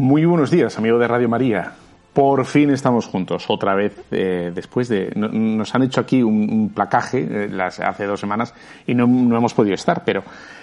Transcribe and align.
Muy 0.00 0.24
buenos 0.24 0.50
días, 0.50 0.78
amigo 0.78 0.98
de 0.98 1.06
Radio 1.06 1.28
María. 1.28 1.72
Por 2.14 2.46
fin 2.46 2.70
estamos 2.70 3.04
juntos, 3.04 3.44
otra 3.50 3.74
vez, 3.74 3.94
eh, 4.12 4.50
después 4.54 4.88
de... 4.88 5.12
no- 5.14 5.28
nos 5.28 5.74
han 5.74 5.82
hecho 5.82 6.00
aquí 6.00 6.22
un, 6.22 6.72
placaje 6.74 7.18
eh, 7.30 7.48
las, 7.50 7.80
hace 7.80 8.06
dos 8.06 8.18
semanas 8.18 8.54
y 8.86 8.94
no, 8.94 9.04
hemos 9.04 9.52
podido 9.52 9.74
estar, 9.74 10.02
pero, 10.02 10.22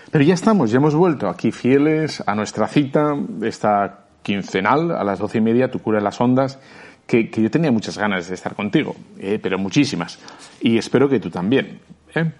pero 0.09 0.23
ya 0.23 0.33
estamos, 0.33 0.71
ya 0.71 0.77
hemos 0.77 0.95
vuelto 0.95 1.30
aquí 1.30 1.52
fieles 1.52 2.23
a 2.25 2.33
nuestra 2.33 2.67
cita, 2.67 3.15
esta 3.43 4.05
quincenal, 4.23 4.89
a 4.89 5.03
las 5.03 5.20
doce 5.20 5.37
y 5.37 5.42
media, 5.42 5.69
Tu 5.69 5.77
cura 5.83 5.99
en 5.99 6.05
las 6.05 6.19
ondas, 6.19 6.58
que, 7.05 7.30
que 7.30 7.39
yo 7.43 7.52
tenía 7.52 7.71
muchas 7.71 7.95
ganas 7.95 8.27
de 8.27 8.33
estar 8.33 8.55
contigo, 8.55 8.95
eh, 9.19 9.37
pero 9.39 9.59
muchísimas. 9.59 10.17
Y 10.61 10.80
espero 10.80 11.08
que 11.08 11.19
tú 11.19 11.30
también. 11.30 11.77
¿eh? 12.15 12.31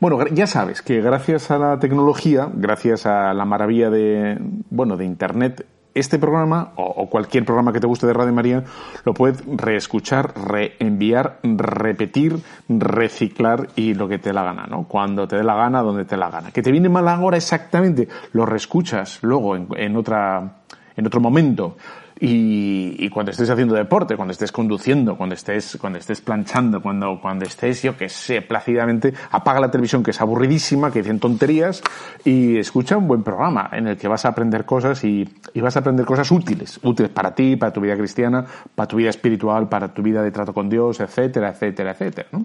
Bueno, 0.00 0.18
ya 0.32 0.48
sabes 0.48 0.82
que 0.82 1.00
gracias 1.00 1.52
a 1.52 1.58
la 1.58 1.78
tecnología, 1.78 2.48
gracias 2.52 3.06
a 3.06 3.32
la 3.34 3.44
maravilla 3.44 3.88
de, 3.88 4.36
bueno, 4.68 4.96
de 4.96 5.04
Internet, 5.04 5.64
este 5.94 6.18
programa 6.18 6.72
o, 6.76 7.08
cualquier 7.08 7.44
programa 7.44 7.72
que 7.72 7.80
te 7.80 7.86
guste 7.86 8.06
de 8.06 8.12
Radio 8.12 8.32
María 8.32 8.64
lo 9.04 9.14
puedes 9.14 9.44
reescuchar, 9.46 10.32
reenviar, 10.36 11.40
repetir, 11.42 12.38
reciclar 12.68 13.68
y 13.76 13.94
lo 13.94 14.08
que 14.08 14.18
te 14.18 14.32
la 14.32 14.44
gana, 14.44 14.66
¿no? 14.66 14.86
Cuando 14.86 15.26
te 15.26 15.36
dé 15.36 15.44
la 15.44 15.54
gana, 15.54 15.82
donde 15.82 16.04
te 16.04 16.16
la 16.16 16.30
gana. 16.30 16.50
Que 16.50 16.62
te 16.62 16.70
viene 16.70 16.88
mal 16.88 17.08
ahora 17.08 17.36
exactamente, 17.36 18.08
lo 18.32 18.46
reescuchas 18.46 19.18
luego 19.22 19.56
en, 19.56 19.68
en 19.76 19.96
otra, 19.96 20.62
en 20.96 21.06
otro 21.06 21.20
momento. 21.20 21.76
Y, 22.22 22.96
y 22.98 23.08
cuando 23.08 23.30
estés 23.30 23.48
haciendo 23.48 23.74
deporte, 23.74 24.14
cuando 24.14 24.32
estés 24.32 24.52
conduciendo, 24.52 25.16
cuando 25.16 25.34
estés, 25.34 25.78
cuando 25.80 25.98
estés 25.98 26.20
planchando, 26.20 26.82
cuando, 26.82 27.18
cuando 27.18 27.46
estés, 27.46 27.82
yo 27.82 27.96
que 27.96 28.10
sé, 28.10 28.42
plácidamente, 28.42 29.14
apaga 29.30 29.58
la 29.58 29.70
televisión 29.70 30.02
que 30.02 30.10
es 30.10 30.20
aburridísima, 30.20 30.92
que 30.92 31.00
dicen 31.00 31.18
tonterías, 31.18 31.82
y 32.22 32.58
escucha 32.58 32.98
un 32.98 33.08
buen 33.08 33.22
programa 33.22 33.70
en 33.72 33.86
el 33.86 33.96
que 33.96 34.06
vas 34.06 34.26
a 34.26 34.28
aprender 34.28 34.66
cosas 34.66 35.02
y, 35.02 35.26
y 35.54 35.60
vas 35.62 35.76
a 35.76 35.80
aprender 35.80 36.04
cosas 36.04 36.30
útiles, 36.30 36.78
útiles 36.82 37.10
para 37.10 37.34
ti, 37.34 37.56
para 37.56 37.72
tu 37.72 37.80
vida 37.80 37.96
cristiana, 37.96 38.44
para 38.74 38.86
tu 38.86 38.96
vida 38.96 39.08
espiritual, 39.08 39.70
para 39.70 39.94
tu 39.94 40.02
vida 40.02 40.22
de 40.22 40.30
trato 40.30 40.52
con 40.52 40.68
Dios, 40.68 41.00
etcétera, 41.00 41.48
etcétera, 41.50 41.92
etcétera, 41.92 42.28
¿no? 42.32 42.44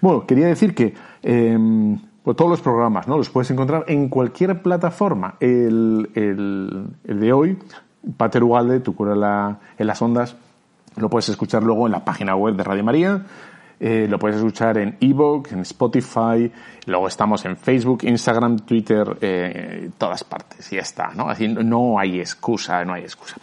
Bueno, 0.00 0.24
quería 0.24 0.46
decir 0.46 0.72
que 0.72 0.94
eh, 1.22 1.58
pues 2.22 2.36
todos 2.36 2.50
los 2.50 2.60
programas, 2.60 3.08
¿no? 3.08 3.18
Los 3.18 3.28
puedes 3.28 3.50
encontrar 3.50 3.84
en 3.88 4.08
cualquier 4.08 4.62
plataforma. 4.62 5.34
El, 5.40 6.10
el 6.14 7.20
de 7.20 7.32
hoy, 7.32 7.58
Pater 8.16 8.42
Ugalde, 8.42 8.80
Tu 8.80 8.94
cura 8.94 9.14
la- 9.14 9.58
en 9.78 9.86
las 9.86 10.00
ondas, 10.02 10.36
lo 10.96 11.08
puedes 11.10 11.28
escuchar 11.28 11.62
luego 11.62 11.86
en 11.86 11.92
la 11.92 12.04
página 12.04 12.34
web 12.36 12.54
de 12.56 12.64
Radio 12.64 12.84
María. 12.84 13.22
eh, 13.80 14.06
lo 14.08 14.20
puedes 14.20 14.36
escuchar 14.36 14.78
en 14.78 14.96
Evox, 15.00 15.52
en 15.52 15.58
Spotify, 15.60 16.50
luego 16.86 17.08
estamos 17.08 17.44
en 17.44 17.56
Facebook, 17.56 18.04
Instagram, 18.04 18.60
Twitter, 18.60 19.18
eh, 19.20 19.90
todas 19.98 20.22
partes, 20.24 20.72
y 20.72 20.76
ya 20.76 20.82
está, 20.82 21.10
¿no? 21.14 21.28
Así 21.28 21.48
no- 21.48 21.62
no 21.62 21.98
hay 21.98 22.20
excusa, 22.20 22.84
no 22.84 22.94
hay 22.94 23.02
excusa. 23.02 23.36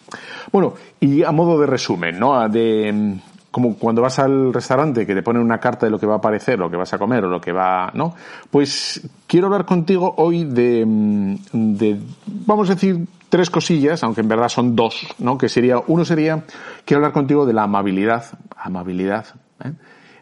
Bueno, 0.52 0.74
y 1.02 1.22
a 1.24 1.32
modo 1.32 1.60
de 1.60 1.68
resumen, 1.68 2.18
¿no? 2.18 2.48
De, 2.48 2.92
mm, 2.92 3.20
como 3.52 3.76
cuando 3.76 4.02
vas 4.02 4.18
al 4.20 4.54
restaurante 4.54 5.06
que 5.06 5.14
te 5.14 5.22
ponen 5.22 5.44
una 5.44 5.60
carta 5.60 5.86
de 5.86 5.92
lo 5.92 6.00
que 6.00 6.08
va 6.08 6.14
a 6.16 6.18
aparecer, 6.18 6.58
lo 6.58 6.72
que 6.72 6.78
vas 6.78 6.94
a 6.94 6.98
comer 6.98 7.26
o 7.26 7.28
lo 7.30 7.42
que 7.42 7.52
va, 7.52 7.92
¿no? 7.94 8.16
Pues 8.50 9.02
quiero 9.28 9.48
hablar 9.48 9.66
contigo 9.66 10.14
hoy 10.18 10.46
de, 10.46 10.86
mm, 10.88 11.36
de 11.78 12.00
vamos 12.46 12.70
a 12.70 12.76
decir, 12.76 13.06
tres 13.32 13.50
cosillas, 13.50 14.04
aunque 14.04 14.22
en 14.22 14.28
verdad 14.28 14.50
son 14.50 14.76
dos, 14.76 15.08
¿no? 15.18 15.38
Que 15.38 15.50
sería, 15.50 15.82
uno 15.88 16.06
sería, 16.06 16.44
quiero 16.86 17.00
hablar 17.00 17.14
contigo 17.14 17.46
de 17.46 17.54
la 17.54 17.64
amabilidad, 17.64 18.26
amabilidad, 18.58 19.26
¿eh? 19.64 19.72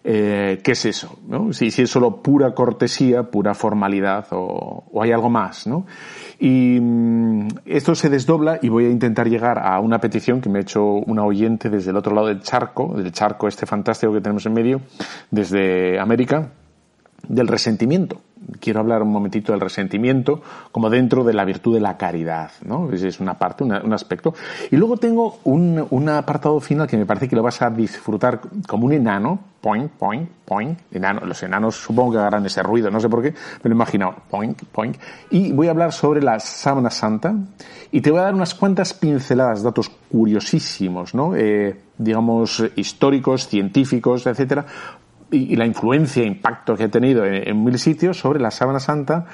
Eh, 0.01 0.61
¿Qué 0.63 0.71
es 0.71 0.85
eso? 0.85 1.19
¿no? 1.27 1.51
Si, 1.51 1.67
es 1.67 1.89
solo 1.89 2.21
pura 2.21 2.53
cortesía, 2.53 3.23
pura 3.23 3.53
formalidad 3.53 4.27
o, 4.31 4.85
o 4.91 5.03
hay 5.03 5.11
algo 5.11 5.29
más, 5.29 5.67
¿no? 5.67 5.85
Y 6.39 6.79
mm, 6.79 7.47
esto 7.65 7.95
se 7.95 8.09
desdobla 8.09 8.59
y 8.61 8.69
voy 8.69 8.85
a 8.85 8.89
intentar 8.89 9.27
llegar 9.27 9.59
a 9.59 9.77
una 9.81 9.99
petición 9.99 10.39
que 10.39 10.47
me 10.47 10.59
ha 10.59 10.61
hecho 10.61 10.85
una 10.85 11.25
oyente 11.25 11.69
desde 11.69 11.91
el 11.91 11.97
otro 11.97 12.15
lado 12.15 12.27
del 12.27 12.41
charco, 12.41 12.93
del 12.95 13.11
charco 13.11 13.47
este 13.47 13.65
fantástico 13.65 14.13
que 14.13 14.21
tenemos 14.21 14.45
en 14.45 14.53
medio, 14.53 14.81
desde 15.31 15.99
América, 15.99 16.53
del 17.27 17.47
resentimiento. 17.47 18.21
Quiero 18.59 18.79
hablar 18.79 19.03
un 19.03 19.11
momentito 19.11 19.51
del 19.51 19.61
resentimiento 19.61 20.41
como 20.71 20.89
dentro 20.89 21.23
de 21.23 21.33
la 21.33 21.45
virtud 21.45 21.73
de 21.75 21.81
la 21.81 21.97
caridad, 21.97 22.51
¿no? 22.65 22.89
Es 22.91 23.19
una 23.19 23.35
parte, 23.35 23.63
una- 23.63 23.81
un 23.83 23.93
aspecto. 23.93 24.33
Y 24.71 24.77
luego 24.77 24.97
tengo 24.97 25.39
un, 25.43 25.85
un 25.89 26.09
apartado 26.09 26.59
final 26.59 26.87
que 26.87 26.97
me 26.97 27.05
parece 27.05 27.27
que 27.27 27.35
lo 27.35 27.43
vas 27.43 27.61
a 27.61 27.69
disfrutar 27.69 28.39
como 28.67 28.85
un 28.87 28.93
enano, 28.93 29.39
point, 29.61 29.91
point, 29.91 30.27
point, 30.45 30.79
enano. 30.91 31.21
Los 31.25 31.43
enanos 31.43 31.75
supongo 31.75 32.13
que 32.13 32.17
harán 32.19 32.45
ese 32.45 32.63
ruido, 32.63 32.89
no 32.89 32.99
sé 32.99 33.09
por 33.09 33.21
qué, 33.21 33.31
me 33.31 33.69
lo 33.69 33.71
he 33.71 33.75
imaginado, 33.75 34.15
point, 34.31 34.57
point. 34.71 34.97
Y 35.29 35.51
voy 35.51 35.67
a 35.67 35.71
hablar 35.71 35.91
sobre 35.91 36.21
la 36.23 36.39
sábana 36.39 36.89
santa 36.89 37.35
y 37.91 38.01
te 38.01 38.09
voy 38.09 38.21
a 38.21 38.23
dar 38.23 38.33
unas 38.35 38.55
cuantas 38.55 38.93
pinceladas, 38.93 39.61
datos 39.61 39.91
curiosísimos, 40.11 41.13
¿no? 41.13 41.35
Eh, 41.35 41.75
digamos, 41.97 42.63
históricos, 42.77 43.47
científicos, 43.47 44.25
etcétera, 44.25 44.65
y, 45.31 45.55
la 45.55 45.65
influencia 45.65 46.23
e 46.23 46.25
impacto 46.25 46.75
que 46.75 46.85
ha 46.85 46.89
tenido 46.89 47.25
en, 47.25 47.63
mil 47.63 47.77
sitios 47.79 48.19
sobre 48.19 48.39
la 48.39 48.51
sábana 48.51 48.79
santa 48.79 49.25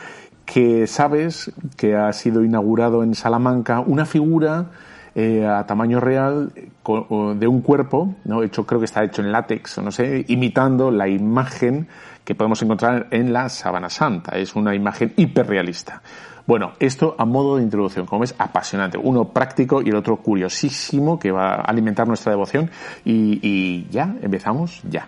que 0.46 0.88
sabes 0.88 1.52
que 1.76 1.96
ha 1.96 2.12
sido 2.14 2.44
inaugurado 2.44 3.04
en 3.04 3.16
Salamanca 3.16 3.80
una 3.80 4.06
figura 4.06 4.68
eh, 5.16 5.46
a 5.46 5.66
tamaño 5.66 6.00
real 6.00 6.52
de 6.54 7.48
un 7.48 7.62
cuerpo, 7.62 8.16
¿no? 8.26 8.44
hecho, 8.44 8.66
creo 8.66 8.80
que 8.80 8.86
está 8.86 9.04
hecho 9.04 9.22
en 9.22 9.32
látex, 9.32 9.80
no 9.80 9.92
sé, 9.92 10.26
imitando 10.28 10.92
la 10.92 11.08
imagen 11.08 11.88
que 12.24 12.36
podemos 12.36 12.62
encontrar 12.62 13.08
en 13.12 13.32
la 13.32 13.50
sábana 13.50 13.90
santa. 13.90 14.38
Es 14.38 14.56
una 14.56 14.76
imagen 14.76 15.14
hiperrealista. 15.16 16.02
Bueno, 16.46 16.74
esto 16.80 17.16
a 17.18 17.26
modo 17.26 17.58
de 17.58 17.64
introducción, 17.64 18.06
como 18.06 18.22
ves, 18.22 18.36
apasionante. 18.38 18.98
Uno 18.98 19.30
práctico 19.30 19.82
y 19.82 19.90
el 19.90 19.96
otro 19.96 20.18
curiosísimo 20.18 21.18
que 21.18 21.32
va 21.32 21.56
a 21.56 21.62
alimentar 21.62 22.08
nuestra 22.08 22.32
devoción. 22.32 22.70
Y 23.04 23.88
ya, 23.90 24.16
empezamos 24.22 24.82
ya. 24.84 25.08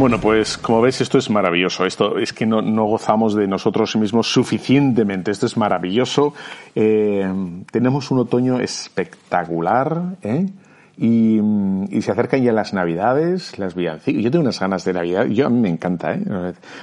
Bueno, 0.00 0.18
pues 0.18 0.56
como 0.56 0.80
ves, 0.80 1.02
esto 1.02 1.18
es 1.18 1.28
maravilloso. 1.28 1.84
Esto 1.84 2.16
es 2.16 2.32
que 2.32 2.46
no, 2.46 2.62
no 2.62 2.86
gozamos 2.86 3.34
de 3.34 3.46
nosotros 3.46 3.96
mismos 3.96 4.32
suficientemente. 4.32 5.30
Esto 5.30 5.44
es 5.44 5.58
maravilloso. 5.58 6.32
Eh, 6.74 7.30
tenemos 7.70 8.10
un 8.10 8.20
otoño 8.20 8.60
espectacular. 8.60 10.16
¿eh? 10.22 10.46
Y, 11.02 11.40
y, 11.88 12.02
se 12.02 12.12
acercan 12.12 12.42
ya 12.42 12.52
las 12.52 12.74
navidades, 12.74 13.58
las 13.58 13.74
villancicas. 13.74 14.22
Yo 14.22 14.30
tengo 14.30 14.42
unas 14.42 14.60
ganas 14.60 14.84
de 14.84 14.92
Navidad, 14.92 15.24
yo 15.28 15.46
a 15.46 15.48
mí 15.48 15.58
me 15.58 15.70
encanta, 15.70 16.12
¿eh? 16.12 16.22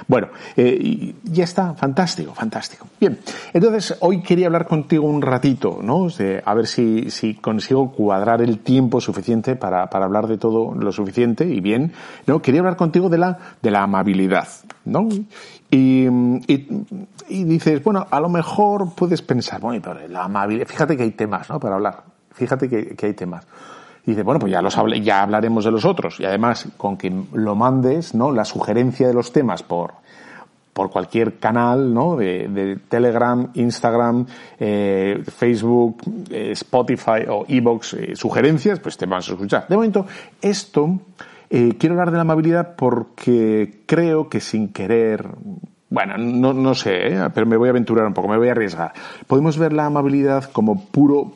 Bueno, 0.08 0.26
eh, 0.56 1.14
ya 1.22 1.44
está, 1.44 1.74
fantástico, 1.74 2.34
fantástico. 2.34 2.88
Bien, 2.98 3.16
entonces 3.52 3.96
hoy 4.00 4.20
quería 4.20 4.46
hablar 4.46 4.66
contigo 4.66 5.06
un 5.06 5.22
ratito, 5.22 5.78
¿no? 5.84 6.08
De, 6.08 6.42
a 6.44 6.52
ver 6.54 6.66
si, 6.66 7.12
si 7.12 7.34
consigo 7.34 7.92
cuadrar 7.92 8.42
el 8.42 8.58
tiempo 8.58 9.00
suficiente 9.00 9.54
para, 9.54 9.88
para 9.88 10.06
hablar 10.06 10.26
de 10.26 10.36
todo 10.36 10.74
lo 10.74 10.90
suficiente 10.90 11.44
y 11.44 11.60
bien, 11.60 11.92
¿no? 12.26 12.42
Quería 12.42 12.58
hablar 12.58 12.74
contigo 12.74 13.08
de 13.08 13.18
la, 13.18 13.38
de 13.62 13.70
la 13.70 13.84
amabilidad, 13.84 14.48
¿no? 14.84 15.08
Y, 15.70 16.08
y, 16.08 16.86
y 17.28 17.44
dices, 17.44 17.84
bueno, 17.84 18.04
a 18.10 18.18
lo 18.18 18.28
mejor 18.28 18.96
puedes 18.96 19.22
pensar, 19.22 19.60
bueno, 19.60 19.80
pero 19.80 20.08
la 20.08 20.24
amabilidad, 20.24 20.66
fíjate 20.66 20.96
que 20.96 21.04
hay 21.04 21.12
temas, 21.12 21.48
¿no? 21.48 21.60
Para 21.60 21.76
hablar, 21.76 22.02
fíjate 22.32 22.68
que, 22.68 22.96
que 22.96 23.06
hay 23.06 23.14
temas. 23.14 23.46
Dice, 24.08 24.22
bueno, 24.22 24.40
pues 24.40 24.50
ya, 24.50 24.62
los 24.62 24.78
hable, 24.78 25.02
ya 25.02 25.22
hablaremos 25.22 25.66
de 25.66 25.70
los 25.70 25.84
otros. 25.84 26.18
Y 26.18 26.24
además, 26.24 26.66
con 26.78 26.96
que 26.96 27.12
lo 27.34 27.54
mandes, 27.54 28.14
¿no? 28.14 28.32
La 28.32 28.46
sugerencia 28.46 29.06
de 29.06 29.12
los 29.12 29.32
temas 29.32 29.62
por, 29.62 29.92
por 30.72 30.90
cualquier 30.90 31.38
canal, 31.38 31.92
¿no? 31.92 32.16
De, 32.16 32.48
de 32.48 32.76
Telegram, 32.76 33.50
Instagram, 33.52 34.24
eh, 34.58 35.22
Facebook, 35.26 36.00
eh, 36.30 36.52
Spotify 36.52 37.26
o 37.28 37.44
Evox, 37.48 37.92
eh, 37.92 38.16
sugerencias, 38.16 38.80
pues 38.80 38.96
te 38.96 39.04
vamos 39.04 39.28
a 39.28 39.32
escuchar. 39.32 39.68
De 39.68 39.76
momento, 39.76 40.06
esto, 40.40 41.00
eh, 41.50 41.74
quiero 41.78 41.92
hablar 41.92 42.10
de 42.10 42.16
la 42.16 42.22
amabilidad 42.22 42.76
porque 42.76 43.82
creo 43.84 44.30
que 44.30 44.40
sin 44.40 44.72
querer, 44.72 45.28
bueno, 45.90 46.16
no, 46.16 46.54
no 46.54 46.74
sé, 46.74 47.14
pero 47.34 47.46
me 47.46 47.58
voy 47.58 47.68
a 47.68 47.72
aventurar 47.72 48.06
un 48.06 48.14
poco, 48.14 48.28
me 48.28 48.38
voy 48.38 48.48
a 48.48 48.52
arriesgar. 48.52 48.94
Podemos 49.26 49.58
ver 49.58 49.74
la 49.74 49.84
amabilidad 49.84 50.44
como 50.50 50.86
puro 50.86 51.32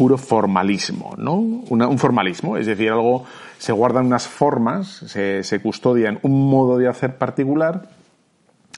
puro 0.00 0.16
formalismo, 0.16 1.12
¿no? 1.18 1.34
Un 1.34 1.98
formalismo, 1.98 2.56
es 2.56 2.64
decir, 2.64 2.88
algo, 2.88 3.26
se 3.58 3.70
guardan 3.70 4.06
unas 4.06 4.26
formas, 4.26 4.88
se, 4.88 5.44
se, 5.44 5.60
custodian 5.60 6.18
un 6.22 6.48
modo 6.48 6.78
de 6.78 6.88
hacer 6.88 7.18
particular 7.18 7.90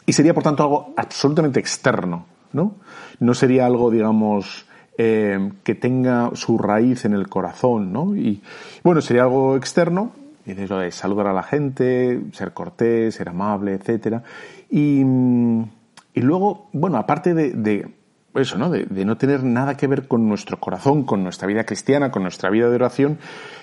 y 0.05 0.15
sería, 0.15 0.35
por 0.35 0.43
tanto, 0.43 0.65
algo 0.65 0.95
absolutamente 0.97 1.61
externo, 1.61 2.27
¿no? 2.53 2.75
No 3.21 3.35
sería 3.35 3.67
algo, 3.67 3.93
digamos, 3.93 4.67
eh, 4.99 5.53
que 5.63 5.77
tenga 5.77 6.33
su 6.35 6.59
raíz 6.59 7.05
en 7.05 7.13
el 7.13 7.29
corazón, 7.29 7.93
¿no? 7.93 8.17
Y, 8.17 8.43
bueno, 8.83 9.01
sería 9.01 9.23
algo 9.23 9.55
externo, 9.55 10.11
y 10.45 10.55
lo 10.55 10.81
de 10.81 10.91
saludar 10.91 11.29
a 11.29 11.33
la 11.33 11.45
gente, 11.45 12.21
ser 12.33 12.53
cortés, 12.53 13.15
ser 13.15 13.29
amable, 13.29 13.75
etcétera. 13.75 14.25
Y, 14.69 15.03
y 15.03 16.21
luego, 16.21 16.69
bueno, 16.73 16.99
aparte 16.99 17.33
de 17.33 18.02
eso, 18.35 18.57
¿no? 18.59 18.71
De, 18.71 19.05
no 19.05 19.17
tener 19.17 19.45
nada 19.45 19.77
que 19.77 19.87
ver 19.87 20.09
con 20.09 20.29
nuestro 20.29 20.59
corazón, 20.59 21.05
con 21.05 21.23
nuestra 21.23 21.47
vida 21.47 21.65
cristiana, 21.65 22.11
con 22.11 22.23
nuestra 22.23 22.51
vida 22.51 22.69
de 22.69 22.75
oración, 22.75 23.19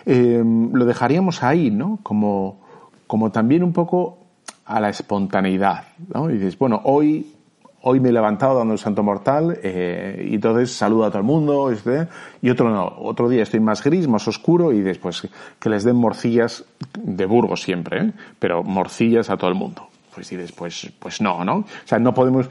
eh, 0.06 0.44
lo 0.44 0.86
dejaríamos 0.86 1.44
ahí, 1.44 1.72
¿no? 1.72 2.00
Como, 2.04 2.62
como 3.08 3.32
también 3.32 3.64
un 3.64 3.74
poco 3.74 4.20
a 4.66 4.80
la 4.80 4.90
espontaneidad, 4.90 5.86
¿no? 6.14 6.30
Y 6.30 6.34
dices, 6.34 6.58
bueno, 6.58 6.82
hoy, 6.84 7.34
hoy 7.82 8.00
me 8.00 8.10
he 8.10 8.12
levantado 8.12 8.60
dando 8.60 8.74
el 8.74 8.80
santo 8.80 9.02
mortal, 9.02 9.58
eh, 9.64 10.28
y 10.30 10.36
entonces 10.36 10.72
saludo 10.72 11.06
a 11.06 11.10
todo 11.10 11.20
el 11.20 11.26
mundo, 11.26 11.72
este, 11.72 12.08
y 12.42 12.52
otro 12.52 12.70
no, 12.70 12.86
otro 13.00 13.28
día 13.28 13.44
estoy 13.44 13.60
más 13.62 13.84
gris, 13.84 14.08
más 14.08 14.28
oscuro, 14.28 14.72
y 14.72 14.82
después 14.82 15.28
que 15.60 15.70
les 15.70 15.84
den 15.84 15.96
morcillas 15.96 16.66
de 17.02 17.26
Burgos 17.26 17.64
siempre, 17.64 18.06
¿eh? 18.06 18.12
Pero 18.38 18.64
morcillas 18.64 19.32
a 19.32 19.38
todo 19.38 19.50
el 19.50 19.56
mundo. 19.56 19.88
Pues 20.14 20.32
y 20.32 20.36
después, 20.36 20.92
pues 21.00 21.22
no, 21.22 21.44
¿no? 21.46 21.58
O 21.58 21.66
sea, 21.86 21.98
no 21.98 22.14
podemos, 22.14 22.50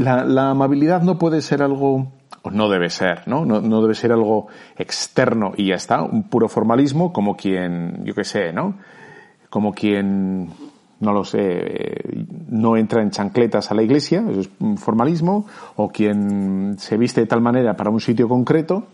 la, 0.00 0.50
amabilidad 0.50 1.02
no 1.02 1.18
puede 1.18 1.42
ser 1.42 1.62
algo, 1.62 2.12
o 2.42 2.50
no 2.50 2.68
debe 2.68 2.90
ser, 2.90 3.26
¿no? 3.26 3.44
¿no? 3.44 3.60
No, 3.60 3.82
debe 3.82 3.94
ser 3.94 4.12
algo 4.12 4.48
externo 4.76 5.52
y 5.56 5.68
ya 5.68 5.74
está, 5.74 6.02
un 6.02 6.24
puro 6.24 6.48
formalismo 6.48 7.12
como 7.12 7.36
quien, 7.36 8.04
yo 8.04 8.14
qué 8.14 8.24
sé, 8.24 8.52
¿no? 8.52 8.74
Como 9.48 9.72
quien, 9.72 10.48
no 11.00 11.12
lo 11.12 11.24
sé, 11.24 12.02
no 12.48 12.76
entra 12.76 13.02
en 13.02 13.10
chancletas 13.10 13.70
a 13.70 13.74
la 13.74 13.82
iglesia, 13.82 14.24
eso 14.28 14.40
es 14.40 14.50
un 14.60 14.78
formalismo, 14.78 15.46
o 15.76 15.88
quien 15.88 16.76
se 16.78 16.96
viste 16.96 17.20
de 17.20 17.26
tal 17.26 17.40
manera 17.40 17.76
para 17.76 17.90
un 17.90 18.00
sitio 18.00 18.28
concreto, 18.28 18.86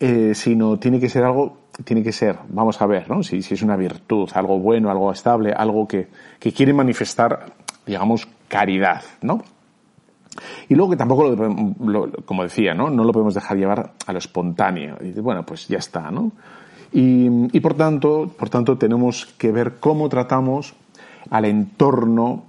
eh, 0.00 0.32
sino 0.34 0.78
tiene 0.78 1.00
que 1.00 1.08
ser 1.08 1.24
algo, 1.24 1.58
tiene 1.84 2.02
que 2.02 2.12
ser, 2.12 2.38
vamos 2.48 2.80
a 2.80 2.86
ver, 2.86 3.10
¿no? 3.10 3.22
Si, 3.22 3.42
si 3.42 3.54
es 3.54 3.62
una 3.62 3.76
virtud, 3.76 4.30
algo 4.34 4.58
bueno, 4.58 4.90
algo 4.90 5.10
estable, 5.10 5.52
algo 5.52 5.88
que, 5.88 6.08
que 6.38 6.52
quiere 6.52 6.72
manifestar, 6.72 7.46
digamos, 7.84 8.28
caridad, 8.46 9.02
¿no? 9.22 9.42
Y 10.68 10.74
luego 10.74 10.90
que 10.90 10.96
tampoco, 10.96 11.28
lo, 11.28 12.06
lo, 12.06 12.12
como 12.24 12.42
decía, 12.42 12.74
¿no? 12.74 12.90
no 12.90 13.04
lo 13.04 13.12
podemos 13.12 13.34
dejar 13.34 13.56
llevar 13.56 13.92
a 14.06 14.12
lo 14.12 14.18
espontáneo. 14.18 14.96
Y 15.00 15.18
bueno, 15.20 15.44
pues 15.44 15.68
ya 15.68 15.78
está, 15.78 16.10
¿no? 16.10 16.32
Y, 16.92 17.56
y 17.56 17.60
por, 17.60 17.74
tanto, 17.74 18.30
por 18.38 18.48
tanto 18.48 18.78
tenemos 18.78 19.26
que 19.38 19.52
ver 19.52 19.74
cómo 19.78 20.08
tratamos 20.08 20.74
al 21.30 21.44
entorno 21.44 22.44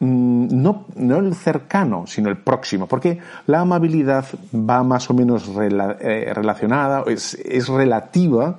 no, 0.00 0.86
no 0.96 1.18
el 1.18 1.34
cercano, 1.34 2.06
sino 2.06 2.30
el 2.30 2.38
próximo, 2.38 2.86
porque 2.86 3.18
la 3.46 3.60
amabilidad 3.60 4.24
va 4.54 4.82
más 4.82 5.10
o 5.10 5.14
menos 5.14 5.50
eh, 5.60 6.32
relacionada, 6.32 7.04
es, 7.06 7.34
es 7.34 7.68
relativa 7.68 8.58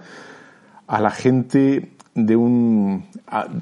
a 0.85 1.01
la 1.01 1.09
gente 1.09 1.93
de 2.13 2.35
un, 2.35 3.05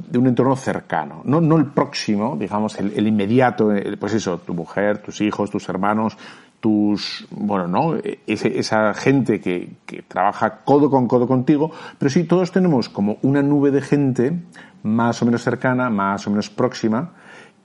de 0.10 0.18
un 0.18 0.28
entorno 0.28 0.56
cercano, 0.56 1.22
no, 1.24 1.40
no 1.40 1.58
el 1.58 1.68
próximo, 1.68 2.36
digamos, 2.36 2.80
el, 2.80 2.94
el 2.96 3.08
inmediato, 3.08 3.72
pues 4.00 4.14
eso, 4.14 4.40
tu 4.40 4.54
mujer, 4.54 5.00
tus 5.00 5.22
hijos, 5.22 5.52
tus 5.52 5.70
hermanos, 5.70 6.18
tus, 6.60 7.28
bueno, 7.32 7.68
¿no? 7.68 7.96
Ese, 8.28 8.60
esa 8.60 8.94
gente 8.94 9.40
que, 9.40 9.74
que 9.86 10.02
trabaja 10.02 10.62
codo 10.66 10.90
con 10.90 11.08
codo 11.08 11.28
contigo, 11.28 11.72
pero 11.98 12.10
sí, 12.10 12.24
todos 12.24 12.52
tenemos 12.52 12.90
como 12.90 13.18
una 13.22 13.42
nube 13.42 13.72
de 13.72 13.82
gente 13.82 14.40
más 14.84 15.22
o 15.22 15.26
menos 15.26 15.44
cercana, 15.44 15.90
más 15.90 16.26
o 16.28 16.32
menos 16.32 16.50
próxima, 16.50 17.12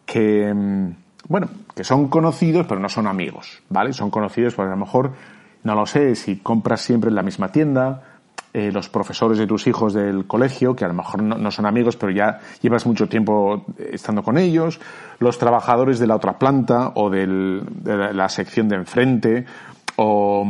que, 0.05 0.53
bueno, 1.29 1.49
que 1.75 1.85
son 1.85 2.09
conocidos, 2.09 2.67
pero 2.69 2.81
no 2.81 2.89
son 2.89 3.07
amigos, 3.07 3.63
¿vale? 3.69 3.93
Son 3.93 4.11
conocidos 4.11 4.55
porque 4.55 4.69
a 4.69 4.75
lo 4.75 4.81
mejor, 4.81 5.13
no 5.63 5.75
lo 5.75 5.87
sé, 5.87 6.15
si 6.15 6.37
compras 6.37 6.83
siempre 6.83 7.09
en 7.09 7.17
la 7.17 7.23
misma 7.23 7.49
tienda, 7.51 8.14
eh, 8.55 8.71
los 8.71 8.89
profesores 8.89 9.37
de 9.37 9.49
tus 9.49 9.67
hijos 9.67 9.95
del 9.95 10.27
colegio, 10.27 10.77
que 10.77 10.85
a 10.85 10.89
lo 10.89 10.95
mejor 10.95 11.23
no, 11.25 11.51
son 11.51 11.67
amigos, 11.67 11.97
pero 11.97 12.13
ya 12.13 12.39
llevas 12.63 12.87
mucho 12.87 13.09
tiempo 13.09 13.65
estando 13.91 14.23
con 14.23 14.39
ellos, 14.39 14.81
los 15.19 15.39
trabajadores 15.39 15.99
de 15.99 16.07
la 16.07 16.15
otra 16.15 16.39
planta 16.39 16.93
o 16.95 17.11
del, 17.11 17.65
de 17.83 18.15
la 18.15 18.29
sección 18.29 18.69
de 18.69 18.77
enfrente, 18.77 19.45
o, 19.97 20.47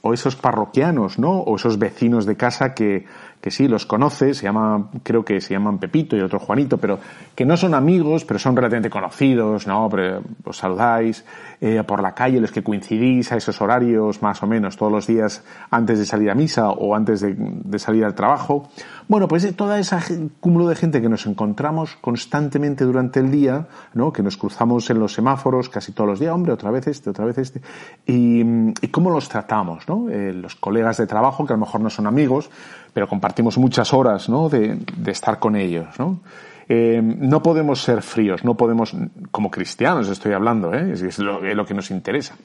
o 0.00 0.14
esos 0.14 0.36
parroquianos, 0.36 1.18
¿no? 1.18 1.40
O 1.40 1.56
esos 1.56 1.78
vecinos 1.78 2.24
de 2.24 2.36
casa 2.36 2.72
que, 2.72 3.04
sí, 3.50 3.68
los 3.68 3.86
conoces, 3.86 4.38
se 4.38 4.44
llama, 4.44 4.90
creo 5.02 5.24
que 5.24 5.40
se 5.40 5.54
llaman 5.54 5.78
Pepito 5.78 6.16
y 6.16 6.20
otro 6.20 6.38
Juanito, 6.38 6.78
pero 6.78 6.98
que 7.34 7.44
no 7.44 7.56
son 7.56 7.74
amigos, 7.74 8.24
pero 8.24 8.38
son 8.38 8.56
relativamente 8.56 8.90
conocidos, 8.90 9.66
¿no? 9.66 9.88
Pero 9.90 10.22
os 10.44 10.56
saludáis 10.56 11.24
eh, 11.60 11.82
por 11.86 12.02
la 12.02 12.14
calle, 12.14 12.40
los 12.40 12.52
que 12.52 12.62
coincidís 12.62 13.32
a 13.32 13.36
esos 13.36 13.60
horarios 13.60 14.22
más 14.22 14.42
o 14.42 14.46
menos 14.46 14.76
todos 14.76 14.92
los 14.92 15.06
días 15.06 15.42
antes 15.70 15.98
de 15.98 16.06
salir 16.06 16.30
a 16.30 16.34
misa 16.34 16.70
o 16.70 16.94
antes 16.94 17.20
de, 17.20 17.78
salir 17.78 18.04
al 18.04 18.14
trabajo. 18.14 18.68
Bueno, 19.08 19.26
pues 19.26 19.54
toda 19.56 19.78
esa 19.78 20.00
cúmulo 20.40 20.68
de 20.68 20.76
gente 20.76 21.00
que 21.00 21.08
nos 21.08 21.26
encontramos 21.26 21.96
constantemente 22.00 22.84
durante 22.84 23.20
el 23.20 23.30
día, 23.30 23.66
¿no? 23.94 24.12
Que 24.12 24.22
nos 24.22 24.36
cruzamos 24.36 24.88
en 24.90 25.00
los 25.00 25.14
semáforos 25.14 25.68
casi 25.68 25.92
todos 25.92 26.08
los 26.08 26.20
días, 26.20 26.32
hombre, 26.32 26.52
otra 26.52 26.70
vez 26.70 26.86
este, 26.86 27.10
otra 27.10 27.24
vez 27.24 27.38
este, 27.38 27.60
y, 28.06 28.40
y 28.80 28.88
cómo 28.88 29.10
los 29.10 29.28
tratamos, 29.28 29.88
¿no? 29.88 30.08
Eh, 30.10 30.32
los 30.32 30.54
colegas 30.54 30.96
de 30.98 31.06
trabajo 31.06 31.46
que 31.46 31.52
a 31.52 31.56
lo 31.56 31.60
mejor 31.60 31.80
no 31.80 31.90
son 31.90 32.06
amigos, 32.06 32.50
pero 32.92 33.08
compartimos 33.08 33.58
muchas 33.58 33.92
horas 33.92 34.28
¿no? 34.28 34.48
de, 34.48 34.78
estar 35.06 35.38
con 35.38 35.56
ellos. 35.56 35.86
¿no? 35.98 36.20
Eh, 36.68 37.00
no 37.02 37.42
podemos 37.42 37.82
ser 37.82 38.02
fríos, 38.02 38.44
no 38.44 38.54
podemos, 38.54 38.94
como 39.30 39.50
cristianos 39.50 40.08
estoy 40.08 40.32
hablando, 40.32 40.74
¿eh? 40.74 40.92
es, 40.92 41.18
lo, 41.18 41.40
que 41.66 41.74
nos 41.74 41.90
interesa. 41.90 42.36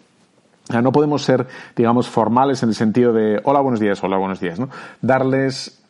No 0.82 0.94
podemos 0.94 1.24
ser, 1.24 1.46
digamos, 1.76 2.08
formales 2.08 2.64
en 2.64 2.70
el 2.70 2.76
sentido 2.76 3.12
de 3.12 3.42
hola, 3.44 3.60
buenos 3.60 3.82
días, 3.82 4.02
hola, 4.02 4.18
buenos 4.18 4.40
días, 4.40 4.60
¿no? 4.60 4.70
Darles 5.02 5.84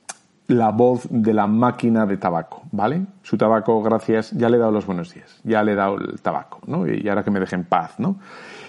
la 0.48 0.72
voz 0.72 1.08
de 1.12 1.34
la 1.34 1.46
máquina 1.46 2.08
de 2.08 2.18
tabaco, 2.18 2.64
¿vale? 2.72 3.06
Su 3.22 3.38
tabaco, 3.38 3.84
gracias, 3.84 4.32
ya 4.32 4.50
le 4.50 4.58
he 4.58 4.60
dado 4.60 4.72
los 4.72 4.88
buenos 4.88 5.14
días, 5.14 5.40
ya 5.44 5.64
le 5.64 5.74
he 5.74 5.76
dado 5.76 5.98
el 5.98 6.20
tabaco, 6.22 6.60
¿no? 6.66 6.88
Y 6.88 7.08
ahora 7.08 7.24
que 7.24 7.30
me 7.30 7.40
deje 7.40 7.56
en 7.56 7.66
paz, 7.66 8.00
¿no? 8.00 8.18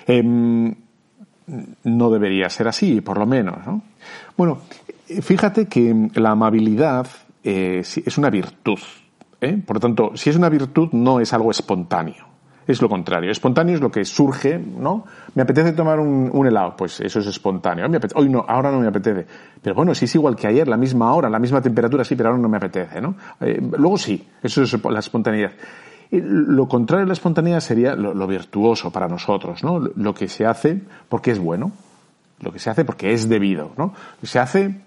Eh, 0.06 0.22
no 1.84 2.10
debería 2.10 2.48
ser 2.48 2.68
así, 2.68 3.00
por 3.00 3.18
lo 3.18 3.26
menos, 3.26 3.66
¿no? 3.66 3.82
Bueno, 4.36 4.58
Fíjate 5.06 5.66
que 5.66 6.10
la 6.14 6.30
amabilidad 6.30 7.06
eh, 7.42 7.80
es 7.80 8.18
una 8.18 8.30
virtud. 8.30 8.78
¿eh? 9.44 9.62
Por 9.64 9.76
lo 9.76 9.80
tanto, 9.80 10.12
si 10.14 10.30
es 10.30 10.36
una 10.36 10.48
virtud, 10.48 10.88
no 10.92 11.20
es 11.20 11.32
algo 11.32 11.50
espontáneo. 11.50 12.26
es 12.66 12.80
lo 12.80 12.88
contrario. 12.88 13.30
Espontáneo 13.30 13.74
es 13.74 13.80
lo 13.80 13.90
que 13.90 14.04
surge, 14.04 14.58
¿no? 14.58 15.04
Me 15.34 15.42
apetece 15.42 15.72
tomar 15.72 16.00
un, 16.00 16.46
helado, 16.46 16.74
pues 16.76 17.00
eso 17.00 17.20
es 17.20 17.26
espontáneo. 17.26 17.86
Hoy 18.14 18.28
no, 18.28 18.44
ahora 18.48 18.70
no 18.70 18.80
me 18.80 18.88
apetece. 18.88 19.26
Pero 19.60 19.74
bueno, 19.74 19.94
si 19.94 20.06
es 20.06 20.14
igual 20.14 20.34
que 20.36 20.46
ayer, 20.46 20.66
la 20.66 20.78
misma 20.78 21.12
hora, 21.12 21.28
la 21.28 21.38
misma 21.38 21.60
temperatura, 21.60 22.04
sí, 22.04 22.16
pero 22.16 22.30
ahora 22.30 22.40
no 22.40 22.48
me 22.48 22.56
apetece, 22.56 23.00
¿no? 23.00 23.14
Eh, 23.40 23.60
luego 23.76 23.98
sí, 23.98 24.26
eso 24.42 24.62
es 24.62 24.84
la 24.84 24.98
espontaneidad. 24.98 25.52
Lo 26.10 26.68
contrario 26.68 27.04
de 27.04 27.08
la 27.08 27.14
espontaneidad 27.14 27.60
sería 27.60 27.94
lo, 27.96 28.26
virtuoso 28.26 28.90
para 28.90 29.08
nosotros, 29.08 29.64
¿no? 29.64 29.80
Lo 29.80 30.14
que 30.14 30.28
se 30.28 30.46
hace 30.46 30.80
porque 31.08 31.32
es 31.32 31.38
bueno, 31.38 31.72
lo 32.40 32.52
que 32.52 32.58
se 32.58 32.70
hace 32.70 32.84
porque 32.84 33.12
es 33.12 33.28
debido, 33.28 33.72
¿no? 33.76 33.94
Se 34.22 34.38
hace 34.38 34.83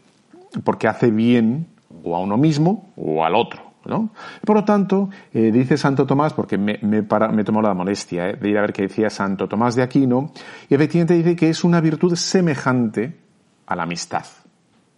porque 0.63 0.87
hace 0.87 1.11
bien 1.11 1.67
o 2.03 2.15
a 2.15 2.19
uno 2.19 2.37
mismo 2.37 2.93
o 2.95 3.23
al 3.23 3.35
otro. 3.35 3.67
¿no? 3.85 4.09
Por 4.45 4.57
lo 4.57 4.65
tanto, 4.65 5.09
eh, 5.33 5.51
dice 5.51 5.77
Santo 5.77 6.05
Tomás, 6.05 6.33
porque 6.33 6.57
me, 6.57 6.77
me, 6.81 7.01
me 7.01 7.43
tomó 7.43 7.61
la 7.61 7.73
molestia 7.73 8.29
eh, 8.29 8.35
de 8.35 8.49
ir 8.49 8.57
a 8.57 8.61
ver 8.61 8.73
qué 8.73 8.83
decía 8.83 9.09
Santo 9.09 9.47
Tomás 9.47 9.75
de 9.75 9.83
Aquino, 9.83 10.31
y 10.69 10.75
efectivamente 10.75 11.13
dice 11.13 11.35
que 11.35 11.49
es 11.49 11.63
una 11.63 11.79
virtud 11.79 12.15
semejante 12.15 13.15
a 13.65 13.75
la 13.75 13.83
amistad. 13.83 14.25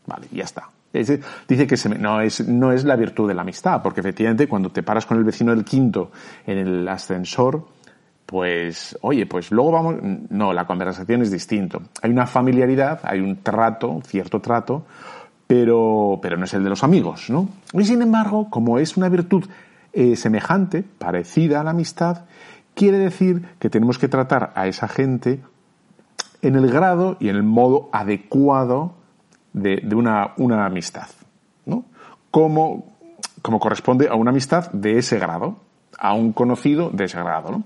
Vale, 0.07 0.27
ya 0.31 0.43
está. 0.43 0.69
dice 0.91 1.67
que 1.67 1.75
no, 1.99 2.19
es, 2.21 2.47
no 2.47 2.71
es 2.71 2.83
la 2.83 2.95
virtud 2.95 3.27
de 3.27 3.35
la 3.35 3.43
amistad, 3.43 3.81
porque 3.83 3.99
efectivamente 3.99 4.47
cuando 4.47 4.71
te 4.71 4.81
paras 4.81 5.05
con 5.05 5.17
el 5.17 5.23
vecino 5.23 5.53
del 5.53 5.63
quinto 5.63 6.11
en 6.47 6.57
el 6.57 6.87
ascensor, 6.87 7.67
pues, 8.25 8.97
oye, 9.01 9.25
pues 9.25 9.51
luego 9.51 9.71
vamos, 9.71 9.95
no, 10.29 10.53
la 10.53 10.65
conversación 10.65 11.23
es 11.23 11.31
distinto. 11.31 11.81
Hay 12.01 12.11
una 12.11 12.27
familiaridad, 12.27 12.99
hay 13.03 13.19
un 13.19 13.41
trato, 13.41 14.01
cierto 14.05 14.39
trato, 14.39 14.85
pero, 15.49 16.19
pero 16.21 16.37
no 16.37 16.45
es 16.45 16.53
el 16.53 16.63
de 16.63 16.69
los 16.69 16.83
amigos, 16.83 17.31
¿no? 17.31 17.49
Y 17.73 17.83
sin 17.83 18.03
embargo, 18.03 18.51
como 18.51 18.77
es 18.77 18.97
una 18.97 19.09
virtud 19.09 19.45
eh, 19.93 20.15
semejante, 20.15 20.83
parecida 20.83 21.59
a 21.59 21.63
la 21.63 21.71
amistad, 21.71 22.25
quiere 22.75 22.99
decir 22.99 23.41
que 23.57 23.71
tenemos 23.71 23.97
que 23.97 24.07
tratar 24.07 24.53
a 24.53 24.67
esa 24.67 24.87
gente 24.87 25.39
en 26.43 26.55
el 26.55 26.69
grado 26.69 27.17
y 27.19 27.29
en 27.29 27.35
el 27.35 27.41
modo 27.41 27.89
adecuado 27.91 28.93
de, 29.53 29.81
una, 29.91 30.33
una, 30.37 30.67
amistad, 30.67 31.07
¿no? 31.65 31.85
Como, 32.29 32.85
como 33.41 33.59
corresponde 33.59 34.07
a 34.07 34.13
una 34.13 34.29
amistad 34.29 34.71
de 34.71 34.99
ese 34.99 35.17
grado, 35.17 35.57
a 35.97 36.13
un 36.13 36.31
conocido 36.31 36.91
de 36.91 37.05
ese 37.05 37.17
grado, 37.17 37.49
¿no? 37.49 37.63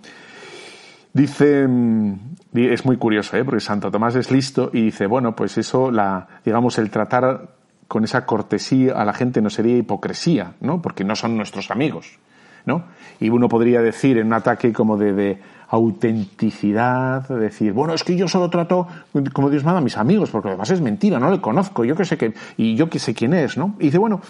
Dice, 1.12 1.68
mm, 1.68 2.16
es 2.54 2.86
muy 2.86 2.96
curioso, 2.96 3.36
¿eh? 3.36 3.44
porque 3.44 3.60
Santo 3.60 3.92
Tomás 3.92 4.16
es 4.16 4.32
listo 4.32 4.70
y 4.72 4.84
dice, 4.84 5.06
bueno, 5.06 5.36
pues 5.36 5.58
eso, 5.58 5.92
la, 5.92 6.30
digamos, 6.46 6.78
el 6.78 6.90
tratar 6.90 7.62
con 7.94 8.06
esa 8.06 8.26
cortesía 8.26 8.94
a 9.00 9.06
la 9.06 9.14
gente 9.14 9.40
no 9.40 9.52
sería 9.52 9.78
hipocresía, 9.78 10.56
¿no? 10.62 10.82
Porque 10.82 11.04
no 11.04 11.16
son 11.16 11.38
nuestros 11.38 11.70
amigos, 11.70 12.18
¿no? 12.66 12.86
Y 13.20 13.30
uno 13.30 13.48
podría 13.48 13.84
decir 13.84 14.18
en 14.18 14.26
un 14.26 14.34
ataque 14.34 14.74
como 14.74 14.98
de, 14.98 15.14
de 15.14 15.40
autenticidad, 15.68 17.30
decir, 17.30 17.72
bueno, 17.72 17.94
es 17.94 18.04
que 18.04 18.16
yo 18.16 18.28
solo 18.28 18.50
trato 18.50 18.88
como 19.32 19.52
Dios 19.52 19.64
manda 19.64 19.78
a 19.78 19.84
mis 19.84 19.96
amigos, 19.96 20.32
porque 20.32 20.48
además 20.48 20.72
es 20.72 20.82
mentira, 20.82 21.20
no 21.20 21.30
le 21.30 21.40
conozco, 21.40 21.86
yo 21.86 21.96
que 21.96 22.04
sé 22.04 22.18
que, 22.18 22.34
y 22.58 22.76
yo 22.76 22.90
que 22.90 22.98
sé 22.98 23.14
quién 23.14 23.36
es, 23.36 23.60
¿no? 23.60 23.76
Y 23.78 23.84
dice, 23.84 24.00
bueno, 24.00 24.22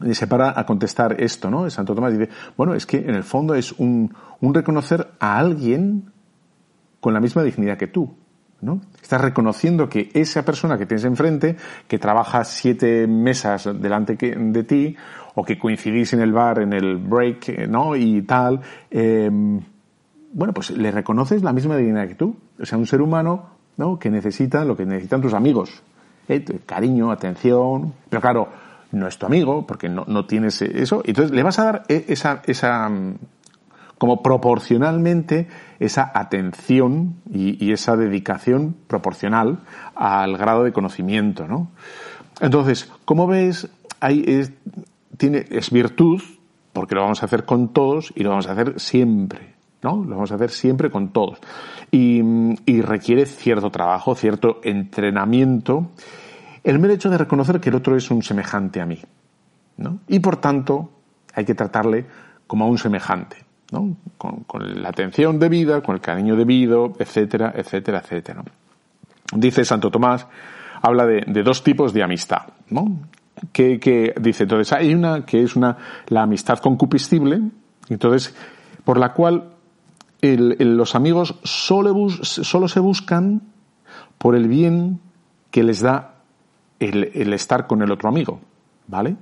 y 0.00 0.14
se 0.14 0.28
para 0.28 0.56
a 0.56 0.64
contestar 0.64 1.20
esto, 1.20 1.50
¿no? 1.50 1.68
Santo 1.70 1.96
Tomás 1.96 2.16
dice, 2.16 2.30
bueno, 2.56 2.74
es 2.74 2.86
que 2.86 2.98
en 2.98 3.16
el 3.16 3.24
fondo 3.24 3.56
es 3.56 3.72
un, 3.72 4.14
un 4.40 4.54
reconocer 4.54 5.14
a 5.18 5.36
alguien 5.36 6.12
con 7.00 7.12
la 7.12 7.18
misma 7.18 7.42
dignidad 7.42 7.76
que 7.76 7.88
tú. 7.88 8.14
¿No? 8.60 8.80
Estás 9.00 9.20
reconociendo 9.20 9.88
que 9.88 10.10
esa 10.14 10.44
persona 10.44 10.78
que 10.78 10.86
tienes 10.86 11.04
enfrente, 11.04 11.56
que 11.86 11.98
trabaja 11.98 12.44
siete 12.44 13.06
mesas 13.06 13.68
delante 13.80 14.16
de 14.16 14.64
ti, 14.64 14.96
o 15.34 15.44
que 15.44 15.58
coincidís 15.58 16.12
en 16.14 16.20
el 16.20 16.32
bar, 16.32 16.58
en 16.60 16.72
el 16.72 16.96
break, 16.96 17.68
¿no? 17.68 17.94
Y 17.94 18.22
tal, 18.22 18.60
em, 18.90 19.60
bueno, 20.32 20.52
pues 20.52 20.70
le 20.70 20.90
reconoces 20.90 21.42
la 21.42 21.52
misma 21.52 21.76
dignidad 21.76 22.08
que 22.08 22.16
tú. 22.16 22.36
O 22.60 22.66
sea, 22.66 22.76
un 22.76 22.86
ser 22.86 23.00
humano, 23.00 23.50
¿no? 23.76 23.98
Que 23.98 24.10
necesita 24.10 24.64
lo 24.64 24.76
que 24.76 24.84
necesitan 24.84 25.22
tus 25.22 25.34
amigos. 25.34 25.82
¿eh? 26.28 26.44
Cariño, 26.66 27.10
atención. 27.12 27.94
Pero 28.08 28.20
claro, 28.20 28.48
no 28.92 29.06
es 29.06 29.18
tu 29.18 29.26
amigo, 29.26 29.66
porque 29.66 29.88
no, 29.88 30.04
no 30.06 30.26
tienes 30.26 30.60
eso. 30.62 31.02
Entonces 31.04 31.30
le 31.32 31.42
vas 31.42 31.58
a 31.58 31.64
dar 31.64 31.82
e, 31.88 32.06
esa, 32.08 32.42
esa, 32.46 32.90
como 33.98 34.22
proporcionalmente 34.22 35.48
esa 35.80 36.10
atención 36.14 37.16
y, 37.30 37.72
esa 37.72 37.96
dedicación 37.96 38.76
proporcional 38.86 39.58
al 39.94 40.36
grado 40.36 40.64
de 40.64 40.72
conocimiento, 40.72 41.46
¿no? 41.46 41.68
Entonces, 42.40 42.90
como 43.04 43.26
ves, 43.26 43.68
hay, 44.00 44.24
es, 44.26 44.52
tiene, 45.16 45.44
es 45.50 45.70
virtud, 45.70 46.22
porque 46.72 46.94
lo 46.94 47.02
vamos 47.02 47.22
a 47.22 47.26
hacer 47.26 47.44
con 47.44 47.72
todos 47.72 48.12
y 48.14 48.22
lo 48.22 48.30
vamos 48.30 48.46
a 48.46 48.52
hacer 48.52 48.78
siempre, 48.78 49.54
¿no? 49.82 50.04
Lo 50.04 50.14
vamos 50.14 50.30
a 50.30 50.36
hacer 50.36 50.50
siempre 50.50 50.90
con 50.90 51.12
todos. 51.12 51.38
Y, 51.90 52.22
y 52.66 52.80
requiere 52.82 53.26
cierto 53.26 53.70
trabajo, 53.70 54.14
cierto 54.14 54.60
entrenamiento, 54.62 55.90
el 56.62 56.78
mero 56.78 56.94
hecho 56.94 57.10
de 57.10 57.18
reconocer 57.18 57.60
que 57.60 57.70
el 57.70 57.74
otro 57.74 57.96
es 57.96 58.10
un 58.10 58.22
semejante 58.22 58.80
a 58.80 58.86
mí, 58.86 59.00
¿no? 59.76 59.98
Y 60.06 60.20
por 60.20 60.36
tanto, 60.36 60.90
hay 61.34 61.44
que 61.44 61.54
tratarle 61.54 62.06
como 62.46 62.64
a 62.64 62.68
un 62.68 62.78
semejante. 62.78 63.47
¿No? 63.72 63.96
Con, 64.16 64.82
la 64.82 64.88
atención 64.88 65.38
debida, 65.38 65.82
con 65.82 65.94
el 65.94 66.00
cariño 66.00 66.36
debido, 66.36 66.92
etcétera, 66.98 67.52
etcétera, 67.54 68.00
etcétera. 68.00 68.42
Dice 69.34 69.64
Santo 69.64 69.90
Tomás, 69.90 70.26
habla 70.80 71.06
de, 71.06 71.42
dos 71.42 71.62
tipos 71.62 71.92
de 71.92 72.02
amistad, 72.02 72.48
¿no? 72.70 72.98
Que, 73.52 74.14
dice, 74.20 74.44
entonces 74.44 74.72
hay 74.72 74.94
una 74.94 75.24
que 75.24 75.42
es 75.42 75.54
una, 75.54 75.76
la 76.08 76.22
amistad 76.22 76.58
concupiscible, 76.58 77.40
entonces, 77.88 78.34
por 78.84 78.98
la 78.98 79.12
cual 79.12 79.52
los 80.20 80.94
amigos 80.94 81.36
solo, 81.44 82.08
solo 82.22 82.68
se 82.68 82.80
buscan 82.80 83.42
por 84.18 84.34
el 84.34 84.48
bien 84.48 85.00
que 85.50 85.62
les 85.62 85.80
da 85.80 86.14
el 86.80 87.32
estar 87.32 87.66
con 87.66 87.82
el 87.82 87.92
otro 87.92 88.08
amigo, 88.08 88.40
¿vale? 88.88 89.16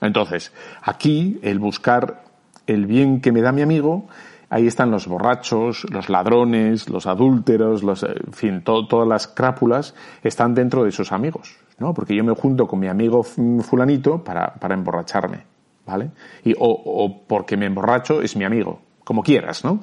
Entonces, 0.00 0.52
aquí 0.82 1.38
el 1.42 1.58
buscar 1.58 2.27
el 2.68 2.86
bien 2.86 3.20
que 3.20 3.32
me 3.32 3.40
da 3.40 3.50
mi 3.50 3.62
amigo, 3.62 4.06
ahí 4.50 4.66
están 4.66 4.90
los 4.90 5.06
borrachos, 5.06 5.86
los 5.90 6.08
ladrones, 6.08 6.88
los 6.88 7.06
adúlteros, 7.06 7.82
los, 7.82 8.02
en 8.02 8.32
fin, 8.32 8.62
todas 8.62 9.08
las 9.08 9.26
crápulas 9.26 9.94
están 10.22 10.54
dentro 10.54 10.84
de 10.84 10.90
esos 10.90 11.12
amigos, 11.12 11.56
¿no? 11.78 11.94
Porque 11.94 12.14
yo 12.14 12.24
me 12.24 12.32
junto 12.34 12.66
con 12.66 12.78
mi 12.78 12.88
amigo 12.88 13.22
fulanito 13.22 14.22
para, 14.22 14.54
para 14.54 14.74
emborracharme, 14.74 15.44
¿vale? 15.86 16.10
Y, 16.44 16.52
o, 16.52 16.68
o 16.68 17.26
porque 17.26 17.56
me 17.56 17.66
emborracho 17.66 18.22
es 18.22 18.36
mi 18.36 18.44
amigo, 18.44 18.80
como 19.04 19.22
quieras, 19.22 19.64
¿no? 19.64 19.80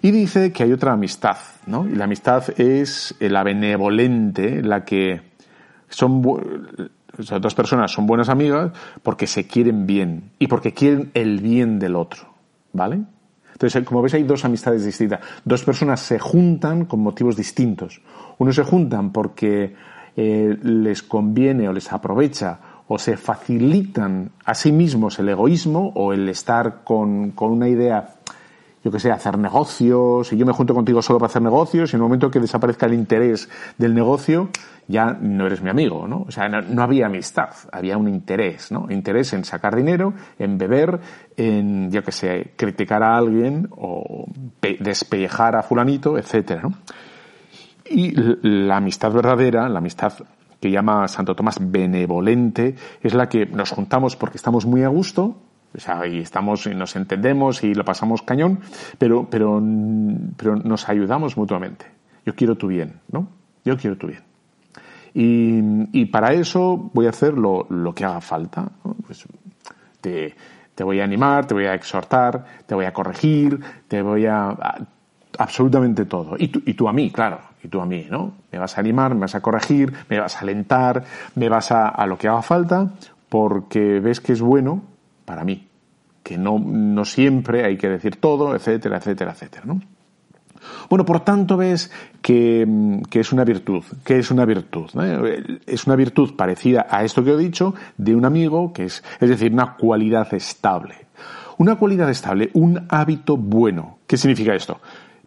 Y 0.00 0.12
dice 0.12 0.52
que 0.52 0.62
hay 0.62 0.72
otra 0.72 0.92
amistad, 0.92 1.38
¿no? 1.66 1.88
Y 1.88 1.94
la 1.94 2.04
amistad 2.04 2.44
es 2.60 3.16
la 3.18 3.42
benevolente, 3.42 4.62
la 4.62 4.84
que 4.84 5.20
son 5.88 6.22
esas 7.18 7.40
dos 7.40 7.54
personas 7.54 7.90
son 7.90 8.06
buenas 8.06 8.28
amigas 8.28 8.72
porque 9.02 9.26
se 9.26 9.46
quieren 9.46 9.86
bien 9.86 10.30
y 10.38 10.46
porque 10.46 10.72
quieren 10.72 11.10
el 11.14 11.40
bien 11.40 11.78
del 11.78 11.96
otro, 11.96 12.28
¿vale? 12.72 13.00
Entonces, 13.52 13.84
como 13.84 14.02
ves, 14.02 14.14
hay 14.14 14.22
dos 14.22 14.44
amistades 14.44 14.84
distintas. 14.84 15.20
Dos 15.44 15.64
personas 15.64 16.00
se 16.00 16.20
juntan 16.20 16.84
con 16.84 17.00
motivos 17.00 17.36
distintos. 17.36 18.00
Uno 18.38 18.52
se 18.52 18.62
juntan 18.62 19.10
porque 19.10 19.74
eh, 20.16 20.56
les 20.62 21.02
conviene 21.02 21.68
o 21.68 21.72
les 21.72 21.92
aprovecha 21.92 22.60
o 22.86 22.98
se 22.98 23.16
facilitan 23.16 24.30
a 24.44 24.54
sí 24.54 24.70
mismos 24.70 25.18
el 25.18 25.28
egoísmo 25.28 25.92
o 25.96 26.12
el 26.12 26.28
estar 26.28 26.84
con, 26.84 27.32
con 27.32 27.50
una 27.50 27.68
idea 27.68 28.14
yo 28.88 28.92
que 28.92 29.00
sé, 29.00 29.10
hacer 29.10 29.36
negocios, 29.38 30.32
y 30.32 30.36
yo 30.38 30.46
me 30.46 30.52
junto 30.52 30.74
contigo 30.74 31.02
solo 31.02 31.18
para 31.18 31.28
hacer 31.28 31.42
negocios, 31.42 31.92
y 31.92 31.96
en 31.96 32.00
el 32.00 32.02
momento 32.04 32.30
que 32.30 32.40
desaparezca 32.40 32.86
el 32.86 32.94
interés 32.94 33.48
del 33.76 33.94
negocio, 33.94 34.48
ya 34.86 35.12
no 35.20 35.46
eres 35.46 35.60
mi 35.60 35.68
amigo, 35.68 36.08
¿no? 36.08 36.24
O 36.26 36.30
sea, 36.30 36.48
no, 36.48 36.82
había 36.82 37.06
amistad, 37.06 37.50
había 37.70 37.98
un 37.98 38.08
interés, 38.08 38.72
¿no? 38.72 38.86
Interés 38.90 39.34
en 39.34 39.44
sacar 39.44 39.76
dinero, 39.76 40.14
en 40.38 40.56
beber, 40.56 41.00
en, 41.36 41.90
yo 41.90 42.02
que 42.02 42.12
sé, 42.12 42.52
criticar 42.56 43.02
a 43.02 43.18
alguien 43.18 43.68
o 43.72 44.26
despellejar 44.80 45.56
a 45.56 45.62
fulanito, 45.62 46.16
etcétera, 46.16 46.62
¿no? 46.62 46.72
Y 47.90 48.14
la 48.42 48.78
amistad 48.78 49.12
verdadera, 49.12 49.68
la 49.68 49.78
amistad 49.78 50.14
que 50.60 50.70
llama 50.70 51.06
Santo 51.08 51.34
Tomás 51.34 51.58
benevolente, 51.60 52.74
es 53.02 53.14
la 53.14 53.28
que 53.28 53.44
nos 53.46 53.70
juntamos 53.70 54.16
porque 54.16 54.38
estamos 54.38 54.64
muy 54.64 54.82
a 54.82 54.88
gusto, 54.88 55.36
y 56.10 56.20
estamos, 56.20 56.66
y 56.66 56.74
nos 56.74 56.96
entendemos 56.96 57.62
y 57.62 57.74
lo 57.74 57.84
pasamos 57.84 58.22
cañón, 58.22 58.60
pero, 58.98 59.28
pero, 59.30 59.62
pero 60.36 60.56
nos 60.56 60.88
ayudamos 60.88 61.36
mutuamente. 61.36 61.86
Yo 62.24 62.34
quiero 62.34 62.56
tu 62.56 62.68
bien, 62.68 63.00
¿no? 63.10 63.28
Yo 63.64 63.76
quiero 63.76 63.96
tu 63.96 64.08
bien. 64.08 64.22
Y, 65.14 66.00
y 66.00 66.06
para 66.06 66.32
eso 66.32 66.90
voy 66.92 67.06
a 67.06 67.10
hacer 67.10 67.34
lo, 67.34 67.66
lo 67.70 67.94
que 67.94 68.04
haga 68.04 68.20
falta. 68.20 68.70
Pues 69.06 69.24
te, 70.00 70.34
te, 70.74 70.84
voy 70.84 71.00
a 71.00 71.04
animar, 71.04 71.46
te 71.46 71.54
voy 71.54 71.66
a 71.66 71.74
exhortar, 71.74 72.44
te 72.66 72.74
voy 72.74 72.84
a 72.84 72.92
corregir, 72.92 73.60
te 73.88 74.02
voy 74.02 74.26
a, 74.26 74.56
absolutamente 75.38 76.04
todo. 76.04 76.36
Y 76.38 76.48
tú, 76.48 76.62
y 76.64 76.74
tú 76.74 76.88
a 76.88 76.92
mí, 76.92 77.10
claro, 77.10 77.40
y 77.62 77.68
tú 77.68 77.80
a 77.80 77.86
mí, 77.86 78.06
¿no? 78.10 78.32
Me 78.52 78.58
vas 78.58 78.76
a 78.76 78.80
animar, 78.80 79.14
me 79.14 79.22
vas 79.22 79.34
a 79.34 79.40
corregir, 79.40 79.92
me 80.08 80.20
vas 80.20 80.36
a 80.36 80.40
alentar, 80.40 81.04
me 81.34 81.48
vas 81.48 81.72
a, 81.72 81.88
a 81.88 82.06
lo 82.06 82.18
que 82.18 82.28
haga 82.28 82.42
falta, 82.42 82.90
porque 83.28 84.00
ves 84.00 84.20
que 84.20 84.32
es 84.32 84.40
bueno 84.40 84.82
para 85.28 85.44
mí 85.44 85.68
que 86.22 86.38
no, 86.38 86.58
no 86.58 87.04
siempre 87.04 87.64
hay 87.64 87.76
que 87.76 87.88
decir 87.88 88.16
todo, 88.16 88.54
etcétera, 88.54 88.96
etcétera, 88.96 89.32
etcétera, 89.32 89.64
¿no? 89.66 89.80
Bueno, 90.88 91.04
por 91.04 91.20
tanto 91.20 91.56
ves 91.56 91.90
que, 92.20 92.66
es 93.10 93.32
una 93.32 93.44
virtud. 93.44 93.82
¿Qué 94.04 94.18
es 94.18 94.30
una 94.30 94.44
virtud? 94.44 94.90
Es 95.66 95.86
una 95.86 95.96
virtud 95.96 96.34
parecida 96.34 96.86
a 96.90 97.04
esto 97.04 97.22
que 97.22 97.32
he 97.32 97.36
dicho 97.36 97.74
de 97.96 98.14
un 98.14 98.24
amigo, 98.24 98.72
que 98.72 98.84
es, 98.84 99.02
es 99.20 99.28
decir, 99.28 99.52
una 99.52 99.76
cualidad 99.76 100.32
estable. 100.34 101.06
Una 101.58 101.76
cualidad 101.76 102.10
estable, 102.10 102.50
un 102.54 102.86
hábito 102.88 103.36
bueno. 103.36 103.98
¿Qué 104.06 104.16
significa 104.16 104.54
esto? 104.54 104.80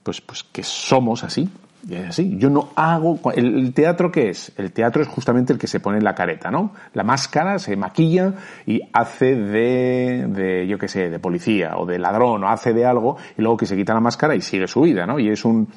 Pues, 0.03 0.22
pues 0.22 0.43
que 0.43 0.63
somos 0.63 1.24
así, 1.24 1.50
es 1.90 2.10
así. 2.10 2.38
Yo 2.38 2.50
no 2.50 2.70
hago. 2.76 3.20
¿El, 3.34 3.74
teatro 3.74 4.12
qué 4.12 4.30
es? 4.30 4.52
El 4.58 4.72
teatro 4.72 5.02
es 5.02 5.08
justamente 5.08 5.54
el 5.54 5.60
que 5.60 5.68
se 5.68 5.80
pone 5.80 6.02
la 6.02 6.14
careta, 6.14 6.52
¿no? 6.52 6.74
La 6.94 7.04
máscara 7.04 7.60
se 7.60 7.76
maquilla 7.76 8.34
y 8.66 8.82
hace 8.94 9.36
de, 9.36 10.28
de 10.28 10.68
yo 10.68 10.78
qué 10.78 10.88
sé, 10.88 11.10
de 11.10 11.20
policía 11.20 11.78
o 11.78 11.86
de 11.86 11.98
ladrón 11.98 12.44
o 12.44 12.50
hace 12.50 12.74
de 12.74 12.86
algo 12.86 13.18
y 13.38 13.42
luego 13.42 13.58
que 13.58 13.66
se 13.66 13.76
quita 13.76 13.94
la 13.94 14.00
máscara 14.00 14.36
y 14.36 14.42
sigue 14.42 14.68
su 14.68 14.82
vida, 14.82 15.06
¿no? 15.06 15.20
Y 15.20 15.30
es 15.30 15.44
un. 15.46 15.68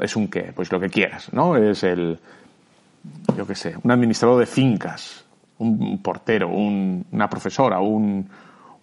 ¿Es 0.00 0.16
un 0.16 0.28
qué? 0.28 0.52
Pues 0.54 0.70
lo 0.72 0.80
que 0.80 0.88
quieras, 0.88 1.32
¿no? 1.32 1.56
Es 1.56 1.82
el. 1.82 2.18
Yo 3.36 3.46
qué 3.46 3.54
sé, 3.54 3.74
un 3.82 3.90
administrador 3.90 4.38
de 4.38 4.46
fincas, 4.46 5.24
un 5.58 6.02
portero, 6.02 6.48
un, 6.48 7.06
una 7.12 7.28
profesora, 7.28 7.80
un, 7.80 8.28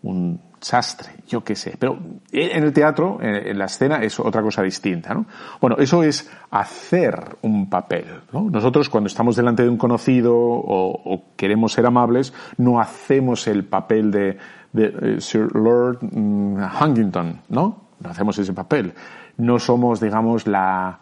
un 0.04 0.40
sastre, 0.60 1.12
yo 1.28 1.44
qué 1.44 1.56
sé. 1.56 1.76
Pero 1.78 1.98
en 2.32 2.64
el 2.64 2.74
teatro, 2.74 3.20
en 3.22 3.58
la 3.58 3.66
escena, 3.66 3.98
es 4.04 4.20
otra 4.20 4.42
cosa 4.42 4.62
distinta, 4.62 5.14
¿no? 5.14 5.26
Bueno, 5.62 5.78
eso 5.80 6.04
es 6.04 6.30
hacer 6.52 7.38
un 7.42 7.70
papel, 7.70 8.06
¿no? 8.32 8.50
Nosotros 8.50 8.90
cuando 8.90 9.08
estamos 9.08 9.36
delante 9.36 9.64
de 9.64 9.70
un 9.70 9.78
conocido 9.78 10.36
o, 10.36 11.26
queremos 11.36 11.74
ser 11.74 11.86
amables, 11.86 12.34
no 12.58 12.80
hacemos 12.80 13.48
el 13.48 13.66
papel 13.66 14.12
de, 14.12 14.38
de, 14.74 15.22
Sir 15.22 15.56
Lord 15.56 16.00
mm, 16.02 16.58
Huntington, 16.82 17.42
¿no? 17.50 17.88
No 18.00 18.10
hacemos 18.10 18.38
ese 18.38 18.54
papel. 18.54 18.94
No 19.38 19.60
somos, 19.60 20.00
digamos, 20.00 20.48
la, 20.48 21.00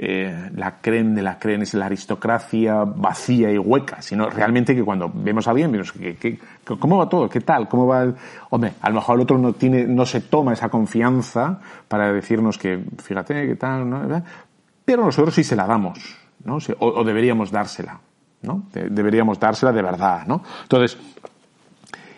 eh, 0.00 0.50
la 0.54 0.76
creen 0.80 1.12
de 1.16 1.22
la 1.22 1.40
creen 1.40 1.62
es 1.62 1.74
la 1.74 1.86
aristocracia 1.86 2.84
vacía 2.84 3.50
y 3.50 3.58
hueca, 3.58 4.00
sino 4.00 4.30
realmente 4.30 4.72
que 4.72 4.84
cuando 4.84 5.10
vemos 5.12 5.48
a 5.48 5.50
alguien, 5.50 5.72
vemos 5.72 5.90
que, 5.90 6.38
¿cómo 6.78 6.98
va 6.98 7.08
todo? 7.08 7.28
¿Qué 7.28 7.40
tal? 7.40 7.68
¿Cómo 7.68 7.88
va 7.88 8.04
el...? 8.04 8.14
Hombre, 8.50 8.74
a 8.80 8.90
lo 8.90 8.94
mejor 8.94 9.16
el 9.16 9.22
otro 9.22 9.38
no 9.38 9.54
tiene, 9.54 9.88
no 9.88 10.06
se 10.06 10.20
toma 10.20 10.52
esa 10.52 10.68
confianza 10.68 11.58
para 11.88 12.12
decirnos 12.12 12.58
que, 12.58 12.80
fíjate, 13.02 13.48
¿qué 13.48 13.56
tal? 13.56 13.90
¿no? 13.90 14.22
Pero 14.84 15.04
nosotros 15.04 15.34
sí 15.34 15.42
se 15.42 15.56
la 15.56 15.66
damos, 15.66 15.98
¿no? 16.44 16.58
O, 16.78 17.02
deberíamos 17.02 17.50
dársela, 17.50 17.98
¿no? 18.42 18.66
deberíamos 18.72 19.40
dársela 19.40 19.72
de 19.72 19.82
verdad, 19.82 20.28
¿no? 20.28 20.44
Entonces, 20.62 20.96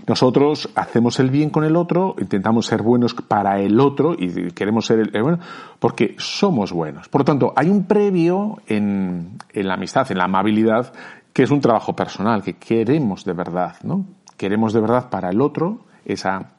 nosotros 0.06 0.70
hacemos 0.74 1.18
el 1.20 1.30
bien 1.30 1.50
con 1.50 1.64
el 1.64 1.76
otro, 1.76 2.14
intentamos 2.18 2.66
ser 2.66 2.82
buenos 2.82 3.14
para 3.14 3.60
el 3.60 3.78
otro 3.80 4.14
y 4.18 4.50
queremos 4.52 4.86
ser 4.86 5.00
el, 5.00 5.22
bueno 5.22 5.38
porque 5.78 6.14
somos 6.18 6.72
buenos. 6.72 7.08
Por 7.08 7.22
lo 7.22 7.24
tanto, 7.24 7.52
hay 7.56 7.68
un 7.68 7.84
previo 7.84 8.58
en, 8.66 9.38
en 9.52 9.68
la 9.68 9.74
amistad, 9.74 10.10
en 10.10 10.18
la 10.18 10.24
amabilidad, 10.24 10.92
que 11.32 11.42
es 11.42 11.50
un 11.50 11.60
trabajo 11.60 11.94
personal, 11.94 12.42
que 12.42 12.54
queremos 12.54 13.24
de 13.24 13.32
verdad, 13.32 13.76
¿no? 13.82 14.04
Queremos 14.36 14.72
de 14.72 14.80
verdad 14.80 15.10
para 15.10 15.30
el 15.30 15.40
otro 15.40 15.80
esa, 16.04 16.52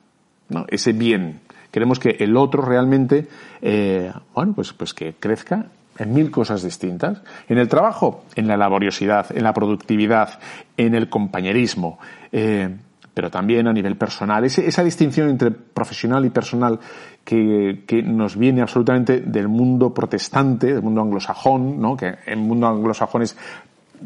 ¿no? 0.50 0.66
ese 0.70 0.94
bien. 0.94 1.42
Queremos 1.72 2.00
que 2.00 2.18
el 2.20 2.38
otro 2.38 2.62
realmente, 2.62 3.28
eh, 3.62 4.12
bueno, 4.34 4.54
pues, 4.54 4.74
pues 4.74 4.94
que 4.94 5.14
crezca 5.14 5.68
en 5.98 6.14
mil 6.14 6.32
cosas 6.32 6.64
distintas. 6.64 7.22
En 7.48 7.58
el 7.58 7.68
trabajo, 7.68 8.24
en 8.36 8.48
la 8.48 8.58
laboriosidad, 8.58 9.36
en 9.36 9.44
la 9.44 9.54
productividad, 9.54 10.40
en 10.78 10.96
el 10.96 11.10
compañerismo. 11.10 12.00
Eh, 12.32 12.76
pero 13.14 13.30
también 13.30 13.68
a 13.68 13.74
nivel 13.74 13.98
personal. 13.98 14.44
esa 14.46 14.84
distinción 14.84 15.30
entre 15.30 15.52
profesional 15.52 16.26
y 16.26 16.30
personal 16.30 16.80
que, 17.24 17.84
que, 17.86 18.02
nos 18.02 18.38
viene 18.38 18.62
absolutamente 18.62 19.22
del 19.22 19.48
mundo 19.48 19.94
protestante, 19.94 20.74
del 20.74 20.82
mundo 20.82 21.02
anglosajón, 21.02 21.80
¿no? 21.80 21.98
que 21.98 22.16
el 22.26 22.40
mundo 22.40 22.68
anglosajón 22.68 23.22
es 23.24 23.38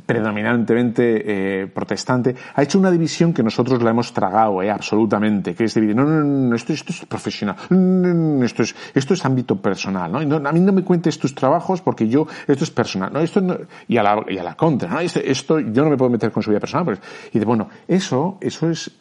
predominantemente 0.05 1.61
eh, 1.63 1.67
protestante, 1.67 2.35
ha 2.53 2.63
hecho 2.63 2.79
una 2.79 2.91
división 2.91 3.33
que 3.33 3.43
nosotros 3.43 3.81
la 3.81 3.91
hemos 3.91 4.13
tragado, 4.13 4.61
eh, 4.61 4.71
absolutamente, 4.71 5.55
que 5.55 5.65
es 5.65 5.73
dividir, 5.73 5.95
no, 5.95 6.05
no, 6.05 6.23
no, 6.23 6.55
esto, 6.55 6.73
esto 6.73 6.91
es 6.91 7.05
profesional, 7.05 7.55
no, 7.69 8.43
esto 8.43 8.63
es, 8.63 8.75
esto 8.93 9.13
es 9.13 9.25
ámbito 9.25 9.61
personal, 9.61 10.11
¿no? 10.11 10.19
a 10.19 10.51
mí 10.51 10.59
no 10.59 10.73
me 10.73 10.83
cuentes 10.83 11.17
tus 11.19 11.33
trabajos 11.33 11.81
porque 11.81 12.07
yo, 12.07 12.27
esto 12.47 12.63
es 12.63 12.71
personal, 12.71 13.11
¿no? 13.13 13.19
Esto 13.19 13.41
y 13.87 13.97
a 13.97 14.03
la, 14.03 14.23
y 14.27 14.37
a 14.37 14.43
la 14.43 14.55
contra, 14.55 14.89
¿no? 14.89 14.99
Esto, 14.99 15.59
yo 15.59 15.83
no 15.83 15.89
me 15.89 15.97
puedo 15.97 16.09
meter 16.11 16.31
con 16.31 16.43
su 16.43 16.49
vida 16.49 16.59
personal, 16.59 16.99
y 17.31 17.39
de, 17.39 17.45
bueno, 17.45 17.69
eso, 17.87 18.37
eso 18.41 18.69
es 18.69 18.91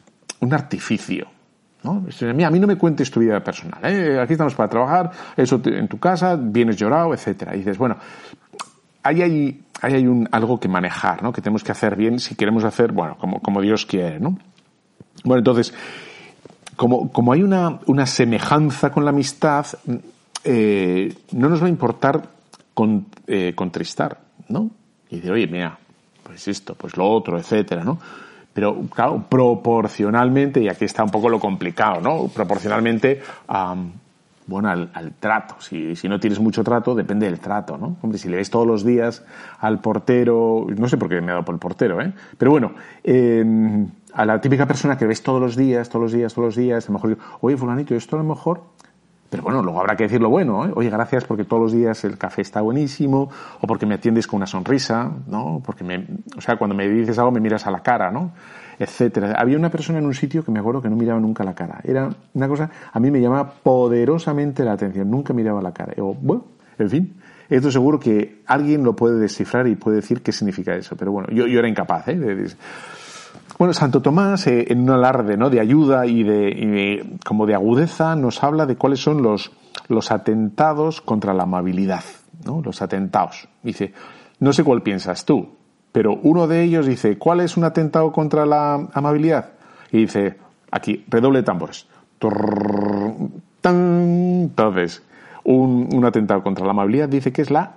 un 0.40 0.52
artificio. 0.52 1.26
¿no? 1.84 2.02
a 2.46 2.50
mí 2.50 2.60
no 2.60 2.66
me 2.66 2.76
cuentes 2.76 3.10
tu 3.10 3.20
vida 3.20 3.44
personal. 3.44 3.78
¿eh? 3.84 4.18
Aquí 4.18 4.32
estamos 4.32 4.54
para 4.54 4.70
trabajar, 4.70 5.10
eso 5.36 5.60
en 5.66 5.86
tu 5.86 5.98
casa, 5.98 6.36
vienes 6.40 6.76
llorado, 6.76 7.12
etcétera. 7.12 7.54
Y 7.54 7.58
dices, 7.58 7.76
bueno, 7.76 7.98
ahí 9.04 9.22
hay, 9.22 9.60
hay 9.80 10.06
un, 10.06 10.28
algo 10.32 10.58
que 10.58 10.68
manejar, 10.68 11.22
¿no? 11.22 11.32
Que 11.32 11.40
tenemos 11.40 11.62
que 11.62 11.72
hacer 11.72 11.94
bien 11.94 12.18
si 12.18 12.34
queremos 12.34 12.64
hacer, 12.64 12.90
bueno, 12.90 13.16
como, 13.18 13.40
como 13.40 13.60
Dios 13.60 13.86
quiere, 13.86 14.18
¿no? 14.18 14.36
Bueno, 15.22 15.38
entonces, 15.38 15.72
como, 16.74 17.12
como 17.12 17.32
hay 17.32 17.42
una, 17.42 17.80
una 17.86 18.06
semejanza 18.06 18.90
con 18.90 19.04
la 19.04 19.10
amistad, 19.10 19.66
eh, 20.42 21.14
no 21.32 21.48
nos 21.48 21.62
va 21.62 21.66
a 21.66 21.70
importar 21.70 22.28
con, 22.72 23.06
eh, 23.26 23.52
contristar, 23.54 24.18
¿no? 24.48 24.70
Y 25.10 25.16
decir, 25.16 25.32
oye, 25.32 25.46
mira, 25.46 25.78
pues 26.22 26.48
esto, 26.48 26.74
pues 26.74 26.96
lo 26.96 27.08
otro, 27.08 27.38
etcétera, 27.38 27.84
¿no? 27.84 27.98
Pero, 28.54 28.82
claro, 28.88 29.24
proporcionalmente, 29.28 30.62
y 30.62 30.68
aquí 30.68 30.84
está 30.84 31.04
un 31.04 31.10
poco 31.10 31.28
lo 31.28 31.40
complicado, 31.40 32.00
¿no? 32.00 32.28
Proporcionalmente, 32.28 33.20
bueno, 34.46 34.68
al, 34.68 35.12
trato. 35.18 35.56
Si, 35.58 35.96
si, 35.96 36.08
no 36.08 36.20
tienes 36.20 36.38
mucho 36.38 36.62
trato, 36.62 36.94
depende 36.94 37.26
del 37.26 37.40
trato, 37.40 37.78
¿no? 37.78 37.96
Hombre, 38.02 38.18
si 38.18 38.28
le 38.28 38.36
ves 38.36 38.50
todos 38.50 38.66
los 38.66 38.84
días 38.84 39.24
al 39.60 39.80
portero, 39.80 40.66
no 40.76 40.88
sé 40.88 40.96
por 40.96 41.08
qué 41.08 41.20
me 41.20 41.30
ha 41.30 41.34
dado 41.34 41.44
por 41.44 41.54
el 41.54 41.58
portero, 41.58 42.00
¿eh? 42.00 42.12
Pero 42.36 42.50
bueno, 42.50 42.72
em, 43.02 43.88
a 44.12 44.24
la 44.24 44.40
típica 44.40 44.66
persona 44.66 44.98
que 44.98 45.06
ves 45.06 45.22
todos 45.22 45.40
los 45.40 45.56
días, 45.56 45.88
todos 45.88 46.02
los 46.02 46.12
días, 46.12 46.34
todos 46.34 46.46
los 46.46 46.56
días, 46.56 46.84
a 46.88 46.92
lo 46.92 46.98
mejor, 46.98 47.18
oye, 47.40 47.56
fulanito, 47.56 47.94
esto 47.94 48.16
a 48.16 48.20
lo 48.20 48.28
mejor 48.28 48.74
pero 49.34 49.42
bueno, 49.42 49.64
luego 49.64 49.80
habrá 49.80 49.96
que 49.96 50.04
decir 50.04 50.20
lo 50.20 50.30
bueno, 50.30 50.64
¿eh? 50.64 50.70
Oye, 50.76 50.90
gracias 50.90 51.24
porque 51.24 51.44
todos 51.44 51.60
los 51.60 51.72
días 51.72 52.04
el 52.04 52.16
café 52.16 52.42
está 52.42 52.60
buenísimo, 52.60 53.30
o 53.60 53.66
porque 53.66 53.84
me 53.84 53.96
atiendes 53.96 54.28
con 54.28 54.36
una 54.36 54.46
sonrisa, 54.46 55.10
¿no? 55.26 55.60
Porque 55.66 55.82
me, 55.82 56.06
o 56.36 56.40
sea, 56.40 56.54
cuando 56.54 56.76
me 56.76 56.88
dices 56.88 57.18
algo 57.18 57.32
me 57.32 57.40
miras 57.40 57.66
a 57.66 57.72
la 57.72 57.82
cara, 57.82 58.12
¿no? 58.12 58.30
Etcétera. 58.78 59.34
Había 59.38 59.56
una 59.56 59.70
persona 59.70 59.98
en 59.98 60.06
un 60.06 60.14
sitio 60.14 60.44
que 60.44 60.50
me 60.50 60.60
acuerdo 60.60 60.82
que 60.82 60.88
no 60.88 60.96
miraba 60.96 61.20
nunca 61.20 61.44
la 61.44 61.54
cara. 61.54 61.80
Era 61.84 62.08
una 62.34 62.48
cosa, 62.48 62.70
a 62.92 63.00
mí 63.00 63.10
me 63.10 63.20
llamaba 63.20 63.50
poderosamente 63.50 64.64
la 64.64 64.72
atención, 64.72 65.10
nunca 65.10 65.32
miraba 65.32 65.62
la 65.62 65.72
cara. 65.72 65.94
O, 65.98 66.14
bueno, 66.14 66.44
en 66.78 66.90
fin. 66.90 67.14
Esto 67.48 67.70
seguro 67.70 68.00
que 68.00 68.42
alguien 68.46 68.82
lo 68.82 68.96
puede 68.96 69.18
descifrar 69.18 69.66
y 69.66 69.76
puede 69.76 69.96
decir 69.96 70.22
qué 70.22 70.32
significa 70.32 70.74
eso. 70.74 70.96
Pero 70.96 71.12
bueno, 71.12 71.28
yo, 71.30 71.46
yo 71.46 71.58
era 71.58 71.68
incapaz, 71.68 72.08
¿eh? 72.08 72.16
De, 72.16 72.48
bueno, 73.58 73.72
Santo 73.72 74.02
Tomás, 74.02 74.46
eh, 74.46 74.66
en 74.68 74.80
un 74.80 74.90
alarde 74.90 75.36
¿no? 75.36 75.48
de 75.48 75.60
ayuda 75.60 76.06
y 76.06 76.24
de, 76.24 77.18
como 77.24 77.46
de 77.46 77.54
agudeza, 77.54 78.16
nos 78.16 78.42
habla 78.42 78.66
de 78.66 78.76
cuáles 78.76 79.00
son 79.00 79.22
los, 79.22 79.52
los 79.88 80.10
atentados 80.10 81.00
contra 81.00 81.34
la 81.34 81.44
amabilidad, 81.44 82.02
¿no? 82.44 82.62
los 82.62 82.82
atentados. 82.82 83.48
Dice, 83.62 83.92
no 84.40 84.52
sé 84.52 84.64
cuál 84.64 84.82
piensas 84.82 85.24
tú, 85.24 85.50
pero 85.94 86.18
uno 86.24 86.48
de 86.48 86.64
ellos 86.64 86.86
dice, 86.86 87.18
¿cuál 87.18 87.38
es 87.38 87.56
un 87.56 87.62
atentado 87.62 88.10
contra 88.10 88.44
la 88.44 88.88
amabilidad? 88.94 89.50
Y 89.92 89.98
dice, 89.98 90.36
aquí, 90.72 91.04
redoble 91.06 91.38
de 91.38 91.44
tambores. 91.44 91.86
Entonces, 93.62 95.04
un, 95.44 95.88
un 95.94 96.04
atentado 96.04 96.42
contra 96.42 96.64
la 96.64 96.72
amabilidad 96.72 97.08
dice 97.08 97.32
que 97.32 97.42
es 97.42 97.52
la 97.52 97.74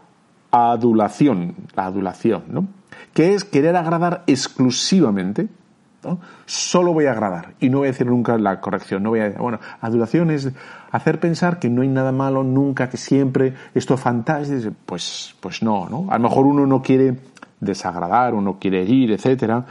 adulación, 0.49 1.53
la 1.75 1.85
adulación, 1.85 2.45
¿no? 2.47 2.67
Que 3.13 3.35
es 3.35 3.43
querer 3.43 3.75
agradar 3.75 4.23
exclusivamente 4.25 5.47
Solo 6.45 6.93
voy 6.93 7.05
a 7.05 7.11
agradar 7.11 7.53
y 7.59 7.69
no 7.69 7.79
voy 7.79 7.87
a 7.87 7.91
decir 7.91 8.07
nunca 8.07 8.37
la 8.37 8.61
corrección. 8.61 9.03
No 9.03 9.09
voy 9.09 9.19
a, 9.19 9.29
bueno, 9.31 9.59
adulación 9.81 10.31
es 10.31 10.49
hacer 10.91 11.19
pensar 11.19 11.59
que 11.59 11.69
no 11.69 11.81
hay 11.81 11.89
nada 11.89 12.11
malo 12.11 12.43
nunca, 12.43 12.89
que 12.89 12.97
siempre 12.97 13.53
esto 13.73 13.97
fantástico. 13.97 14.73
Pues, 14.85 15.35
pues 15.39 15.61
no, 15.61 15.89
¿no? 15.89 16.07
A 16.09 16.17
lo 16.17 16.29
mejor 16.29 16.45
uno 16.45 16.65
no 16.65 16.81
quiere 16.81 17.17
desagradar, 17.59 18.33
uno 18.33 18.57
quiere 18.59 18.83
herir, 18.83 19.11
etcétera. 19.11 19.65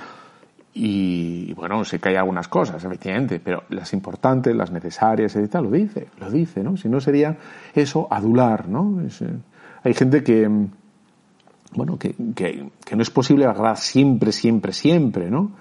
Y 0.75 1.55
bueno, 1.55 1.85
sé 1.85 1.99
que 1.99 2.11
hay 2.11 2.17
algunas 2.17 2.49
cosas, 2.49 2.85
efectivamente, 2.85 3.41
pero 3.41 3.63
las 3.71 3.95
importantes, 3.95 4.55
las 4.55 4.71
necesarias, 4.71 5.35
etcétera, 5.35 5.63
lo 5.63 5.71
dice, 5.71 6.09
lo 6.19 6.31
dice, 6.31 6.63
¿no? 6.63 6.77
Si 6.77 6.89
no 6.89 7.01
sería 7.01 7.37
eso 7.75 8.07
adular, 8.11 8.69
¿no? 8.69 9.01
Eh, 9.01 9.39
hay 9.83 9.95
gente 9.95 10.23
que, 10.23 10.47
bueno, 11.73 11.99
que, 11.99 12.15
que, 12.35 12.97
no 12.97 13.03
es 13.03 13.11
posible 13.11 13.47
agradar 13.47 13.79
siempre, 13.79 14.33
siempre, 14.33 14.73
siempre, 14.73 15.31
¿no? 15.31 15.53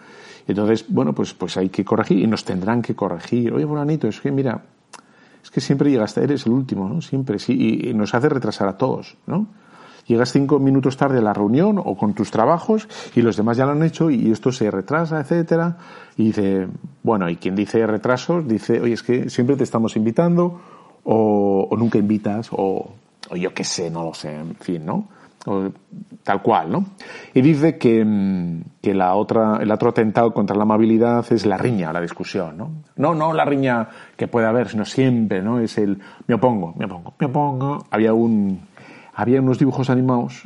Entonces, 0.48 0.86
bueno, 0.90 1.14
pues, 1.14 1.34
pues 1.34 1.56
hay 1.56 1.70
que 1.70 1.86
corregir 1.86 2.20
y 2.20 2.28
nos 2.28 2.44
tendrán 2.44 2.82
que 2.82 2.94
corregir. 2.94 3.54
Oye, 3.54 3.66
bonito, 3.66 4.10
es 4.10 4.20
que 4.20 4.32
mira, 4.32 4.64
es 5.42 5.50
que 5.50 5.62
siempre 5.62 5.92
llegas, 5.92 6.18
eres 6.18 6.46
el 6.46 6.52
último, 6.52 6.90
¿no? 6.90 7.02
Siempre, 7.02 7.40
sí, 7.40 7.84
y, 7.86 7.94
nos 7.94 8.14
hace 8.14 8.28
retrasar 8.28 8.68
a 8.68 8.78
todos, 8.78 9.16
¿no? 9.28 9.48
Llegas 10.06 10.32
cinco 10.32 10.60
minutos 10.60 10.98
tarde 10.98 11.20
a 11.20 11.22
la 11.22 11.34
reunión 11.34 11.80
o 11.84 11.96
con 11.96 12.14
tus 12.14 12.32
trabajos 12.32 12.88
y 13.16 13.22
los 13.22 13.38
demás 13.38 13.58
ya 13.58 13.66
lo 13.66 13.72
han 13.72 13.84
hecho 13.84 14.10
y 14.10 14.32
esto 14.32 14.52
se 14.52 14.70
retrasa, 14.72 15.20
etcétera. 15.20 15.78
Y 16.18 16.26
dice, 16.26 16.68
bueno, 17.04 17.30
y 17.30 17.38
quien 17.38 17.56
dice 17.56 17.86
retrasos 17.86 18.48
dice, 18.48 18.80
oye, 18.80 18.94
es 18.94 19.04
que 19.04 19.30
siempre 19.30 19.56
te 19.56 19.64
estamos 19.64 19.96
invitando 19.96 20.62
o, 21.04 21.70
nunca 21.78 21.98
invitas 21.98 22.50
o, 22.52 22.94
yo 23.36 23.54
qué 23.54 23.64
sé, 23.64 23.90
no 23.90 24.04
lo 24.04 24.14
sé, 24.14 24.36
en 24.36 24.56
fin, 24.56 24.86
¿no? 24.86 25.08
tal 26.24 26.42
cual, 26.42 26.72
¿no? 26.72 26.86
Y 27.36 27.42
dice 27.42 27.78
que, 27.78 28.04
que, 28.82 28.96
la 28.96 29.14
otra, 29.14 29.60
el 29.62 29.72
otro 29.72 29.90
atentado 29.90 30.34
contra 30.34 30.56
la 30.56 30.64
amabilidad 30.64 31.24
es 31.32 31.46
la 31.46 31.56
riña, 31.56 31.94
la 31.94 32.02
discusión, 32.02 32.58
¿no? 32.58 32.72
No, 32.96 33.14
no 33.14 33.32
la 33.32 33.46
riña 33.46 33.88
que 34.18 34.28
puede 34.28 34.48
haber, 34.48 34.70
sino 34.70 34.86
siempre, 34.86 35.44
¿no? 35.44 35.60
Es 35.60 35.78
el 35.78 36.02
me 36.26 36.34
opongo, 36.34 36.74
me 36.76 36.86
opongo, 36.86 37.14
me 37.20 37.28
opongo. 37.28 37.86
Había 37.92 38.14
un, 38.14 38.62
había 39.16 39.42
unos 39.42 39.58
dibujos 39.58 39.90
animados, 39.90 40.44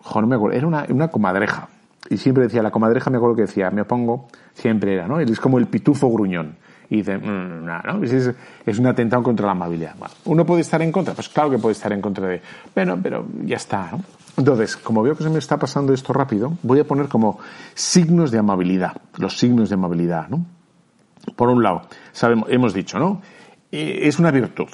jo, 0.00 0.20
no 0.20 0.26
me 0.26 0.36
acuerdo, 0.36 0.56
era 0.56 0.66
una, 0.66 0.86
una 0.88 1.08
comadreja. 1.08 1.68
Y 2.08 2.16
siempre 2.16 2.44
decía, 2.44 2.62
la 2.62 2.70
comadreja 2.70 3.10
me 3.10 3.16
acuerdo 3.16 3.36
que 3.36 3.42
decía, 3.42 3.70
me 3.70 3.82
opongo, 3.82 4.28
siempre 4.54 4.94
era, 4.94 5.06
¿no? 5.06 5.20
Es 5.20 5.40
como 5.40 5.58
el 5.58 5.66
pitufo 5.66 6.10
gruñón. 6.10 6.56
Y 6.88 6.98
dice, 6.98 7.18
mm, 7.18 7.64
no, 7.64 8.04
Es, 8.04 8.32
es, 8.64 8.78
un 8.78 8.86
atentado 8.86 9.22
contra 9.22 9.46
la 9.46 9.52
amabilidad. 9.52 9.96
Bueno, 9.98 10.14
¿Uno 10.24 10.46
puede 10.46 10.60
estar 10.60 10.80
en 10.82 10.92
contra? 10.92 11.14
Pues 11.14 11.28
claro 11.28 11.50
que 11.50 11.58
puede 11.58 11.72
estar 11.72 11.92
en 11.92 12.00
contra 12.00 12.28
de, 12.28 12.40
bueno, 12.74 12.98
pero 13.02 13.26
ya 13.44 13.56
está, 13.56 13.90
¿no? 13.90 14.04
Entonces, 14.36 14.76
como 14.76 15.02
veo 15.02 15.16
que 15.16 15.24
se 15.24 15.30
me 15.30 15.38
está 15.38 15.56
pasando 15.56 15.92
esto 15.92 16.12
rápido, 16.12 16.52
voy 16.62 16.78
a 16.78 16.84
poner 16.84 17.08
como 17.08 17.38
signos 17.74 18.30
de 18.30 18.38
amabilidad, 18.38 18.92
los 19.16 19.38
signos 19.38 19.70
de 19.70 19.74
amabilidad, 19.74 20.28
¿no? 20.28 20.44
Por 21.34 21.48
un 21.48 21.62
lado, 21.62 21.82
sabemos, 22.12 22.48
hemos 22.50 22.72
dicho, 22.72 22.98
¿no? 22.98 23.22
Eh, 23.72 24.00
es 24.02 24.18
una 24.18 24.30
virtud. 24.30 24.68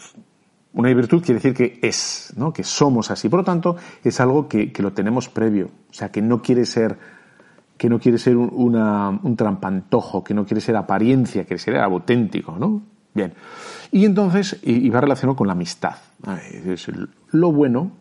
Una 0.74 0.92
virtud 0.94 1.22
quiere 1.22 1.40
decir 1.40 1.54
que 1.54 1.78
es, 1.86 2.32
¿no? 2.36 2.52
Que 2.52 2.64
somos 2.64 3.10
así. 3.10 3.28
Por 3.28 3.40
lo 3.40 3.44
tanto, 3.44 3.76
es 4.02 4.20
algo 4.20 4.48
que, 4.48 4.72
que 4.72 4.82
lo 4.82 4.92
tenemos 4.92 5.28
previo. 5.28 5.70
O 5.90 5.92
sea, 5.92 6.10
que 6.10 6.22
no 6.22 6.40
quiere 6.40 6.64
ser, 6.64 6.98
que 7.76 7.90
no 7.90 7.98
quiere 7.98 8.16
ser 8.16 8.36
un, 8.36 8.76
un 9.22 9.36
trampantojo, 9.36 10.24
que 10.24 10.32
no 10.32 10.46
quiere 10.46 10.60
ser 10.60 10.76
apariencia, 10.76 11.44
quiere 11.44 11.58
ser 11.58 11.76
auténtico, 11.76 12.56
¿no? 12.58 12.82
Bien. 13.14 13.34
Y 13.90 14.06
entonces, 14.06 14.58
y, 14.62 14.88
va 14.88 15.02
relacionado 15.02 15.36
con 15.36 15.46
la 15.46 15.52
amistad. 15.52 15.96
Es 16.64 16.90
lo 17.30 17.52
bueno 17.52 17.92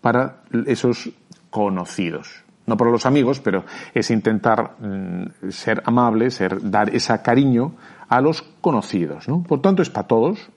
para 0.00 0.42
esos 0.66 1.10
conocidos. 1.50 2.44
No 2.66 2.76
para 2.76 2.90
los 2.90 3.06
amigos, 3.06 3.38
pero 3.38 3.64
es 3.94 4.10
intentar 4.10 4.74
mm, 4.80 5.50
ser 5.50 5.82
amable, 5.86 6.32
ser, 6.32 6.68
dar 6.68 6.92
ese 6.92 7.16
cariño 7.22 7.74
a 8.08 8.20
los 8.20 8.42
conocidos. 8.60 9.28
¿no? 9.28 9.44
Por 9.44 9.62
tanto, 9.62 9.82
es 9.82 9.90
para 9.90 10.08
todos. 10.08 10.50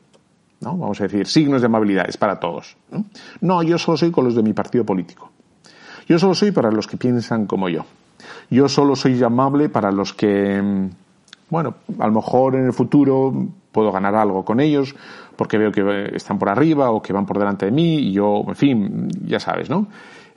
¿No? 0.62 0.78
Vamos 0.78 1.00
a 1.00 1.04
decir, 1.04 1.28
signos 1.28 1.62
de 1.62 1.68
amabilidad, 1.68 2.08
es 2.08 2.18
para 2.18 2.40
todos. 2.40 2.76
¿no? 3.42 3.64
yo 3.64 3.78
solo 3.78 3.98
soy 3.98 4.12
con 4.12 4.26
los 4.26 4.36
de 4.36 4.44
mi 4.44 4.54
partido 4.54 4.86
político. 4.86 5.32
Yo 6.08 6.18
solo 6.18 6.34
soy 6.34 6.52
para 6.52 6.72
los 6.72 6.88
que 6.88 6.98
piensan 6.98 7.46
como 7.46 7.70
yo. 7.70 7.86
Yo 8.50 8.68
solo 8.68 8.96
soy 8.96 9.22
amable 9.24 9.70
para 9.70 9.92
los 9.92 10.14
que, 10.14 10.62
mm, 10.62 10.90
bueno, 11.50 11.76
a 12.00 12.08
lo 12.08 12.14
mejor 12.14 12.56
en 12.56 12.66
el 12.66 12.74
futuro 12.74 13.34
puedo 13.72 13.92
ganar 13.92 14.16
algo 14.16 14.44
con 14.44 14.60
ellos, 14.60 14.96
porque 15.36 15.58
veo 15.58 15.72
que 15.72 16.16
están 16.16 16.40
por 16.40 16.50
arriba 16.50 16.92
o 16.92 17.02
que 17.02 17.14
van 17.14 17.26
por 17.26 17.38
delante 17.38 17.66
de 17.66 17.72
mí 17.72 17.96
y 17.98 18.12
yo, 18.12 18.44
en 18.48 18.56
fin, 18.56 19.08
ya 19.26 19.40
sabes, 19.40 19.70
¿no? 19.70 19.88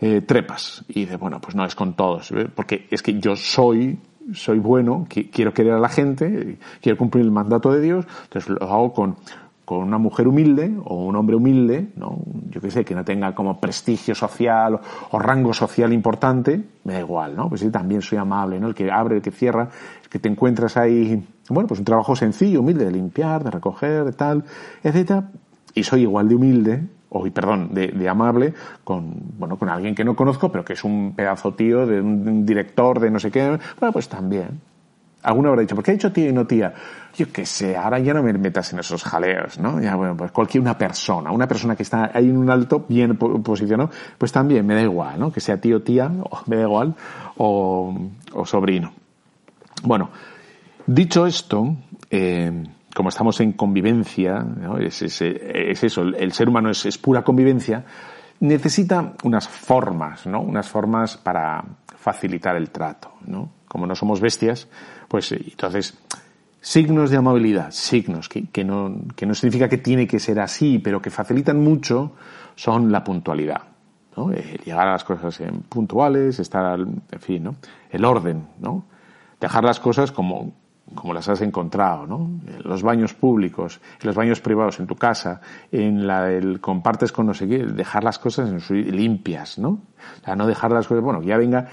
Eh, 0.01 0.21
trepas. 0.21 0.85
Y 0.89 1.07
de, 1.07 1.17
bueno, 1.17 1.41
pues 1.41 1.55
no 1.55 1.65
es 1.65 1.75
con 1.75 1.95
todos, 1.95 2.31
¿eh? 2.33 2.49
porque 2.55 2.87
es 2.91 3.03
que 3.03 3.19
yo 3.19 3.35
soy, 3.35 3.99
soy 4.33 4.59
bueno, 4.59 5.07
quiero 5.09 5.55
querer 5.55 5.73
a 5.73 5.79
la 5.79 5.89
gente, 5.89 6.59
quiero 6.81 6.99
cumplir 6.99 7.25
el 7.25 7.31
mandato 7.31 7.73
de 7.73 7.81
Dios, 7.81 8.07
entonces 8.25 8.51
lo 8.51 8.63
hago 8.65 8.93
con, 8.93 9.17
con 9.65 9.79
una 9.79 9.99
mujer 9.99 10.27
humilde 10.27 10.75
o 10.85 11.05
un 11.05 11.17
hombre 11.17 11.37
humilde, 11.37 11.89
¿no? 11.97 12.19
yo 12.51 12.61
qué 12.61 12.71
sé, 12.71 12.85
que 12.85 12.95
no 12.95 13.05
tenga 13.05 13.35
como 13.35 13.61
prestigio 13.61 14.15
social 14.15 14.81
o, 15.11 15.19
rango 15.19 15.55
social 15.55 15.93
importante, 15.93 16.63
me 16.85 16.95
da 16.95 17.01
igual, 17.01 17.37
¿no? 17.37 17.49
Pues 17.49 17.61
sí, 17.61 17.71
también 17.71 18.03
soy 18.03 18.19
amable, 18.19 18.59
¿no? 18.59 18.69
El 18.69 18.75
que 18.75 18.91
abre, 18.91 19.17
el 19.17 19.23
que 19.23 19.31
cierra, 19.31 19.69
el 20.03 20.09
que 20.09 20.19
te 20.19 20.29
encuentras 20.29 20.77
ahí, 20.77 21.27
bueno, 21.49 21.69
pues 21.69 21.81
un 21.81 21.85
trabajo 21.85 22.17
sencillo, 22.17 22.61
humilde, 22.61 22.85
de 22.85 22.93
limpiar, 22.93 23.45
de 23.45 23.51
recoger, 23.51 24.05
de 24.05 24.13
tal, 24.13 24.45
etcétera, 24.83 25.31
y 25.75 25.85
soy 25.85 26.03
igual 26.03 26.29
de 26.29 26.35
humilde, 26.35 26.83
o 27.09 27.25
perdón, 27.31 27.71
de, 27.73 27.89
de, 27.89 28.09
amable 28.09 28.55
con, 28.85 29.15
bueno, 29.39 29.59
con 29.59 29.69
alguien 29.69 29.95
que 29.95 30.05
no 30.05 30.17
conozco, 30.17 30.51
pero 30.51 30.65
que 30.65 30.73
es 30.73 30.83
un 30.83 31.15
pedazo 31.15 31.55
tío 31.55 31.87
de 31.87 32.01
un 32.01 32.45
director 32.47 33.01
de 33.01 33.11
no 33.11 33.21
sé 33.21 33.31
qué, 33.31 33.59
bueno, 33.79 33.93
pues 33.93 34.09
también, 34.09 34.61
Alguno 35.23 35.51
habrá 35.51 35.63
dicho, 35.63 35.75
¿por 35.75 35.85
qué 35.85 35.93
ha 35.93 35.95
dicho 35.95 36.13
tía 36.13 36.29
y 36.29 36.33
no 36.33 36.47
tía? 36.47 36.75
Yo 37.17 37.31
qué 37.33 37.47
sé, 37.47 37.77
ahora 37.77 37.99
ya 37.99 38.13
no 38.13 38.23
me 38.23 38.33
metas 38.33 38.73
en 38.73 38.81
esos 38.81 39.05
jaleos, 39.05 39.59
¿no? 39.59 39.81
Ya, 39.81 39.95
bueno, 39.95 40.17
pues 40.17 40.33
cualquier 40.33 40.63
una 40.63 40.77
persona, 40.77 41.31
una 41.31 41.47
persona 41.47 41.77
que 41.77 41.85
está 41.85 42.11
ahí 42.13 42.29
en 42.29 42.37
un 42.37 42.51
alto, 42.51 42.85
bien 42.89 43.17
posicionado, 43.17 43.91
pues 44.19 44.33
también 44.33 44.67
me 44.67 44.75
da 44.75 44.83
igual, 44.83 45.21
¿no? 45.21 45.33
Que 45.33 45.41
sea 45.41 45.61
tío, 45.61 45.83
tía, 45.83 46.11
me 46.47 46.57
da 46.57 46.63
igual, 46.63 46.95
o, 47.37 47.95
o 48.33 48.47
sobrino. 48.47 48.93
Bueno, 49.85 50.11
dicho 50.87 51.27
esto, 51.27 51.77
eh, 52.11 52.65
como 52.95 53.09
estamos 53.09 53.41
en 53.41 53.53
convivencia, 53.53 54.41
¿no? 54.41 54.79
es, 54.79 55.03
es, 55.03 55.23
es, 55.23 55.85
eso, 55.85 56.03
el 56.03 56.33
ser 56.33 56.49
humano 56.49 56.71
es, 56.71 56.85
es 56.87 56.99
pura 56.99 57.23
convivencia, 57.23 57.85
necesita 58.41 59.15
unas 59.23 59.49
formas, 59.49 60.27
¿no? 60.27 60.41
Unas 60.41 60.69
formas 60.69 61.17
para 61.17 61.65
facilitar 61.97 62.57
el 62.57 62.71
trato, 62.71 63.13
¿no? 63.27 63.51
Como 63.69 63.87
no 63.87 63.95
somos 63.95 64.21
bestias, 64.21 64.69
pues 65.13 65.31
eh, 65.33 65.45
entonces, 65.47 65.95
signos 66.63 67.11
de 67.11 67.19
amabilidad, 67.19 67.71
signos 67.71 68.31
que, 68.31 68.47
que, 68.47 68.65
no, 68.65 68.97
que 69.15 69.27
no 69.27 69.35
significa 69.35 69.69
que 69.69 69.77
tiene 69.77 70.07
que 70.07 70.19
ser 70.19 70.41
así, 70.41 70.79
pero 70.79 71.03
que 71.03 71.11
facilitan 71.11 71.63
mucho, 71.63 72.13
son 72.55 72.91
la 72.91 73.05
puntualidad. 73.05 73.61
¿no? 74.17 74.31
llegar 74.31 74.89
a 74.89 74.93
las 74.93 75.05
cosas 75.05 75.39
en 75.43 75.61
puntuales, 75.63 76.39
estar, 76.39 76.79
en 76.81 77.21
fin, 77.21 77.45
¿no? 77.45 77.57
el 77.91 78.07
orden, 78.07 78.47
¿no? 78.59 78.85
dejar 79.39 79.65
las 79.65 79.81
cosas 79.81 80.13
como, 80.13 80.53
como 80.95 81.13
las 81.13 81.29
has 81.29 81.43
encontrado, 81.43 82.07
¿no? 82.07 82.31
los 82.65 82.83
baños 82.83 83.13
públicos, 83.13 83.83
en 84.01 84.07
los 84.07 84.17
baños 84.17 84.41
privados 84.41 84.81
en 84.81 84.87
tu 84.87 84.97
casa, 84.97 85.43
en 85.71 86.07
la 86.07 86.25
del 86.25 86.59
compartes 86.59 87.13
con 87.13 87.27
no 87.27 87.35
sé 87.35 87.47
qué, 87.49 87.59
dejar 87.59 88.03
las 88.03 88.19
cosas 88.19 88.71
limpias, 88.71 89.59
¿no? 89.59 89.69
O 89.69 90.25
sea, 90.25 90.37
no 90.37 90.47
dejar 90.47 90.73
las 90.73 90.87
cosas, 90.87 91.05
bueno, 91.05 91.23
ya 91.23 91.37
venga 91.37 91.69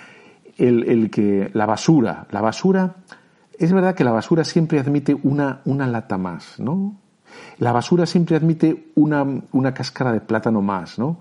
el, 0.60 0.84
el 0.90 1.10
que, 1.10 1.50
la 1.54 1.66
basura, 1.66 2.28
la 2.32 2.42
basura, 2.42 2.96
es 3.60 3.74
verdad 3.74 3.94
que 3.94 4.04
la 4.04 4.12
basura 4.12 4.44
siempre 4.46 4.80
admite 4.80 5.16
una, 5.22 5.62
una 5.66 5.86
lata 5.86 6.18
más, 6.18 6.60
¿no? 6.60 6.96
La 7.60 7.72
basura 7.72 8.06
siempre 8.06 8.36
admite 8.36 8.88
una, 8.96 9.26
una 9.52 9.74
cáscara 9.74 10.14
de 10.14 10.22
plátano 10.22 10.62
más, 10.62 10.98
¿no? 10.98 11.20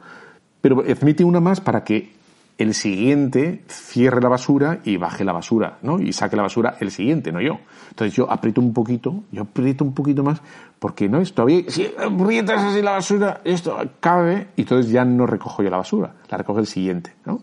Pero 0.60 0.80
admite 0.80 1.24
una 1.24 1.40
más 1.40 1.60
para 1.60 1.84
que 1.84 2.16
el 2.58 2.74
siguiente 2.74 3.64
cierre 3.68 4.20
la 4.20 4.28
basura 4.28 4.80
y 4.84 4.96
baje 4.96 5.24
la 5.24 5.32
basura, 5.32 5.78
¿no? 5.82 6.00
Y 6.00 6.12
saque 6.12 6.36
la 6.36 6.42
basura 6.42 6.76
el 6.80 6.90
siguiente, 6.90 7.30
no 7.32 7.40
yo. 7.40 7.58
Entonces 7.90 8.14
yo 8.16 8.30
aprieto 8.30 8.60
un 8.60 8.72
poquito, 8.72 9.22
yo 9.30 9.42
aprieto 9.42 9.84
un 9.84 9.94
poquito 9.94 10.22
más, 10.22 10.40
porque 10.78 11.08
no 11.08 11.20
es 11.20 11.32
todavía, 11.32 11.62
si 11.68 11.88
aprietas 11.98 12.64
así 12.64 12.82
la 12.82 12.92
basura, 12.92 13.40
esto 13.44 13.78
cabe, 14.00 14.48
y 14.56 14.62
entonces 14.62 14.90
ya 14.90 15.04
no 15.04 15.26
recojo 15.26 15.62
yo 15.62 15.70
la 15.70 15.76
basura, 15.76 16.14
la 16.28 16.38
recoge 16.38 16.60
el 16.60 16.66
siguiente, 16.66 17.14
¿no? 17.24 17.42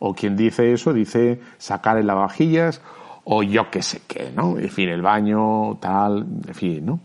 O 0.00 0.14
quien 0.14 0.36
dice 0.36 0.72
eso 0.72 0.92
dice 0.92 1.40
sacar 1.58 1.98
el 1.98 2.06
lavavajillas 2.06 2.80
o 3.30 3.42
yo 3.42 3.70
qué 3.70 3.82
sé 3.82 4.02
qué, 4.08 4.32
¿no? 4.34 4.58
En 4.58 4.70
fin, 4.70 4.88
el 4.88 5.02
baño, 5.02 5.76
tal, 5.76 6.26
en 6.46 6.54
fin, 6.54 6.86
¿no? 6.86 6.98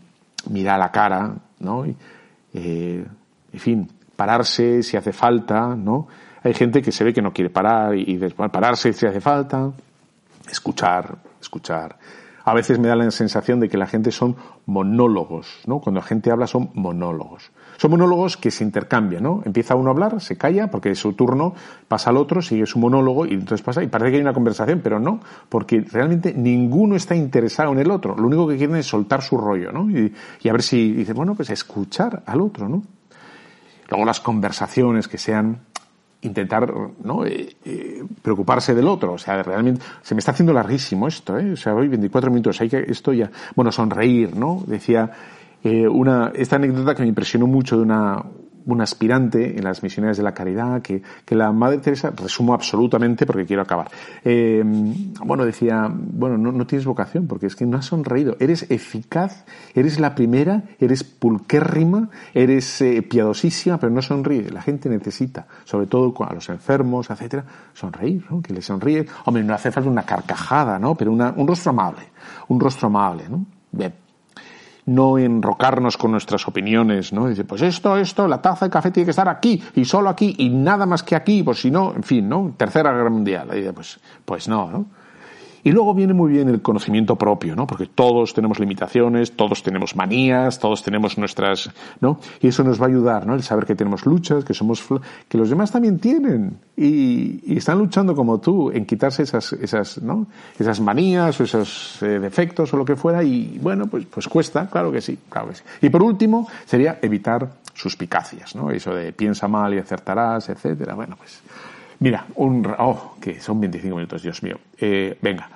Mirar 0.48 0.78
la 0.78 0.90
cara, 0.90 1.34
¿no? 1.60 1.84
Eh, 1.84 3.04
en 3.52 3.60
fin, 3.60 3.88
pararse 4.16 4.82
si 4.82 4.96
hace 4.96 5.12
falta, 5.12 5.76
¿no? 5.76 6.08
Hay 6.42 6.54
gente 6.54 6.80
que 6.80 6.92
se 6.92 7.04
ve 7.04 7.12
que 7.12 7.20
no 7.20 7.34
quiere 7.34 7.50
parar 7.50 7.94
y, 7.94 8.16
después 8.16 8.50
pararse 8.50 8.94
si 8.94 9.06
hace 9.06 9.20
falta, 9.20 9.70
escuchar, 10.50 11.14
escuchar. 11.38 11.98
A 12.42 12.54
veces 12.54 12.78
me 12.78 12.88
da 12.88 12.96
la 12.96 13.10
sensación 13.10 13.60
de 13.60 13.68
que 13.68 13.76
la 13.76 13.86
gente 13.86 14.10
son 14.10 14.34
monólogos, 14.64 15.60
¿no? 15.66 15.80
Cuando 15.80 16.00
la 16.00 16.06
gente 16.06 16.30
habla 16.30 16.46
son 16.46 16.70
monólogos. 16.72 17.50
Son 17.76 17.90
monólogos 17.90 18.36
que 18.36 18.50
se 18.50 18.64
intercambian, 18.64 19.22
¿no? 19.22 19.42
Empieza 19.44 19.74
uno 19.74 19.90
a 19.90 19.92
hablar, 19.92 20.20
se 20.20 20.36
calla, 20.36 20.70
porque 20.70 20.90
es 20.90 20.98
su 20.98 21.12
turno, 21.14 21.54
pasa 21.88 22.10
al 22.10 22.16
otro, 22.16 22.42
sigue 22.42 22.66
su 22.66 22.78
monólogo 22.78 23.26
y 23.26 23.32
entonces 23.32 23.62
pasa 23.62 23.82
y 23.82 23.88
parece 23.88 24.10
que 24.10 24.16
hay 24.16 24.22
una 24.22 24.32
conversación, 24.32 24.80
pero 24.82 25.00
no, 25.00 25.20
porque 25.48 25.80
realmente 25.80 26.32
ninguno 26.34 26.96
está 26.96 27.14
interesado 27.14 27.72
en 27.72 27.78
el 27.78 27.90
otro. 27.90 28.16
Lo 28.16 28.26
único 28.26 28.46
que 28.46 28.56
quieren 28.56 28.76
es 28.76 28.86
soltar 28.86 29.22
su 29.22 29.36
rollo, 29.36 29.72
¿no? 29.72 29.90
Y, 29.90 30.12
a 30.48 30.52
ver 30.52 30.62
si 30.62 30.92
dice, 30.92 31.12
bueno, 31.12 31.34
pues 31.34 31.50
escuchar 31.50 32.22
al 32.26 32.40
otro, 32.40 32.68
¿no? 32.68 32.82
Luego 33.88 34.04
las 34.04 34.20
conversaciones 34.20 35.08
que 35.08 35.18
sean 35.18 35.60
intentar 36.22 36.72
¿no? 37.02 37.26
Eh, 37.26 37.54
eh, 37.64 38.02
preocuparse 38.22 38.74
del 38.74 38.88
otro. 38.88 39.12
O 39.12 39.18
sea, 39.18 39.42
realmente 39.42 39.84
se 40.02 40.14
me 40.14 40.20
está 40.20 40.32
haciendo 40.32 40.52
larguísimo 40.52 41.06
esto, 41.06 41.38
¿eh? 41.38 41.52
O 41.52 41.56
sea, 41.56 41.74
hoy 41.74 41.88
24 41.88 42.30
minutos, 42.30 42.60
hay 42.60 42.68
que 42.70 42.84
esto 42.88 43.12
ya, 43.12 43.30
bueno, 43.54 43.70
sonreír, 43.70 44.34
¿no? 44.34 44.62
Decía 44.66 45.10
eh, 45.64 45.88
una, 45.88 46.30
esta 46.34 46.56
anécdota 46.56 46.94
que 46.94 47.02
me 47.02 47.08
impresionó 47.08 47.46
mucho 47.46 47.76
de 47.76 47.82
una, 47.82 48.22
un 48.66 48.80
aspirante 48.80 49.56
en 49.56 49.64
las 49.64 49.82
misiones 49.82 50.16
de 50.16 50.22
la 50.22 50.32
caridad, 50.32 50.82
que, 50.82 51.02
que 51.24 51.34
la 51.34 51.52
Madre 51.52 51.78
Teresa, 51.78 52.10
resumo 52.10 52.54
absolutamente 52.54 53.26
porque 53.26 53.44
quiero 53.44 53.62
acabar. 53.62 53.90
Eh, 54.24 54.62
bueno, 55.24 55.44
decía, 55.44 55.90
bueno, 55.90 56.38
no, 56.38 56.52
no, 56.52 56.66
tienes 56.66 56.86
vocación 56.86 57.26
porque 57.26 57.46
es 57.46 57.56
que 57.56 57.66
no 57.66 57.76
has 57.78 57.86
sonreído. 57.86 58.36
Eres 58.40 58.70
eficaz, 58.70 59.44
eres 59.74 60.00
la 60.00 60.14
primera, 60.14 60.64
eres 60.78 61.04
pulquérrima, 61.04 62.08
eres 62.32 62.80
eh, 62.80 63.02
piadosísima, 63.02 63.78
pero 63.78 63.92
no 63.92 64.02
sonríe. 64.02 64.50
La 64.50 64.62
gente 64.62 64.88
necesita, 64.88 65.46
sobre 65.64 65.86
todo 65.86 66.14
a 66.24 66.32
los 66.32 66.48
enfermos, 66.48 67.10
etcétera, 67.10 67.44
sonreír, 67.74 68.24
¿no? 68.30 68.40
Que 68.40 68.54
le 68.54 68.62
sonríe. 68.62 69.06
Hombre, 69.24 69.44
no 69.44 69.54
hace 69.54 69.70
falta 69.70 69.90
una 69.90 70.04
carcajada, 70.04 70.78
¿no? 70.78 70.94
Pero 70.94 71.12
una, 71.12 71.32
un 71.36 71.46
rostro 71.46 71.70
amable, 71.70 72.02
un 72.48 72.60
rostro 72.60 72.88
amable, 72.88 73.24
¿no? 73.28 73.44
No 74.86 75.18
enrocarnos 75.18 75.96
con 75.96 76.10
nuestras 76.10 76.46
opiniones, 76.46 77.12
¿no? 77.12 77.28
Dice, 77.28 77.44
pues 77.44 77.62
esto, 77.62 77.96
esto, 77.96 78.28
la 78.28 78.42
taza 78.42 78.66
de 78.66 78.70
café 78.70 78.90
tiene 78.90 79.06
que 79.06 79.10
estar 79.10 79.28
aquí 79.28 79.62
y 79.74 79.84
solo 79.84 80.10
aquí 80.10 80.34
y 80.38 80.50
nada 80.50 80.86
más 80.86 81.02
que 81.02 81.16
aquí, 81.16 81.42
pues 81.42 81.60
si 81.60 81.70
no, 81.70 81.94
en 81.94 82.02
fin, 82.02 82.28
¿no? 82.28 82.54
Tercera 82.56 82.92
Guerra 82.92 83.10
Mundial. 83.10 83.48
Dice, 83.52 83.72
pues, 83.72 83.98
pues 84.24 84.48
no, 84.48 84.70
¿no? 84.70 84.86
Y 85.64 85.72
luego 85.72 85.94
viene 85.94 86.12
muy 86.12 86.30
bien 86.30 86.48
el 86.48 86.60
conocimiento 86.60 87.16
propio, 87.16 87.56
¿no? 87.56 87.66
Porque 87.66 87.86
todos 87.86 88.34
tenemos 88.34 88.60
limitaciones, 88.60 89.32
todos 89.32 89.62
tenemos 89.62 89.96
manías, 89.96 90.58
todos 90.58 90.82
tenemos 90.82 91.16
nuestras, 91.16 91.70
¿no? 92.00 92.20
Y 92.40 92.48
eso 92.48 92.62
nos 92.62 92.80
va 92.80 92.84
a 92.84 92.88
ayudar, 92.90 93.26
¿no? 93.26 93.34
El 93.34 93.42
saber 93.42 93.64
que 93.64 93.74
tenemos 93.74 94.04
luchas, 94.04 94.44
que 94.44 94.52
somos, 94.52 94.84
que 95.26 95.38
los 95.38 95.48
demás 95.48 95.72
también 95.72 95.98
tienen 95.98 96.58
y, 96.76 97.40
y 97.50 97.56
están 97.56 97.78
luchando 97.78 98.14
como 98.14 98.40
tú 98.40 98.70
en 98.70 98.84
quitarse 98.84 99.22
esas, 99.22 99.54
esas, 99.54 100.02
¿no? 100.02 100.26
Esas 100.58 100.80
manías 100.80 101.40
o 101.40 101.44
esos 101.44 102.02
eh, 102.02 102.18
defectos 102.18 102.74
o 102.74 102.76
lo 102.76 102.84
que 102.84 102.94
fuera 102.94 103.22
y 103.24 103.58
bueno, 103.60 103.86
pues, 103.86 104.04
pues 104.06 104.28
cuesta, 104.28 104.68
claro 104.68 104.92
que 104.92 105.00
sí, 105.00 105.18
claro 105.30 105.48
que 105.48 105.54
sí. 105.54 105.62
Y 105.80 105.88
por 105.88 106.02
último 106.02 106.46
sería 106.66 106.98
evitar 107.00 107.48
suspicacias, 107.72 108.54
¿no? 108.54 108.70
Eso 108.70 108.94
de 108.94 109.12
piensa 109.12 109.48
mal 109.48 109.72
y 109.72 109.78
acertarás, 109.78 110.48
etcétera. 110.50 110.94
Bueno, 110.94 111.16
pues 111.16 111.42
Mira, 112.00 112.26
un... 112.34 112.66
Oh, 112.78 113.16
que 113.20 113.40
son 113.40 113.60
25 113.60 113.96
minutos, 113.96 114.22
Dios 114.22 114.42
mío. 114.42 114.58
Eh, 114.78 115.16
venga, 115.22 115.48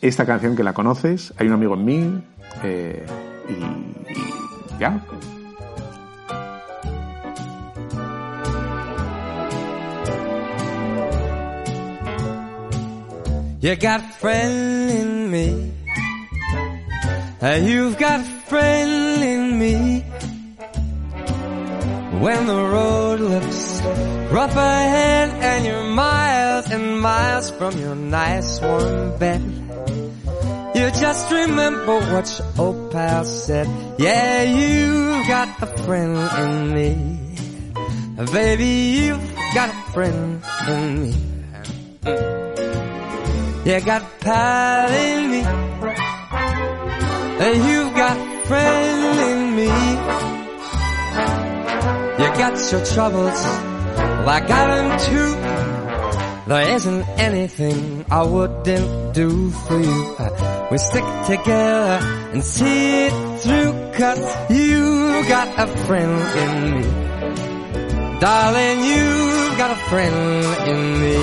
esta 0.00 0.24
canción 0.26 0.54
que 0.54 0.62
la 0.62 0.72
conoces, 0.72 1.32
hay 1.38 1.46
un 1.46 1.54
amigo 1.54 1.74
en 1.74 1.84
mí, 1.84 2.22
eh, 2.62 3.04
y, 3.48 4.78
ya. 4.78 5.00
You 13.60 13.74
got 13.74 14.00
a 14.00 14.12
friend 14.20 14.90
in 14.90 15.30
me. 15.32 15.72
You've 17.42 17.98
got 17.98 18.20
a 18.20 18.24
friend 18.46 19.22
in 19.24 19.58
me. 19.58 20.04
When 22.20 22.46
the 22.46 22.62
road 22.76 23.20
looks 23.20 23.80
rough 24.32 24.56
ahead 24.56 25.30
and 25.30 25.64
you're 25.64 25.84
miles 25.84 26.70
and 26.70 27.00
miles 27.00 27.50
from 27.50 27.78
your 27.78 27.94
nice 27.94 28.60
warm 28.60 29.18
bed. 29.18 29.40
You 30.74 30.90
just 30.90 31.30
remember 31.30 31.98
what 32.12 32.26
your 32.38 32.48
old 32.58 32.90
pal 32.90 33.24
said. 33.24 33.68
Yeah, 33.98 34.42
you 34.42 35.24
got 35.28 35.62
a 35.62 35.66
friend 35.84 36.18
in 36.42 36.74
me. 36.74 36.92
Baby, 38.32 38.72
you've 38.98 39.34
got 39.54 39.70
a 39.70 39.92
friend 39.92 40.42
in 40.68 41.02
me. 41.02 41.14
You 43.64 43.80
got 43.80 44.02
a 44.02 44.10
pal 44.20 44.90
in 44.90 45.30
me. 45.30 45.42
And 47.40 47.64
You've 47.68 47.94
got 47.94 48.16
a 48.16 48.46
friend 48.46 49.18
in 49.30 49.56
me. 49.56 50.27
Got 52.38 52.70
your 52.70 52.84
troubles, 52.86 53.42
well, 53.42 54.28
I 54.28 54.40
got 54.46 54.66
them 54.68 54.88
too. 55.08 55.58
There 56.48 56.74
isn't 56.76 57.08
anything 57.18 58.04
I 58.08 58.22
wouldn't 58.22 59.12
do 59.12 59.50
for 59.50 59.80
you. 59.80 60.16
We 60.70 60.78
stick 60.78 61.04
together 61.26 61.98
and 62.32 62.44
see 62.44 63.06
it 63.06 63.40
through, 63.40 63.72
cause 63.98 64.22
you 64.50 65.28
got 65.28 65.48
a 65.58 65.66
friend 65.86 66.14
in 66.44 66.52
me. 66.78 68.20
Darling, 68.20 68.84
you've 68.84 69.58
got 69.58 69.72
a 69.72 69.80
friend 69.90 70.68
in 70.72 70.80
me. 71.02 71.18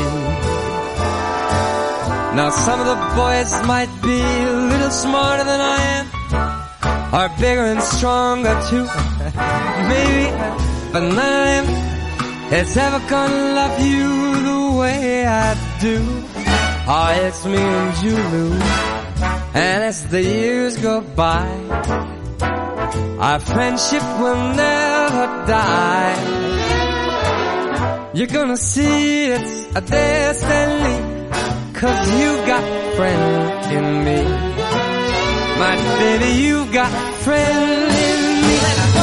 Now 2.35 2.49
some 2.49 2.81
of 2.81 2.87
the 2.87 2.99
boys 3.15 3.51
might 3.65 3.91
be 4.03 4.19
a 4.19 4.51
little 4.71 4.91
smarter 4.91 5.45
than 5.45 5.61
I 5.61 5.79
am, 5.97 6.05
or 7.15 7.29
bigger 7.39 7.65
and 7.73 7.81
stronger 7.81 8.53
too. 8.69 8.85
Maybe 9.89 10.64
them 11.03 11.65
is 12.53 12.77
ever 12.77 13.01
gonna 13.09 13.53
love 13.53 13.79
you 13.81 14.43
the 14.43 14.77
way 14.79 15.25
I 15.25 15.55
do. 15.81 15.97
Oh, 16.87 17.09
it's 17.25 17.45
me 17.45 17.57
and 17.57 17.93
Julu, 17.95 18.61
and 19.55 19.83
as 19.83 20.07
the 20.07 20.21
years 20.21 20.77
go 20.77 21.01
by, 21.01 21.47
our 23.19 23.39
friendship 23.39 24.03
will 24.19 24.53
never 24.55 25.45
die. 25.47 26.15
You're 28.13 28.27
gonna 28.27 28.57
see 28.57 29.25
it's 29.25 29.75
a 29.75 29.81
destiny, 29.81 31.29
cause 31.73 32.19
you 32.19 32.37
got 32.45 32.63
friend 32.95 33.73
in 33.73 34.05
me. 34.05 34.23
My 35.59 35.75
baby, 35.99 36.41
you 36.41 36.71
got 36.71 36.91
friend 37.15 37.91
in 37.91 38.91
me. 38.91 38.94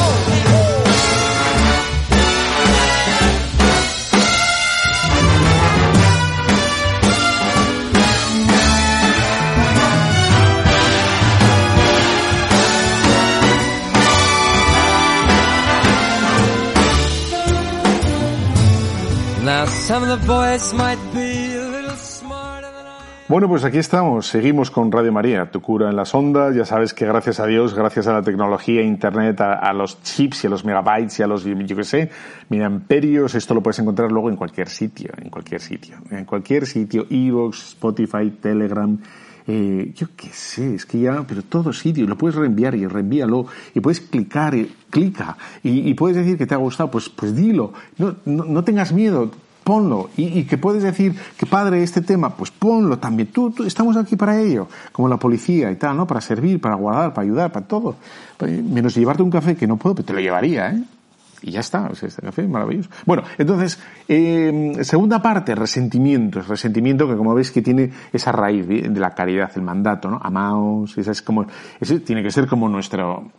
Bueno, 23.27 23.47
pues 23.47 23.63
aquí 23.63 23.79
estamos, 23.79 24.27
seguimos 24.27 24.69
con 24.69 24.91
Radio 24.91 25.11
María, 25.11 25.49
tu 25.49 25.61
cura 25.61 25.89
en 25.89 25.95
las 25.95 26.13
ondas. 26.13 26.55
Ya 26.55 26.65
sabes 26.65 26.93
que 26.93 27.05
gracias 27.05 27.39
a 27.39 27.47
Dios, 27.47 27.73
gracias 27.73 28.05
a 28.07 28.13
la 28.13 28.21
tecnología, 28.21 28.81
internet, 28.81 29.41
a, 29.41 29.73
los 29.73 30.01
chips 30.03 30.43
y 30.43 30.47
a 30.47 30.49
los 30.51 30.63
megabytes 30.63 31.19
y 31.19 31.23
a 31.23 31.27
los, 31.27 31.43
yo 31.43 31.75
qué 31.75 31.83
sé, 31.83 32.11
mira, 32.49 32.67
imperios, 32.67 33.33
esto 33.35 33.53
lo 33.53 33.63
puedes 33.63 33.79
encontrar 33.79 34.11
luego 34.11 34.29
en 34.29 34.35
cualquier 34.35 34.69
sitio, 34.69 35.11
en 35.17 35.29
cualquier 35.29 35.61
sitio, 35.61 35.97
en 36.11 36.25
cualquier 36.25 36.67
sitio, 36.67 37.07
Evox, 37.09 37.69
Spotify, 37.69 38.29
Telegram, 38.41 38.99
eh, 39.45 39.91
yo 39.95 40.07
qué 40.15 40.29
sé, 40.29 40.75
es 40.75 40.85
que 40.85 40.99
ya, 40.99 41.25
pero 41.27 41.41
todo 41.41 41.73
sitio, 41.73 42.07
lo 42.07 42.17
puedes 42.17 42.35
reenviar 42.35 42.75
y 42.75 42.87
reenvíalo, 42.87 43.45
y 43.73 43.79
puedes 43.81 43.99
clicar, 43.99 44.55
y, 44.55 44.73
clica, 44.89 45.37
y, 45.63 45.93
puedes 45.95 46.15
decir 46.17 46.37
que 46.37 46.45
te 46.45 46.53
ha 46.53 46.57
gustado, 46.57 46.89
pues, 46.89 47.09
pues 47.09 47.35
dilo, 47.35 47.73
no, 47.97 48.15
no, 48.25 48.63
tengas 48.63 48.93
miedo, 48.93 49.31
ponlo, 49.63 50.09
y, 50.17 50.43
que 50.43 50.57
puedes 50.57 50.83
decir 50.83 51.15
que 51.37 51.45
padre 51.45 51.83
este 51.83 52.01
tema, 52.01 52.35
pues 52.35 52.51
ponlo 52.51 52.99
también, 52.99 53.29
tú, 53.29 53.53
estamos 53.65 53.97
aquí 53.97 54.15
para 54.15 54.39
ello, 54.39 54.67
como 54.91 55.07
la 55.07 55.17
policía 55.17 55.71
y 55.71 55.75
tal, 55.75 55.97
¿no? 55.97 56.05
Para 56.05 56.21
servir, 56.21 56.59
para 56.59 56.75
guardar, 56.75 57.13
para 57.13 57.25
ayudar, 57.25 57.51
para 57.51 57.65
todo, 57.65 57.95
menos 58.41 58.95
llevarte 58.95 59.23
un 59.23 59.31
café 59.31 59.55
que 59.55 59.67
no 59.67 59.77
puedo, 59.77 59.95
pero 59.95 60.05
te 60.05 60.13
lo 60.13 60.19
llevaría, 60.19 60.71
¿eh? 60.71 60.83
Y 61.43 61.51
ya 61.51 61.59
está, 61.59 61.87
o 61.87 61.95
sea, 61.95 62.07
este 62.07 62.21
café 62.21 62.47
maravilloso. 62.47 62.89
Bueno, 63.05 63.23
entonces, 63.37 63.77
eh, 64.07 64.77
segunda 64.81 65.21
parte, 65.21 65.53
resentimiento. 65.53 66.41
Resentimiento 66.41 67.05
que 67.05 67.17
como 67.17 67.35
veis 67.35 67.51
que 67.51 67.61
tiene 67.61 67.91
esa 68.13 68.31
raíz 68.31 68.65
de, 68.65 68.89
la 68.97 69.13
caridad, 69.13 69.51
el 69.55 69.61
mandato, 69.61 70.09
¿no? 70.09 70.21
Amaos, 70.23 70.97
esa 70.97 71.11
es 71.11 71.21
como, 71.21 71.45
ese 71.81 71.99
tiene 71.99 72.23
que 72.23 72.31
ser 72.31 72.47
como 72.47 72.69
nuestro, 72.69 73.29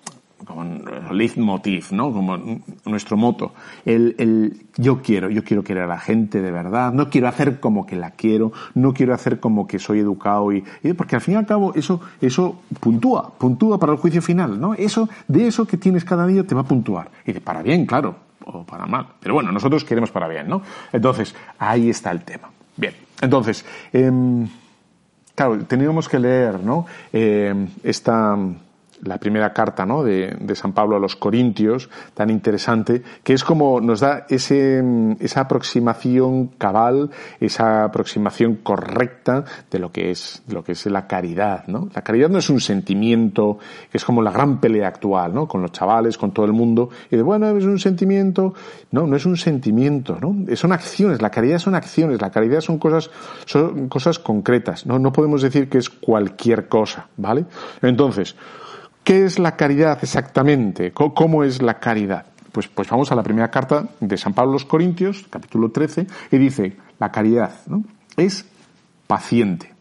como 0.44 0.64
leitmotiv, 1.12 1.92
¿no? 1.92 2.12
Como 2.12 2.38
nuestro 2.84 3.16
moto. 3.16 3.52
El, 3.84 4.14
el, 4.18 4.66
yo 4.76 5.02
quiero, 5.02 5.30
yo 5.30 5.44
quiero 5.44 5.62
querer 5.62 5.84
a 5.84 5.86
la 5.86 5.98
gente 5.98 6.40
de 6.40 6.50
verdad, 6.50 6.92
no 6.92 7.10
quiero 7.10 7.28
hacer 7.28 7.60
como 7.60 7.86
que 7.86 7.96
la 7.96 8.10
quiero, 8.12 8.52
no 8.74 8.92
quiero 8.92 9.14
hacer 9.14 9.40
como 9.40 9.66
que 9.66 9.78
soy 9.78 10.00
educado 10.00 10.52
y, 10.52 10.64
porque 10.96 11.16
al 11.16 11.22
fin 11.22 11.34
y 11.34 11.36
al 11.38 11.46
cabo 11.46 11.72
eso, 11.74 12.00
eso 12.20 12.62
puntúa, 12.80 13.32
puntúa 13.38 13.78
para 13.78 13.92
el 13.92 13.98
juicio 13.98 14.22
final, 14.22 14.60
¿no? 14.60 14.74
Eso, 14.74 15.08
de 15.28 15.46
eso 15.46 15.66
que 15.66 15.76
tienes 15.76 16.04
cada 16.04 16.26
día 16.26 16.44
te 16.44 16.54
va 16.54 16.62
a 16.62 16.64
puntuar. 16.64 17.10
Y 17.26 17.32
de 17.32 17.40
para 17.40 17.62
bien, 17.62 17.86
claro, 17.86 18.16
o 18.44 18.64
para 18.64 18.86
mal. 18.86 19.06
Pero 19.20 19.34
bueno, 19.34 19.52
nosotros 19.52 19.84
queremos 19.84 20.10
para 20.10 20.28
bien, 20.28 20.48
¿no? 20.48 20.62
Entonces, 20.92 21.34
ahí 21.58 21.90
está 21.90 22.10
el 22.10 22.22
tema. 22.22 22.50
Bien. 22.76 22.94
Entonces, 23.20 23.64
eh, 23.92 24.10
claro, 25.34 25.58
teníamos 25.64 26.08
que 26.08 26.18
leer, 26.18 26.60
¿no? 26.60 26.86
Eh, 27.12 27.68
esta, 27.82 28.36
la 29.02 29.18
primera 29.18 29.52
carta 29.52 29.84
¿no? 29.86 30.02
de, 30.02 30.36
de, 30.38 30.54
San 30.54 30.72
Pablo 30.72 30.96
a 30.96 30.98
los 30.98 31.16
Corintios, 31.16 31.90
tan 32.14 32.30
interesante, 32.30 33.02
que 33.22 33.32
es 33.32 33.44
como 33.44 33.80
nos 33.80 34.00
da 34.00 34.26
ese, 34.28 34.82
esa 35.20 35.40
aproximación 35.40 36.48
cabal, 36.58 37.10
esa 37.40 37.84
aproximación 37.84 38.56
correcta 38.56 39.44
de 39.70 39.78
lo 39.78 39.90
que 39.90 40.10
es, 40.10 40.42
lo 40.48 40.62
que 40.62 40.72
es 40.72 40.86
la 40.86 41.06
caridad. 41.06 41.66
¿no? 41.66 41.88
La 41.94 42.02
caridad 42.02 42.28
no 42.28 42.38
es 42.38 42.50
un 42.50 42.60
sentimiento, 42.60 43.58
que 43.90 43.98
es 43.98 44.04
como 44.04 44.22
la 44.22 44.30
gran 44.30 44.60
pelea 44.60 44.88
actual, 44.88 45.34
¿no? 45.34 45.46
con 45.48 45.62
los 45.62 45.72
chavales, 45.72 46.18
con 46.18 46.32
todo 46.32 46.46
el 46.46 46.52
mundo, 46.52 46.90
y 47.10 47.16
de 47.16 47.22
bueno, 47.22 47.56
es 47.56 47.64
un 47.64 47.78
sentimiento. 47.78 48.54
No, 48.90 49.06
no 49.06 49.16
es 49.16 49.26
un 49.26 49.36
sentimiento, 49.36 50.18
¿no? 50.20 50.56
Son 50.56 50.72
acciones, 50.72 51.20
la 51.20 51.30
caridad 51.30 51.58
son 51.58 51.74
acciones, 51.74 52.20
la 52.20 52.30
caridad 52.30 52.60
son 52.60 52.78
cosas, 52.78 53.10
son 53.44 53.88
cosas 53.88 54.18
concretas, 54.18 54.86
¿no? 54.86 54.98
No 54.98 55.12
podemos 55.12 55.42
decir 55.42 55.68
que 55.68 55.78
es 55.78 55.90
cualquier 55.90 56.68
cosa, 56.68 57.08
¿vale? 57.16 57.44
Entonces, 57.82 58.36
¿Qué 59.04 59.26
es 59.26 59.38
la 59.38 59.54
caridad 59.54 59.98
exactamente? 60.00 60.92
¿Cómo 60.92 61.44
es 61.44 61.60
la 61.60 61.78
caridad? 61.78 62.24
Pues, 62.52 62.68
pues 62.68 62.88
vamos 62.88 63.12
a 63.12 63.14
la 63.14 63.22
primera 63.22 63.50
carta 63.50 63.86
de 64.00 64.16
San 64.16 64.32
Pablo 64.32 64.52
a 64.52 64.54
los 64.54 64.64
Corintios, 64.64 65.26
capítulo 65.28 65.70
13, 65.70 66.06
y 66.30 66.38
dice, 66.38 66.78
la 66.98 67.12
caridad 67.12 67.52
es 68.16 68.48
paciente. 69.06 69.74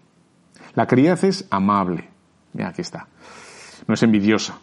La 0.76 0.88
caridad 0.88 1.24
es 1.24 1.48
amable. 1.50 2.10
Mira, 2.52 2.68
aquí 2.68 2.82
está. 2.82 3.08
No 3.88 3.94
es 3.94 4.04
envidiosa. 4.04 4.58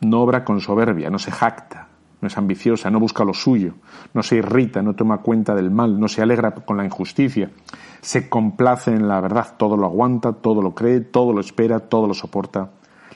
No 0.00 0.22
obra 0.22 0.44
con 0.44 0.60
soberbia, 0.60 1.08
no 1.08 1.20
se 1.20 1.30
jacta, 1.30 1.86
no 2.20 2.26
es 2.26 2.36
ambiciosa, 2.36 2.90
no 2.90 2.98
busca 2.98 3.22
lo 3.22 3.34
suyo, 3.34 3.74
no 4.14 4.24
se 4.24 4.34
irrita, 4.34 4.82
no 4.82 4.94
toma 4.94 5.18
cuenta 5.18 5.54
del 5.54 5.70
mal, 5.70 6.00
no 6.00 6.08
se 6.08 6.22
alegra 6.22 6.50
con 6.52 6.76
la 6.76 6.84
injusticia, 6.84 7.52
se 8.00 8.28
complace 8.28 8.90
en 8.90 9.06
la 9.06 9.20
verdad, 9.20 9.54
todo 9.56 9.76
lo 9.76 9.86
aguanta, 9.86 10.32
todo 10.32 10.60
lo 10.60 10.74
cree, 10.74 11.02
todo 11.02 11.32
lo 11.32 11.40
espera, 11.40 11.78
todo 11.78 12.08
lo 12.08 12.14
soporta. 12.14 12.70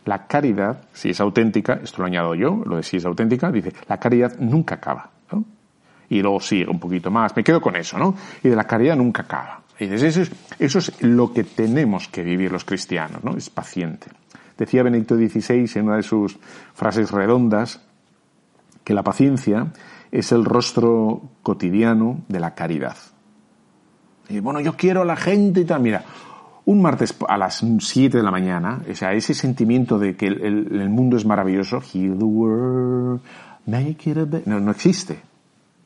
La 0.06 0.26
caridad, 0.26 0.82
si 0.92 1.10
es 1.10 1.20
auténtica, 1.20 1.80
esto 1.82 2.00
lo 2.00 2.06
añado 2.06 2.34
yo, 2.34 2.62
lo 2.64 2.76
de 2.76 2.82
si 2.82 2.96
es 2.96 3.04
auténtica, 3.04 3.50
dice, 3.50 3.72
la 3.88 3.98
caridad 3.98 4.36
nunca 4.38 4.76
acaba. 4.76 5.10
Y 6.08 6.22
luego 6.22 6.40
sigue 6.40 6.68
un 6.68 6.78
poquito 6.78 7.10
más, 7.10 7.36
me 7.36 7.42
quedo 7.42 7.60
con 7.60 7.74
eso, 7.74 7.98
¿no? 7.98 8.14
Y 8.42 8.48
de 8.48 8.56
la 8.56 8.64
caridad 8.64 8.96
nunca 8.96 9.22
acaba. 9.22 9.62
Y 9.78 9.86
dices, 9.86 10.16
eso 10.16 10.22
es, 10.22 10.30
eso 10.58 10.78
es 10.78 11.02
lo 11.02 11.32
que 11.32 11.42
tenemos 11.42 12.08
que 12.08 12.22
vivir 12.22 12.52
los 12.52 12.64
cristianos, 12.64 13.22
¿no? 13.24 13.36
Es 13.36 13.50
paciente. 13.50 14.06
Decía 14.56 14.82
Benedicto 14.82 15.16
XVI 15.16 15.68
en 15.74 15.86
una 15.86 15.96
de 15.96 16.02
sus 16.02 16.38
frases 16.74 17.10
redondas 17.10 17.82
que 18.84 18.94
la 18.94 19.02
paciencia 19.02 19.72
es 20.12 20.32
el 20.32 20.44
rostro 20.44 21.22
cotidiano 21.42 22.20
de 22.28 22.40
la 22.40 22.54
caridad. 22.54 22.96
Y 24.28 24.40
bueno, 24.40 24.60
yo 24.60 24.76
quiero 24.76 25.02
a 25.02 25.04
la 25.04 25.16
gente 25.16 25.60
y 25.60 25.64
tal. 25.64 25.82
Mira, 25.82 26.04
un 26.66 26.82
martes 26.82 27.14
a 27.28 27.38
las 27.38 27.64
7 27.78 28.18
de 28.18 28.22
la 28.22 28.30
mañana, 28.32 28.82
o 28.90 28.94
sea, 28.94 29.12
ese 29.12 29.34
sentimiento 29.34 29.98
de 29.98 30.16
que 30.16 30.26
el, 30.26 30.90
mundo 30.90 31.16
es 31.16 31.24
maravilloso, 31.24 31.80
heal 31.80 32.18
the 32.18 32.24
world, 32.24 33.20
make 33.66 34.10
it 34.10 34.18
a 34.18 34.26
no, 34.46 34.60
no 34.60 34.72
existe. 34.72 35.20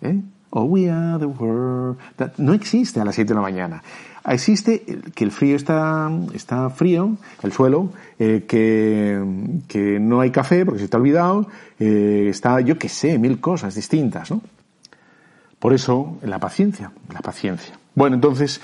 ¿eh? 0.01 0.21
Oh, 0.49 0.65
we 0.65 0.91
are 0.91 1.19
the 1.19 1.27
world. 1.27 1.99
no 2.39 2.55
existe 2.55 2.99
a 2.99 3.05
las 3.05 3.15
7 3.15 3.29
de 3.29 3.35
la 3.35 3.43
mañana. 3.43 3.83
Existe 4.27 4.83
que 5.15 5.25
el 5.25 5.31
frío 5.31 5.57
está, 5.57 6.11
está 6.35 6.71
frío, 6.71 7.17
el 7.43 7.53
suelo, 7.53 7.91
eh, 8.19 8.45
que, 8.49 9.99
no 10.01 10.21
hay 10.21 10.31
café 10.31 10.65
porque 10.65 10.79
se 10.79 10.85
está 10.87 10.97
olvidado, 10.97 11.47
eh, 11.79 12.27
está, 12.31 12.61
yo 12.61 12.79
qué 12.79 12.89
sé, 12.89 13.19
mil 13.19 13.39
cosas 13.39 13.75
distintas, 13.75 14.31
¿no? 14.31 14.41
Por 15.59 15.75
eso, 15.75 16.17
la 16.23 16.39
paciencia, 16.39 16.91
la 17.13 17.21
paciencia. 17.21 17.80
Bueno, 17.95 18.17
entonces, 18.17 18.61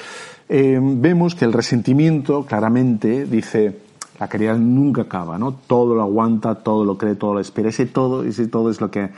eh, 0.49 0.79
vemos 0.81 1.35
que 1.35 1.45
el 1.45 1.53
resentimiento 1.53 2.47
claramente 2.47 3.27
dice, 3.27 3.81
la 4.19 4.29
caridad 4.29 4.57
nunca 4.57 5.03
acaba, 5.03 5.39
¿no? 5.39 5.53
Todo 5.53 5.95
lo 5.95 6.03
aguanta, 6.03 6.55
todo 6.57 6.85
lo 6.85 6.97
cree, 6.97 7.17
todo 7.17 7.35
lo 7.35 7.41
espera. 7.41 7.69
Ese 7.69 7.87
todo, 7.87 8.23
ese 8.25 8.47
todo 8.47 8.71
es 8.71 8.81
lo 8.81 8.91
que, 8.91 9.11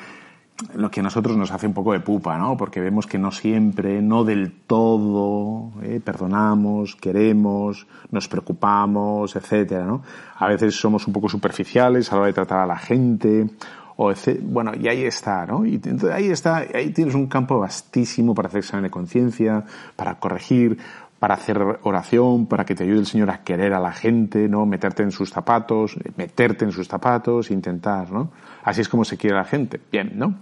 lo 0.75 0.91
que 0.91 1.01
a 1.01 1.03
nosotros 1.03 1.37
nos 1.37 1.53
hace 1.53 1.67
un 1.67 1.75
poco 1.75 1.93
de 1.93 2.01
pupa, 2.01 2.37
¿no? 2.39 2.57
Porque 2.57 2.81
vemos 2.81 3.07
que 3.07 3.19
no 3.19 3.31
siempre, 3.31 4.03
no 4.03 4.25
del 4.25 4.53
todo, 4.67 5.71
¿eh? 5.83 6.01
perdonamos, 6.03 6.97
queremos, 6.97 7.87
nos 8.11 8.27
preocupamos, 8.29 9.37
etcétera, 9.37 9.85
¿no? 9.85 10.03
A 10.37 10.49
veces 10.49 10.75
somos 10.75 11.07
un 11.07 11.13
poco 11.13 11.29
superficiales 11.29 12.11
a 12.11 12.17
la 12.17 12.23
hora 12.23 12.27
de 12.29 12.35
tratar 12.35 12.61
a 12.61 12.67
la 12.67 12.79
gente, 12.79 13.51
o 14.01 14.13
bueno, 14.43 14.73
y 14.81 14.87
ahí 14.87 15.03
está, 15.03 15.45
¿no? 15.45 15.67
Y 15.67 15.81
ahí 16.13 16.29
está, 16.31 16.59
ahí 16.73 16.91
tienes 16.91 17.17
un 17.17 17.27
campo 17.27 17.59
vastísimo 17.59 18.33
para 18.33 18.47
hacer 18.47 18.61
examen 18.61 18.85
de 18.85 18.91
conciencia, 18.91 19.65
para 19.97 20.21
corregir, 20.21 20.79
para 21.19 21.35
hacer 21.35 21.61
oración, 21.83 22.47
para 22.47 22.65
que 22.65 22.77
te 22.77 22.85
ayude 22.85 23.01
el 23.01 23.07
Señor 23.07 23.29
a 23.31 23.43
querer 23.43 23.75
a 23.75 23.81
la 23.81 23.91
gente, 23.91 24.49
¿no? 24.49 24.67
Meterte 24.67 25.03
en 25.03 25.11
sus 25.11 25.31
zapatos, 25.31 25.97
meterte 26.17 26.65
en 26.65 26.71
sus 26.71 26.87
zapatos, 26.87 27.51
intentar, 27.51 28.13
¿no? 28.13 28.31
Así 28.63 28.83
es 28.83 28.89
como 28.89 29.05
se 29.05 29.17
quiere 29.17 29.35
a 29.35 29.41
la 29.41 29.45
gente. 29.45 29.81
Bien, 29.91 30.13
¿no? 30.15 30.37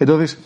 Entonces, 0.00 0.40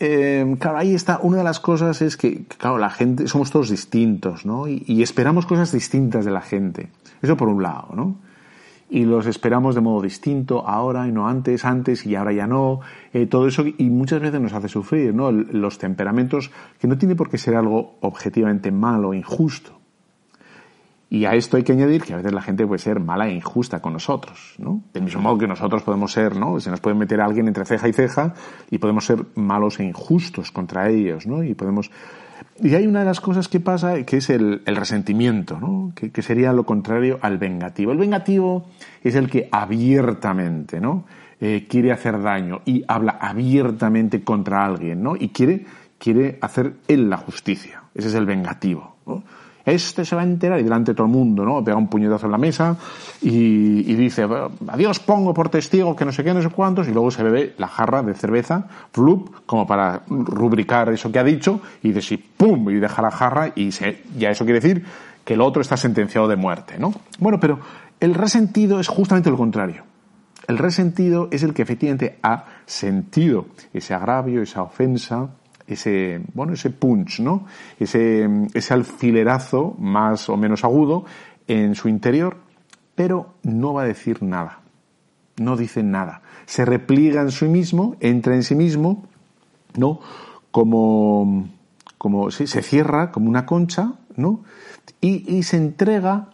eh, 0.00 0.56
claro, 0.58 0.78
ahí 0.78 0.96
está, 0.96 1.20
una 1.22 1.36
de 1.36 1.44
las 1.44 1.60
cosas 1.60 2.02
es 2.02 2.16
que, 2.16 2.46
claro, 2.46 2.78
la 2.78 2.90
gente, 2.90 3.28
somos 3.28 3.52
todos 3.52 3.70
distintos, 3.70 4.44
¿no? 4.44 4.66
Y 4.66 5.04
esperamos 5.04 5.46
cosas 5.46 5.70
distintas 5.70 6.24
de 6.24 6.32
la 6.32 6.40
gente. 6.40 6.90
Eso 7.22 7.36
por 7.36 7.46
un 7.48 7.62
lado, 7.62 7.90
¿no? 7.94 8.16
Y 8.92 9.06
los 9.06 9.26
esperamos 9.26 9.74
de 9.74 9.80
modo 9.80 10.02
distinto 10.02 10.68
ahora 10.68 11.08
y 11.08 11.12
no 11.12 11.26
antes, 11.26 11.64
antes 11.64 12.04
y 12.04 12.14
ahora 12.14 12.32
ya 12.32 12.46
no, 12.46 12.80
eh, 13.14 13.26
todo 13.26 13.48
eso 13.48 13.64
y 13.66 13.88
muchas 13.88 14.20
veces 14.20 14.38
nos 14.38 14.52
hace 14.52 14.68
sufrir, 14.68 15.14
¿no? 15.14 15.32
Los 15.32 15.78
temperamentos, 15.78 16.50
que 16.78 16.86
no 16.86 16.98
tiene 16.98 17.16
por 17.16 17.30
qué 17.30 17.38
ser 17.38 17.56
algo 17.56 17.96
objetivamente 18.02 18.70
malo 18.70 19.08
o 19.08 19.14
injusto. 19.14 19.72
Y 21.08 21.24
a 21.24 21.34
esto 21.34 21.56
hay 21.56 21.62
que 21.62 21.72
añadir 21.72 22.02
que 22.02 22.12
a 22.12 22.16
veces 22.18 22.32
la 22.32 22.42
gente 22.42 22.66
puede 22.66 22.80
ser 22.80 23.00
mala 23.00 23.28
e 23.28 23.34
injusta 23.34 23.80
con 23.80 23.94
nosotros, 23.94 24.56
¿no? 24.58 24.82
Del 24.92 25.04
mismo 25.04 25.22
modo 25.22 25.38
que 25.38 25.46
nosotros 25.46 25.82
podemos 25.82 26.12
ser, 26.12 26.36
¿no? 26.36 26.60
Se 26.60 26.70
nos 26.70 26.80
puede 26.80 26.96
meter 26.96 27.22
a 27.22 27.24
alguien 27.24 27.48
entre 27.48 27.64
ceja 27.64 27.88
y 27.88 27.94
ceja 27.94 28.34
y 28.70 28.76
podemos 28.76 29.06
ser 29.06 29.24
malos 29.36 29.80
e 29.80 29.84
injustos 29.84 30.52
contra 30.52 30.90
ellos, 30.90 31.26
¿no? 31.26 31.42
Y 31.42 31.54
podemos 31.54 31.90
y 32.60 32.74
hay 32.74 32.86
una 32.86 33.00
de 33.00 33.06
las 33.06 33.20
cosas 33.20 33.48
que 33.48 33.60
pasa 33.60 34.02
que 34.04 34.18
es 34.18 34.30
el, 34.30 34.62
resentimiento, 34.66 35.58
¿no? 35.58 35.92
Que, 35.94 36.22
sería 36.22 36.52
lo 36.52 36.64
contrario 36.64 37.18
al 37.22 37.38
vengativo. 37.38 37.92
El 37.92 37.98
vengativo 37.98 38.66
es 39.02 39.14
el 39.14 39.30
que 39.30 39.48
abiertamente, 39.50 40.80
¿no? 40.80 41.04
Eh, 41.40 41.66
quiere 41.68 41.92
hacer 41.92 42.22
daño 42.22 42.60
y 42.64 42.84
habla 42.86 43.18
abiertamente 43.20 44.22
contra 44.22 44.64
alguien, 44.64 45.02
¿no? 45.02 45.16
Y 45.16 45.30
quiere, 45.30 45.64
quiere 45.98 46.38
hacer 46.40 46.74
él 46.88 47.10
la 47.10 47.16
justicia. 47.16 47.82
Ese 47.94 48.08
es 48.08 48.14
el 48.14 48.26
vengativo. 48.26 48.96
Este 49.64 50.04
se 50.04 50.16
va 50.16 50.22
a 50.22 50.24
enterar 50.24 50.60
y 50.60 50.62
delante 50.62 50.92
de 50.92 50.94
todo 50.96 51.06
el 51.06 51.12
mundo, 51.12 51.44
¿no? 51.44 51.62
Pega 51.62 51.76
un 51.76 51.88
puñetazo 51.88 52.26
en 52.26 52.32
la 52.32 52.38
mesa 52.38 52.76
y, 53.20 53.94
dice, 53.94 54.26
adiós 54.68 55.00
pongo 55.00 55.32
por 55.32 55.48
testigo 55.48 55.94
que 55.94 56.04
no 56.04 56.12
sé 56.12 56.24
qué, 56.24 56.34
no 56.34 56.42
sé 56.42 56.48
cuántos, 56.50 56.88
y 56.88 56.92
luego 56.92 57.10
se 57.10 57.22
bebe 57.22 57.54
la 57.58 57.68
jarra 57.68 58.02
de 58.02 58.14
cerveza, 58.14 58.66
flup, 58.92 59.46
como 59.46 59.66
para 59.66 60.02
rubricar 60.08 60.88
eso 60.90 61.12
que 61.12 61.18
ha 61.18 61.24
dicho, 61.24 61.60
y 61.82 61.88
dice, 61.88 62.02
sí, 62.02 62.16
pum, 62.16 62.70
y 62.70 62.74
deja 62.74 63.02
la 63.02 63.10
jarra 63.10 63.52
y 63.54 63.72
se, 63.72 64.02
ya 64.16 64.30
eso 64.30 64.44
quiere 64.44 64.60
decir 64.60 64.84
que 65.24 65.34
el 65.34 65.40
otro 65.40 65.62
está 65.62 65.76
sentenciado 65.76 66.26
de 66.28 66.36
muerte, 66.36 66.78
¿no? 66.78 66.92
Bueno, 67.18 67.38
pero 67.38 67.60
el 68.00 68.14
resentido 68.14 68.80
es 68.80 68.88
justamente 68.88 69.30
lo 69.30 69.36
contrario. 69.36 69.84
El 70.48 70.58
resentido 70.58 71.28
es 71.30 71.44
el 71.44 71.54
que 71.54 71.62
efectivamente 71.62 72.18
ha 72.22 72.46
sentido 72.66 73.46
ese 73.72 73.94
agravio, 73.94 74.42
esa 74.42 74.62
ofensa, 74.62 75.28
ese, 75.66 76.20
bueno, 76.34 76.52
ese 76.52 76.70
punch, 76.70 77.20
¿no? 77.20 77.46
Ese, 77.78 78.28
ese 78.54 78.74
alfilerazo 78.74 79.74
más 79.78 80.28
o 80.28 80.36
menos 80.36 80.64
agudo 80.64 81.04
en 81.46 81.74
su 81.74 81.88
interior, 81.88 82.38
pero 82.94 83.34
no 83.42 83.74
va 83.74 83.82
a 83.82 83.86
decir 83.86 84.22
nada. 84.22 84.60
No 85.38 85.56
dice 85.56 85.82
nada. 85.82 86.22
Se 86.46 86.64
repliega 86.64 87.22
en 87.22 87.30
sí 87.30 87.46
mismo, 87.46 87.96
entra 88.00 88.34
en 88.34 88.42
sí 88.42 88.54
mismo, 88.54 89.04
¿no? 89.76 90.00
Como, 90.50 91.48
como, 91.96 92.30
se 92.30 92.46
cierra 92.62 93.10
como 93.10 93.28
una 93.28 93.46
concha, 93.46 93.94
¿no? 94.16 94.44
Y 95.00 95.42
se 95.42 95.56
entrega 95.56 96.28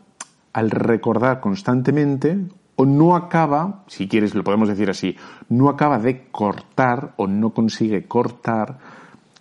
al 0.53 0.71
recordar 0.71 1.41
constantemente 1.41 2.39
o 2.81 2.87
no 2.87 3.17
acaba, 3.17 3.83
si 3.89 4.07
quieres 4.07 4.37
lo 4.37 4.45
podemos 4.45 4.69
decir 4.69 4.89
así, 4.89 5.17
no 5.49 5.69
acaba 5.69 5.99
de 5.99 6.29
cortar 6.31 7.13
o 7.17 7.27
no 7.27 7.51
consigue 7.51 8.07
cortar 8.07 8.79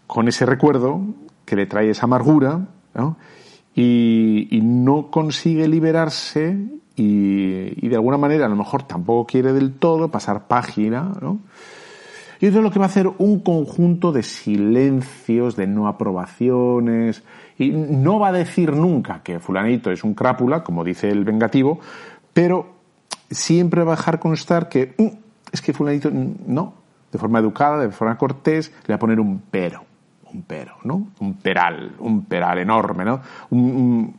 con 0.08 0.28
ese 0.28 0.46
recuerdo 0.46 1.02
que 1.46 1.56
le 1.56 1.65
trae 1.65 1.89
esa 1.89 2.06
amargura 2.06 2.67
Y, 3.76 4.60
no 4.63 5.12
consigue 5.12 5.67
liberarse 5.67 6.58
y, 6.96 7.88
de 7.88 7.96
alguna 7.96 8.17
manera 8.17 8.48
a 8.48 8.50
lo 8.50 8.56
mejor 8.56 8.84
tampoco 8.84 9.28
quiere 9.28 9.54
del 9.54 9.74
todo 9.74 10.10
pasar 10.10 10.48
página. 10.48 11.13
¿no? 11.22 11.39
Y 12.39 12.48
eso 12.48 12.58
es 12.58 12.63
lo 12.63 12.72
que 12.72 12.80
va 12.80 12.86
a 12.86 12.89
hacer 12.89 13.08
un 13.17 13.41
conjunto 13.41 14.12
de 14.12 14.24
silencios, 14.24 15.56
de 15.56 15.67
no 15.67 15.88
aprobaciones, 15.88 17.24
y 17.58 17.70
no 17.70 18.20
va 18.20 18.30
a 18.30 18.32
decir 18.32 18.74
nunca 18.74 19.22
que 19.24 19.39
fulanito 19.39 19.91
es 19.91 20.04
un 20.04 20.13
crápula, 20.13 20.63
como 20.63 20.84
dice 20.84 21.10
el 21.10 21.24
vengativo, 21.24 21.80
pero 22.34 22.67
siempre 23.30 23.84
va 23.84 23.93
a 23.93 23.96
dejar 23.96 24.20
constar 24.20 24.70
que 24.70 24.93
mm, 24.98 25.08
es 25.52 25.62
que 25.62 25.74
fulanito 25.74 26.10
no, 26.12 26.74
de 27.12 27.17
forma 27.17 27.39
educada, 27.39 27.80
de 27.80 27.89
forma 27.89 28.17
cortés, 28.17 28.72
le 28.86 28.93
va 28.93 28.96
a 28.96 29.00
poner 29.00 29.20
un 29.20 29.41
pero 29.50 29.87
un 30.34 30.43
pero, 30.43 30.75
¿no? 30.84 31.07
Un 31.19 31.36
peral, 31.36 31.95
un 31.99 32.25
peral 32.25 32.59
enorme, 32.59 33.05
¿no? 33.05 33.21
Un, 33.49 34.15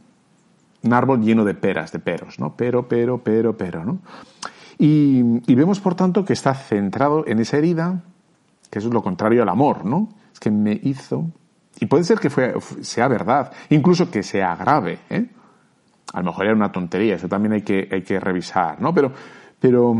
árbol 0.90 1.20
lleno 1.20 1.44
de 1.44 1.54
peras, 1.54 1.92
de 1.92 1.98
peros, 1.98 2.38
¿no? 2.38 2.54
Pero, 2.56 2.88
pero, 2.88 3.18
pero, 3.18 3.56
pero, 3.56 3.84
¿no? 3.84 3.98
Y, 4.78 5.22
y, 5.46 5.54
vemos, 5.54 5.80
por 5.80 5.94
tanto, 5.94 6.24
que 6.24 6.32
está 6.32 6.54
centrado 6.54 7.26
en 7.26 7.40
esa 7.40 7.59
herida, 7.59 8.02
que 8.70 8.78
eso 8.78 8.88
es 8.88 8.94
lo 8.94 9.02
contrario 9.02 9.42
al 9.42 9.48
amor, 9.48 9.84
¿no? 9.84 10.09
Es 10.32 10.40
que 10.40 10.50
me 10.50 10.80
hizo. 10.82 11.26
Y 11.80 11.86
puede 11.86 12.04
ser 12.04 12.18
que 12.18 12.30
fue, 12.30 12.54
sea 12.80 13.09
verdad, 13.09 13.52
incluso 13.70 14.11
que 14.11 14.22
sea 14.22 14.56
grave, 14.56 15.00
¿eh? 15.11 15.26
A 16.12 16.20
lo 16.20 16.26
mejor 16.26 16.46
era 16.46 16.54
una 16.54 16.72
tontería, 16.72 17.16
eso 17.16 17.28
también 17.28 17.52
hay 17.52 17.62
que, 17.62 17.88
hay 17.90 18.02
que 18.02 18.18
revisar, 18.18 18.80
¿no? 18.80 18.94
Pero, 18.94 19.12
pero 19.61 19.94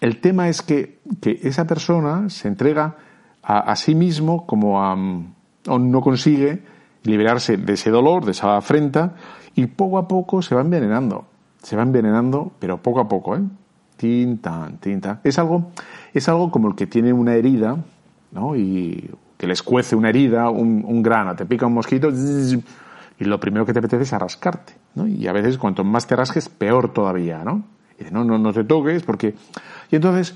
el 0.00 0.20
tema 0.20 0.48
es 0.48 0.60
que, 0.60 1.00
que 1.20 1.40
esa 1.42 1.66
persona 1.66 2.28
se 2.28 2.48
entrega 2.48 2.96
a, 3.44 3.76
sí 3.76 3.94
mismo 3.94 4.46
como 4.46 4.82
a, 4.82 4.96
mm, 4.96 5.34
no 5.66 6.00
consigue 6.00 6.62
liberarse 7.02 7.56
de 7.56 7.74
ese 7.74 7.90
dolor, 7.90 8.24
de 8.24 8.32
esa 8.32 8.56
afrenta, 8.56 9.14
y 9.54 9.66
poco 9.66 9.98
a 9.98 10.08
poco 10.08 10.42
se 10.42 10.54
va 10.54 10.62
envenenando. 10.62 11.26
Se 11.62 11.76
va 11.76 11.82
envenenando, 11.82 12.52
pero 12.58 12.82
poco 12.82 13.00
a 13.00 13.08
poco, 13.08 13.36
¿eh? 13.36 13.42
Tinta, 13.96 14.70
tinta. 14.80 15.20
Es 15.22 15.38
algo, 15.38 15.70
es 16.12 16.28
algo 16.28 16.50
como 16.50 16.68
el 16.68 16.74
que 16.74 16.86
tiene 16.86 17.12
una 17.12 17.34
herida, 17.34 17.76
¿no? 18.32 18.56
Y 18.56 19.10
que 19.36 19.46
les 19.46 19.62
cuece 19.62 19.94
una 19.96 20.08
herida, 20.08 20.50
un, 20.50 21.02
grano, 21.02 21.36
te 21.36 21.46
pica 21.46 21.66
un 21.66 21.74
mosquito, 21.74 22.08
y 22.10 23.24
lo 23.24 23.38
primero 23.38 23.64
que 23.64 23.72
te 23.72 23.78
apetece 23.78 24.02
es 24.02 24.12
rascarte, 24.12 24.74
¿no? 24.94 25.06
Y 25.06 25.26
a 25.28 25.32
veces 25.32 25.58
cuanto 25.58 25.84
más 25.84 26.06
te 26.06 26.16
rasques, 26.16 26.48
peor 26.48 26.92
todavía, 26.92 27.44
¿no? 27.44 27.64
Y 27.98 28.12
no, 28.12 28.24
no, 28.24 28.38
no 28.38 28.52
te 28.52 28.64
toques 28.64 29.02
porque... 29.02 29.34
Y 29.90 29.96
entonces 29.96 30.34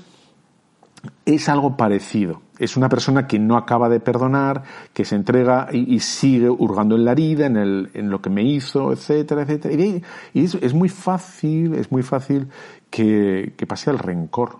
es 1.25 1.49
algo 1.49 1.75
parecido. 1.75 2.41
Es 2.59 2.77
una 2.77 2.89
persona 2.89 3.25
que 3.25 3.39
no 3.39 3.57
acaba 3.57 3.89
de 3.89 3.99
perdonar, 3.99 4.63
que 4.93 5.05
se 5.05 5.15
entrega 5.15 5.69
y, 5.71 5.99
sigue 5.99 6.49
hurgando 6.49 6.95
en 6.95 7.05
la 7.05 7.13
herida, 7.13 7.45
en, 7.45 7.57
el, 7.57 7.89
en 7.93 8.09
lo 8.09 8.21
que 8.21 8.29
me 8.29 8.43
hizo, 8.43 8.91
etcétera, 8.91 9.43
etcétera. 9.43 9.73
Y, 9.73 10.03
es, 10.33 10.55
es, 10.55 10.73
muy 10.73 10.89
fácil, 10.89 11.73
es 11.75 11.91
muy 11.91 12.03
fácil 12.03 12.47
que, 12.89 13.53
que 13.55 13.65
pase 13.65 13.89
al 13.89 13.99
rencor. 13.99 14.57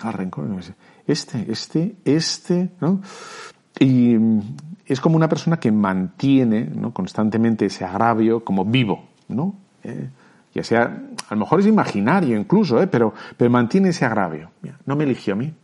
Al 0.00 0.12
rencor. 0.12 0.48
Este, 1.06 1.46
este, 1.50 1.96
este, 2.04 2.70
¿no? 2.80 3.00
Y 3.80 4.16
es 4.86 5.00
como 5.00 5.16
una 5.16 5.28
persona 5.28 5.58
que 5.58 5.70
mantiene 5.70 6.64
¿no? 6.64 6.92
constantemente 6.92 7.66
ese 7.66 7.84
agravio 7.84 8.44
como 8.44 8.64
vivo, 8.64 9.04
¿no? 9.28 9.54
Eh, 9.84 10.08
ya 10.54 10.64
sea, 10.64 11.02
a 11.28 11.34
lo 11.34 11.40
mejor 11.40 11.60
es 11.60 11.66
imaginario 11.66 12.38
incluso, 12.38 12.82
¿eh? 12.82 12.86
pero, 12.86 13.12
pero 13.36 13.50
mantiene 13.50 13.90
ese 13.90 14.04
agravio. 14.04 14.50
no 14.86 14.96
me 14.96 15.04
eligió 15.04 15.34
a 15.34 15.36
mí. 15.36 15.54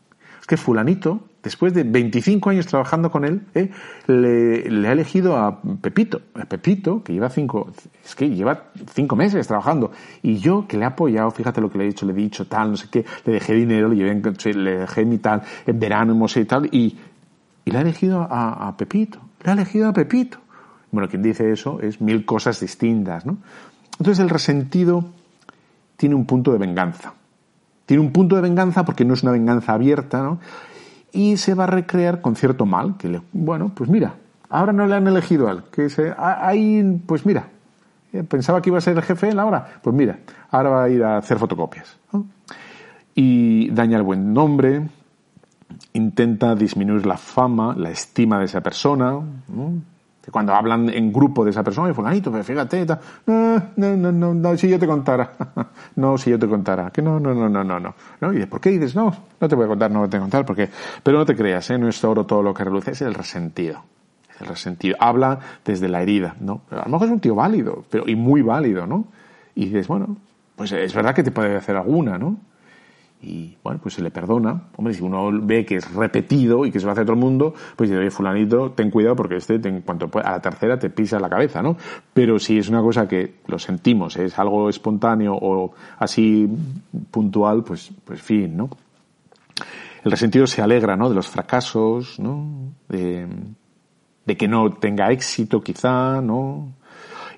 Es 0.44 0.46
que 0.46 0.58
fulanito, 0.58 1.20
después 1.42 1.72
de 1.72 1.84
25 1.84 2.50
años 2.50 2.66
trabajando 2.66 3.10
con 3.10 3.24
él, 3.24 3.46
¿eh? 3.54 3.70
le, 4.08 4.86
ha 4.86 4.92
elegido 4.92 5.38
a 5.38 5.58
Pepito. 5.80 6.20
A 6.34 6.44
Pepito, 6.44 7.02
que 7.02 7.14
lleva 7.14 7.30
cinco, 7.30 7.72
es 8.04 8.14
que 8.14 8.28
lleva 8.28 8.64
cinco 8.92 9.16
meses 9.16 9.46
trabajando. 9.46 9.90
Y 10.20 10.36
yo, 10.36 10.66
que 10.68 10.76
le 10.76 10.82
he 10.82 10.86
apoyado, 10.86 11.30
fíjate 11.30 11.62
lo 11.62 11.70
que 11.70 11.78
le 11.78 11.84
he 11.84 11.86
dicho, 11.86 12.04
le 12.04 12.12
he 12.12 12.16
dicho 12.16 12.46
tal, 12.46 12.72
no 12.72 12.76
sé 12.76 12.88
qué, 12.90 13.06
le 13.24 13.32
dejé 13.32 13.54
dinero, 13.54 13.88
le, 13.88 13.96
llevé, 13.96 14.52
le 14.52 14.80
dejé 14.80 15.06
mi 15.06 15.16
tal, 15.16 15.40
en 15.64 15.80
verano 15.80 16.12
hemos 16.12 16.36
y 16.36 16.44
tal, 16.44 16.66
y, 16.66 16.94
y 17.64 17.70
le 17.70 17.78
ha 17.78 17.80
elegido 17.80 18.20
a, 18.20 18.68
a 18.68 18.76
Pepito. 18.76 19.20
Le 19.42 19.50
ha 19.50 19.54
elegido 19.54 19.88
a 19.88 19.94
Pepito. 19.94 20.36
Bueno, 20.90 21.08
quien 21.08 21.22
dice 21.22 21.50
eso 21.50 21.80
es 21.80 22.02
mil 22.02 22.26
cosas 22.26 22.60
distintas, 22.60 23.24
¿no? 23.24 23.38
Entonces 23.98 24.18
el 24.18 24.28
resentido 24.28 25.06
tiene 25.96 26.14
un 26.14 26.26
punto 26.26 26.52
de 26.52 26.58
venganza. 26.58 27.14
Tiene 27.86 28.02
un 28.02 28.12
punto 28.12 28.36
de 28.36 28.42
venganza 28.42 28.84
porque 28.84 29.04
no 29.04 29.14
es 29.14 29.22
una 29.22 29.32
venganza 29.32 29.72
abierta, 29.72 30.22
¿no? 30.22 30.38
Y 31.12 31.36
se 31.36 31.54
va 31.54 31.64
a 31.64 31.68
recrear 31.68 32.20
con 32.20 32.34
cierto 32.36 32.66
mal, 32.66 32.96
que 32.96 33.08
le, 33.08 33.22
bueno, 33.32 33.70
pues 33.74 33.88
mira, 33.88 34.14
ahora 34.48 34.72
no 34.72 34.86
le 34.86 34.94
han 34.94 35.06
elegido 35.06 35.48
a 35.48 35.52
él, 35.52 35.62
que 35.70 35.88
se, 35.88 36.14
ahí, 36.16 37.00
pues 37.06 37.24
mira, 37.24 37.48
eh, 38.12 38.22
pensaba 38.22 38.62
que 38.62 38.70
iba 38.70 38.78
a 38.78 38.80
ser 38.80 38.96
el 38.96 39.02
jefe 39.02 39.28
él 39.28 39.38
ahora, 39.38 39.80
pues 39.82 39.94
mira, 39.94 40.18
ahora 40.50 40.70
va 40.70 40.84
a 40.84 40.88
ir 40.88 41.04
a 41.04 41.18
hacer 41.18 41.38
fotocopias. 41.38 41.96
Y 43.14 43.70
daña 43.70 43.96
el 43.96 44.02
buen 44.02 44.32
nombre, 44.32 44.88
intenta 45.92 46.54
disminuir 46.54 47.06
la 47.06 47.16
fama, 47.16 47.74
la 47.76 47.90
estima 47.90 48.38
de 48.38 48.46
esa 48.46 48.60
persona, 48.60 49.20
cuando 50.30 50.54
hablan 50.54 50.88
en 50.88 51.12
grupo 51.12 51.44
de 51.44 51.50
esa 51.50 51.62
persona, 51.62 51.90
y 51.90 51.94
fulanito, 51.94 52.30
pues 52.30 52.46
fíjate, 52.46 52.86
no, 53.26 53.62
no, 53.76 53.96
no, 53.96 54.12
no, 54.12 54.34
no, 54.34 54.56
si 54.56 54.68
yo 54.68 54.78
te 54.78 54.86
contara, 54.86 55.32
no, 55.96 56.16
si 56.18 56.30
yo 56.30 56.38
te 56.38 56.48
contara, 56.48 56.90
que 56.90 57.02
no, 57.02 57.20
no, 57.20 57.34
no, 57.34 57.48
no, 57.48 57.64
no, 57.64 57.94
no. 58.20 58.32
Y 58.32 58.46
¿por 58.46 58.60
qué 58.60 58.70
dices, 58.70 58.94
no, 58.94 59.14
no 59.40 59.48
te 59.48 59.54
voy 59.54 59.64
a 59.64 59.68
contar, 59.68 59.90
no 59.90 60.08
te 60.08 60.16
voy 60.16 60.18
a 60.18 60.20
contar, 60.20 60.46
porque, 60.46 60.68
pero 61.02 61.18
no 61.18 61.26
te 61.26 61.36
creas, 61.36 61.68
¿eh? 61.70 61.78
no 61.78 61.88
es 61.88 62.02
oro 62.04 62.24
todo 62.24 62.42
lo 62.42 62.54
que 62.54 62.64
reluce, 62.64 62.92
es 62.92 63.02
el 63.02 63.14
resentido. 63.14 63.82
El 64.40 64.48
resentido. 64.48 64.96
Habla 64.98 65.38
desde 65.64 65.88
la 65.88 66.02
herida, 66.02 66.34
¿no? 66.40 66.62
a 66.70 66.84
lo 66.84 66.90
mejor 66.90 67.06
es 67.06 67.12
un 67.12 67.20
tío 67.20 67.34
válido, 67.34 67.84
pero, 67.88 68.04
y 68.08 68.16
muy 68.16 68.42
válido, 68.42 68.86
¿no? 68.86 69.04
Y 69.54 69.66
dices, 69.66 69.86
bueno, 69.86 70.16
pues 70.56 70.72
es 70.72 70.92
verdad 70.92 71.14
que 71.14 71.22
te 71.22 71.30
puede 71.30 71.56
hacer 71.56 71.76
alguna, 71.76 72.18
¿no? 72.18 72.36
Y 73.24 73.56
bueno, 73.62 73.80
pues 73.82 73.94
se 73.94 74.02
le 74.02 74.10
perdona. 74.10 74.64
Hombre, 74.76 74.92
si 74.92 75.02
uno 75.02 75.30
ve 75.32 75.64
que 75.64 75.76
es 75.76 75.94
repetido 75.94 76.66
y 76.66 76.70
que 76.70 76.78
se 76.78 76.86
va 76.86 76.92
a 76.92 76.94
hacer 76.94 77.04
todo 77.04 77.14
el 77.14 77.20
mundo, 77.20 77.54
pues 77.74 77.88
dice, 77.88 78.00
oye, 78.00 78.10
fulanito, 78.10 78.72
ten 78.72 78.90
cuidado 78.90 79.16
porque 79.16 79.36
este, 79.36 79.54
en 79.54 79.80
cuanto 79.80 80.10
a 80.22 80.32
la 80.32 80.40
tercera 80.40 80.78
te 80.78 80.90
pisa 80.90 81.18
la 81.18 81.30
cabeza, 81.30 81.62
¿no? 81.62 81.76
Pero 82.12 82.38
si 82.38 82.58
es 82.58 82.68
una 82.68 82.82
cosa 82.82 83.08
que 83.08 83.36
lo 83.46 83.58
sentimos, 83.58 84.16
es 84.16 84.38
algo 84.38 84.68
espontáneo 84.68 85.34
o 85.34 85.72
así 85.98 86.48
puntual, 87.10 87.64
pues, 87.64 87.90
pues 88.04 88.20
fin, 88.20 88.56
¿no? 88.56 88.68
El 90.04 90.10
resentido 90.10 90.46
se 90.46 90.60
alegra, 90.60 90.96
¿no? 90.96 91.08
De 91.08 91.14
los 91.14 91.28
fracasos, 91.28 92.20
¿no? 92.20 92.74
De 92.88 94.36
que 94.36 94.48
no 94.48 94.70
tenga 94.74 95.10
éxito 95.10 95.62
quizá, 95.62 96.20
¿no? 96.20 96.74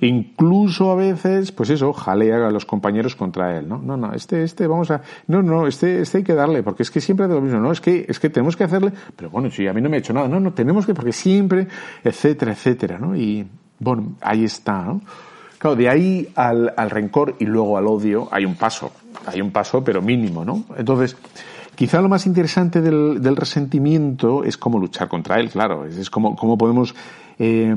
Incluso 0.01 0.91
a 0.91 0.95
veces, 0.95 1.53
pues 1.53 1.71
eso, 1.71 1.93
jalea 1.93 2.47
a 2.47 2.51
los 2.51 2.67
compañeros 2.67 3.17
contra 3.17 3.59
él, 3.59 3.69
¿no? 3.69 3.79
No, 3.79 3.97
no, 3.97 4.13
este, 4.13 4.43
este, 4.43 4.67
vamos 4.67 4.91
a, 4.91 5.03
no, 5.27 5.43
no, 5.43 5.67
este, 5.67 6.01
este 6.01 6.19
hay 6.19 6.25
que 6.25 6.35
darle, 6.35 6.63
porque 6.63 6.83
es 6.83 6.91
que 6.91 7.01
siempre 7.01 7.27
hace 7.27 7.35
lo 7.35 7.41
mismo, 7.41 7.61
no, 7.61 7.73
es 7.73 7.81
que, 7.81 8.05
es 8.09 8.21
que 8.21 8.31
tenemos 8.31 8.57
que 8.57 8.65
hacerle, 8.65 8.93
pero 9.15 9.31
bueno, 9.31 9.51
si 9.51 9.67
a 9.67 9.73
mí 9.73 9.81
no 9.81 9.89
me 9.89 9.97
ha 9.97 10.01
hecho 10.01 10.13
nada, 10.13 10.29
no, 10.29 10.41
no, 10.41 10.53
tenemos 10.53 10.87
que, 10.87 10.95
porque 10.95 11.13
siempre, 11.13 11.67
etcétera, 12.05 12.53
etcétera, 12.53 12.99
¿no? 12.99 13.17
Y, 13.17 13.47
bueno, 13.79 14.17
ahí 14.21 14.45
está, 14.45 14.83
¿no? 14.83 15.01
Claro, 15.59 15.77
de 15.77 15.89
ahí 15.89 16.29
al, 16.35 16.73
al 16.77 16.91
rencor 16.91 17.37
y 17.39 17.47
luego 17.47 17.79
al 17.79 17.87
odio 17.87 18.29
hay 18.31 18.45
un 18.45 18.57
paso, 18.57 18.93
hay 19.27 19.41
un 19.41 19.51
paso, 19.51 19.83
pero 19.83 20.03
mínimo, 20.03 20.45
¿no? 20.45 20.65
Entonces, 20.77 21.17
Quizá 21.77 22.01
lo 22.01 22.09
más 22.09 22.25
interesante 22.25 22.81
del, 22.81 23.21
del, 23.21 23.37
resentimiento 23.37 24.45
es 24.45 24.57
cómo 24.57 24.79
luchar 24.79 25.09
contra 25.09 25.39
él, 25.39 25.51
claro. 25.51 25.85
Es, 25.85 25.99
es 25.99 26.09
cómo, 26.09 26.35
cómo 26.35 26.57
podemos 26.57 26.95
eh, 27.39 27.77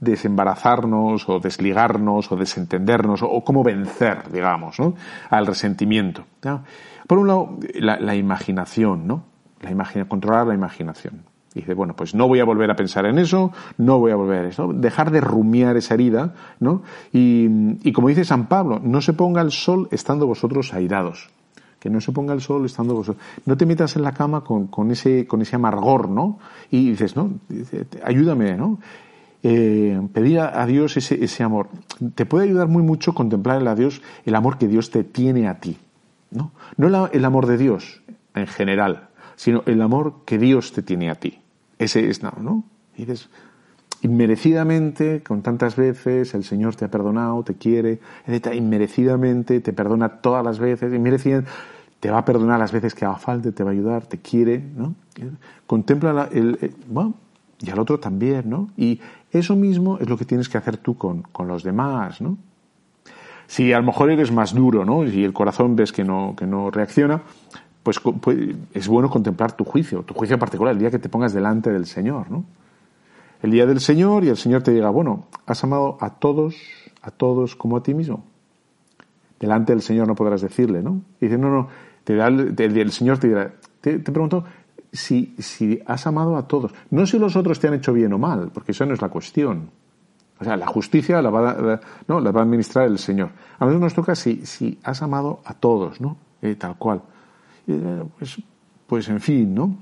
desembarazarnos 0.00 1.28
o 1.28 1.40
desligarnos 1.40 2.30
o 2.30 2.36
desentendernos 2.36 3.22
o, 3.22 3.42
cómo 3.44 3.62
vencer, 3.62 4.30
digamos, 4.30 4.78
¿no? 4.78 4.94
al 5.30 5.46
resentimiento. 5.46 6.24
Por 7.06 7.18
un 7.18 7.28
lado, 7.28 7.58
la, 7.74 8.14
imaginación, 8.14 9.06
¿no? 9.06 9.24
La 9.60 9.70
imagina, 9.70 10.06
controlar 10.06 10.46
la 10.46 10.54
imaginación. 10.54 11.22
dice, 11.54 11.74
bueno, 11.74 11.94
pues 11.94 12.14
no 12.14 12.28
voy 12.28 12.40
a 12.40 12.44
volver 12.44 12.70
a 12.70 12.76
pensar 12.76 13.06
en 13.06 13.18
eso, 13.18 13.52
no 13.78 13.98
voy 13.98 14.12
a 14.12 14.16
volver 14.16 14.44
a 14.44 14.48
eso. 14.48 14.72
Dejar 14.72 15.10
de 15.10 15.20
rumiar 15.20 15.76
esa 15.76 15.94
herida, 15.94 16.34
¿no? 16.60 16.82
Y, 17.12 17.48
y 17.88 17.92
como 17.92 18.08
dice 18.08 18.24
San 18.24 18.46
Pablo, 18.48 18.80
no 18.82 19.00
se 19.00 19.12
ponga 19.12 19.40
el 19.40 19.50
sol 19.50 19.88
estando 19.90 20.26
vosotros 20.26 20.74
airados 20.74 21.30
que 21.78 21.90
no 21.90 22.00
se 22.00 22.10
ponga 22.10 22.34
el 22.34 22.40
sol 22.40 22.64
estando 22.64 22.94
vosotros. 22.94 23.24
No 23.44 23.56
te 23.56 23.66
metas 23.66 23.94
en 23.94 24.02
la 24.02 24.12
cama 24.12 24.42
con, 24.42 24.66
con, 24.66 24.90
ese, 24.90 25.26
con 25.26 25.42
ese 25.42 25.54
amargor, 25.56 26.08
¿no? 26.08 26.38
Y 26.70 26.90
dices, 26.90 27.14
no, 27.14 27.30
ayúdame, 28.02 28.56
¿no? 28.56 28.80
Eh, 29.48 30.00
pedir 30.12 30.40
a 30.40 30.66
Dios 30.66 30.96
ese, 30.96 31.22
ese, 31.22 31.44
amor. 31.44 31.68
Te 32.16 32.26
puede 32.26 32.46
ayudar 32.46 32.66
muy 32.66 32.82
mucho 32.82 33.14
contemplar 33.14 33.66
a 33.68 33.76
Dios, 33.76 34.02
el 34.24 34.34
amor 34.34 34.58
que 34.58 34.66
Dios 34.66 34.90
te 34.90 35.04
tiene 35.04 35.46
a 35.46 35.60
ti. 35.60 35.78
No, 36.32 36.50
no 36.76 37.06
el 37.06 37.24
amor 37.24 37.46
de 37.46 37.56
Dios 37.56 38.02
en 38.34 38.48
general, 38.48 39.08
sino 39.36 39.62
el 39.66 39.80
amor 39.82 40.24
que 40.24 40.38
Dios 40.38 40.72
te 40.72 40.82
tiene 40.82 41.10
a 41.10 41.14
ti. 41.14 41.38
Ese 41.78 42.08
es, 42.08 42.24
¿no? 42.24 42.64
Y 42.96 43.02
dices, 43.02 43.28
inmerecidamente, 44.02 45.22
con 45.22 45.42
tantas 45.42 45.76
veces, 45.76 46.34
el 46.34 46.42
Señor 46.42 46.74
te 46.74 46.84
ha 46.84 46.90
perdonado, 46.90 47.44
te 47.44 47.54
quiere, 47.54 48.00
inmerecidamente, 48.52 49.60
te 49.60 49.72
perdona 49.72 50.08
todas 50.08 50.44
las 50.44 50.58
veces, 50.58 50.92
inmerecidamente, 50.92 51.48
te 52.00 52.10
va 52.10 52.18
a 52.18 52.24
perdonar 52.24 52.58
las 52.58 52.72
veces 52.72 52.96
que 52.96 53.04
haga 53.04 53.18
falta, 53.18 53.52
te 53.52 53.62
va 53.62 53.70
a 53.70 53.74
ayudar, 53.74 54.06
te 54.06 54.18
quiere, 54.18 54.58
¿no? 54.58 54.96
Contempla 55.68 56.28
el, 56.32 56.58
el 56.60 56.74
bueno, 56.88 57.14
y 57.60 57.70
al 57.70 57.78
otro 57.78 57.98
también, 57.98 58.48
¿no? 58.48 58.70
Y 58.76 59.00
eso 59.30 59.56
mismo 59.56 59.98
es 59.98 60.08
lo 60.08 60.16
que 60.16 60.24
tienes 60.24 60.48
que 60.48 60.58
hacer 60.58 60.76
tú 60.76 60.96
con, 60.96 61.22
con 61.22 61.48
los 61.48 61.62
demás, 61.62 62.20
¿no? 62.20 62.36
Si 63.46 63.72
a 63.72 63.78
lo 63.78 63.86
mejor 63.86 64.10
eres 64.10 64.32
más 64.32 64.54
duro, 64.54 64.84
¿no? 64.84 65.04
Y 65.04 65.24
el 65.24 65.32
corazón 65.32 65.76
ves 65.76 65.92
que 65.92 66.04
no, 66.04 66.34
que 66.36 66.46
no 66.46 66.70
reacciona, 66.70 67.22
pues, 67.82 68.00
pues, 68.00 68.38
es 68.74 68.88
bueno 68.88 69.08
contemplar 69.08 69.52
tu 69.52 69.64
juicio, 69.64 70.02
tu 70.02 70.12
juicio 70.12 70.38
particular, 70.38 70.74
el 70.74 70.80
día 70.80 70.90
que 70.90 70.98
te 70.98 71.08
pongas 71.08 71.32
delante 71.32 71.70
del 71.70 71.86
Señor, 71.86 72.30
¿no? 72.30 72.44
El 73.42 73.50
día 73.52 73.66
del 73.66 73.80
Señor 73.80 74.24
y 74.24 74.28
el 74.28 74.36
Señor 74.36 74.62
te 74.62 74.72
diga, 74.72 74.90
bueno, 74.90 75.26
has 75.46 75.62
amado 75.62 75.98
a 76.00 76.10
todos, 76.10 76.56
a 77.02 77.10
todos 77.10 77.54
como 77.54 77.76
a 77.76 77.82
ti 77.82 77.94
mismo. 77.94 78.24
Delante 79.38 79.72
del 79.72 79.82
Señor 79.82 80.08
no 80.08 80.14
podrás 80.14 80.40
decirle, 80.40 80.82
¿no? 80.82 81.02
Y 81.20 81.26
dice, 81.26 81.38
no, 81.38 81.50
no, 81.50 81.68
te 82.02 82.16
da 82.16 82.26
el, 82.26 82.58
el, 82.58 82.92
Señor 82.92 83.18
te 83.18 83.28
dirá, 83.28 83.52
te, 83.80 83.98
te 83.98 84.10
pregunto, 84.10 84.44
si, 84.96 85.34
si 85.38 85.80
has 85.86 86.06
amado 86.06 86.36
a 86.36 86.48
todos. 86.48 86.72
No 86.90 87.06
si 87.06 87.18
los 87.18 87.36
otros 87.36 87.60
te 87.60 87.68
han 87.68 87.74
hecho 87.74 87.92
bien 87.92 88.12
o 88.12 88.18
mal, 88.18 88.50
porque 88.52 88.72
eso 88.72 88.84
no 88.86 88.94
es 88.94 89.00
la 89.00 89.08
cuestión. 89.08 89.70
O 90.38 90.44
sea, 90.44 90.56
la 90.56 90.66
justicia 90.66 91.22
la 91.22 91.30
va, 91.30 91.50
a, 91.50 91.80
no, 92.08 92.20
la 92.20 92.30
va 92.30 92.40
a 92.40 92.44
administrar 92.44 92.86
el 92.86 92.98
Señor. 92.98 93.30
A 93.58 93.64
nosotros 93.64 93.80
nos 93.80 93.94
toca 93.94 94.14
si, 94.14 94.44
si 94.44 94.78
has 94.82 95.00
amado 95.02 95.40
a 95.44 95.54
todos, 95.54 96.00
¿no? 96.00 96.16
Eh, 96.42 96.56
tal 96.56 96.76
cual. 96.76 97.02
Pues, 98.18 98.42
pues 98.86 99.08
en 99.08 99.20
fin, 99.20 99.54
¿no? 99.54 99.76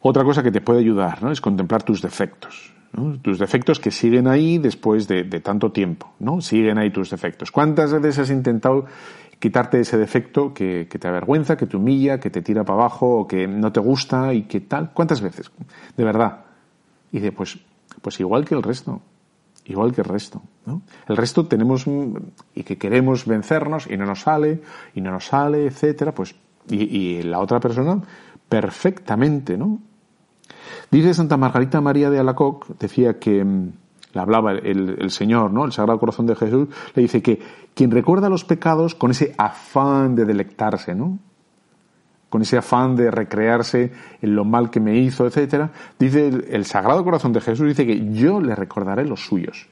Otra 0.00 0.24
cosa 0.24 0.42
que 0.42 0.50
te 0.50 0.60
puede 0.60 0.80
ayudar, 0.80 1.22
¿no? 1.22 1.30
Es 1.30 1.40
contemplar 1.40 1.82
tus 1.82 2.02
defectos. 2.02 2.74
Tus 3.22 3.38
defectos 3.38 3.80
que 3.80 3.90
siguen 3.90 4.28
ahí 4.28 4.58
después 4.58 5.08
de, 5.08 5.24
de, 5.24 5.40
tanto 5.40 5.72
tiempo, 5.72 6.12
¿no? 6.18 6.42
Siguen 6.42 6.76
ahí 6.76 6.90
tus 6.90 7.08
defectos. 7.08 7.50
¿Cuántas 7.50 7.90
veces 7.92 8.18
has 8.18 8.30
intentado 8.30 8.84
quitarte 9.42 9.80
ese 9.80 9.98
defecto 9.98 10.54
que, 10.54 10.86
te 10.86 11.08
avergüenza, 11.08 11.56
que 11.56 11.66
te 11.66 11.76
humilla, 11.76 12.20
que 12.20 12.30
te 12.30 12.42
tira 12.42 12.62
para 12.62 12.78
abajo, 12.78 13.18
o 13.18 13.26
que 13.26 13.48
no 13.48 13.72
te 13.72 13.80
gusta 13.80 14.32
y 14.32 14.44
que 14.44 14.60
tal? 14.60 14.92
¿Cuántas 14.94 15.20
veces? 15.20 15.50
De 15.96 16.04
verdad. 16.04 16.44
Y 17.10 17.18
de, 17.18 17.32
pues, 17.32 17.58
pues 18.00 18.20
igual 18.20 18.44
que 18.44 18.54
el 18.54 18.62
resto. 18.62 19.02
Igual 19.64 19.92
que 19.92 20.02
el 20.02 20.06
resto. 20.06 20.42
¿no? 20.64 20.82
El 21.08 21.16
resto 21.16 21.48
tenemos 21.48 21.86
y 22.54 22.62
que 22.62 22.78
queremos 22.78 23.26
vencernos 23.26 23.88
y 23.90 23.96
no 23.96 24.06
nos 24.06 24.20
sale, 24.20 24.62
y 24.94 25.00
no 25.00 25.10
nos 25.10 25.26
sale, 25.26 25.66
etcétera, 25.66 26.14
pues, 26.14 26.36
y, 26.70 27.20
la 27.24 27.40
otra 27.40 27.58
persona 27.58 28.00
perfectamente, 28.48 29.58
¿no? 29.58 29.80
Dice 30.88 31.14
Santa 31.14 31.36
Margarita 31.36 31.80
María 31.80 32.10
de 32.10 32.20
Alacoc, 32.20 32.78
decía 32.78 33.18
que 33.18 33.44
le 34.12 34.20
hablaba 34.20 34.52
el, 34.52 34.96
el, 34.98 35.10
Señor, 35.10 35.52
¿no? 35.52 35.64
El 35.64 35.72
Sagrado 35.72 35.98
Corazón 35.98 36.26
de 36.26 36.36
Jesús, 36.36 36.68
le 36.94 37.02
dice 37.02 37.22
que 37.22 37.40
quien 37.74 37.90
recuerda 37.90 38.28
los 38.28 38.44
pecados 38.44 38.94
con 38.94 39.10
ese 39.10 39.34
afán 39.38 40.14
de 40.14 40.24
delectarse, 40.24 40.94
¿no? 40.94 41.18
Con 42.28 42.42
ese 42.42 42.58
afán 42.58 42.96
de 42.96 43.10
recrearse 43.10 43.92
en 44.20 44.34
lo 44.34 44.44
mal 44.44 44.70
que 44.70 44.80
me 44.80 44.96
hizo, 44.98 45.26
etcétera, 45.26 45.70
dice 45.98 46.28
el, 46.50 46.64
Sagrado 46.64 47.04
Corazón 47.04 47.32
de 47.32 47.40
Jesús, 47.40 47.68
dice 47.68 47.86
que 47.86 48.12
yo 48.12 48.40
le 48.40 48.54
recordaré 48.54 49.04
los 49.04 49.24
suyos. 49.24 49.68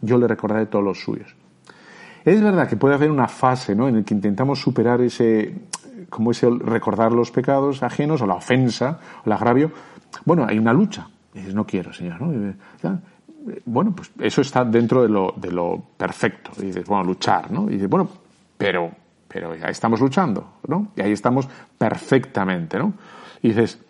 Yo 0.00 0.18
le 0.18 0.26
recordaré 0.26 0.66
todos 0.66 0.84
los 0.84 1.00
suyos. 1.00 1.34
Es 2.24 2.42
verdad 2.42 2.68
que 2.68 2.76
puede 2.76 2.94
haber 2.94 3.10
una 3.10 3.28
fase, 3.28 3.74
¿no? 3.74 3.88
En 3.88 3.96
el 3.96 4.04
que 4.04 4.14
intentamos 4.14 4.60
superar 4.60 5.00
ese, 5.00 5.54
como 6.10 6.32
ese 6.32 6.50
recordar 6.50 7.12
los 7.12 7.30
pecados 7.30 7.82
ajenos 7.82 8.20
o 8.20 8.26
la 8.26 8.34
ofensa 8.34 8.98
o 9.24 9.26
el 9.26 9.32
agravio, 9.32 9.70
bueno, 10.24 10.44
hay 10.46 10.58
una 10.58 10.72
lucha. 10.72 11.08
Y 11.32 11.38
dices, 11.38 11.54
no 11.54 11.66
quiero, 11.66 11.92
Señor, 11.92 12.20
¿no? 12.20 12.52
Bueno, 13.64 13.94
pues 13.94 14.10
eso 14.18 14.40
está 14.40 14.64
dentro 14.64 15.02
de 15.02 15.08
lo, 15.08 15.34
de 15.36 15.50
lo 15.50 15.82
perfecto. 15.96 16.50
Y 16.58 16.66
dices, 16.66 16.84
bueno, 16.86 17.04
luchar, 17.04 17.50
¿no? 17.50 17.68
Y 17.68 17.74
dices, 17.74 17.88
bueno, 17.88 18.08
pero, 18.58 18.90
pero 19.28 19.54
ya 19.54 19.68
estamos 19.68 20.00
luchando, 20.00 20.54
¿no? 20.66 20.88
Y 20.96 21.02
ahí 21.02 21.12
estamos 21.12 21.48
perfectamente, 21.78 22.78
¿no? 22.78 22.94
Y 23.42 23.48
dices, 23.48 23.80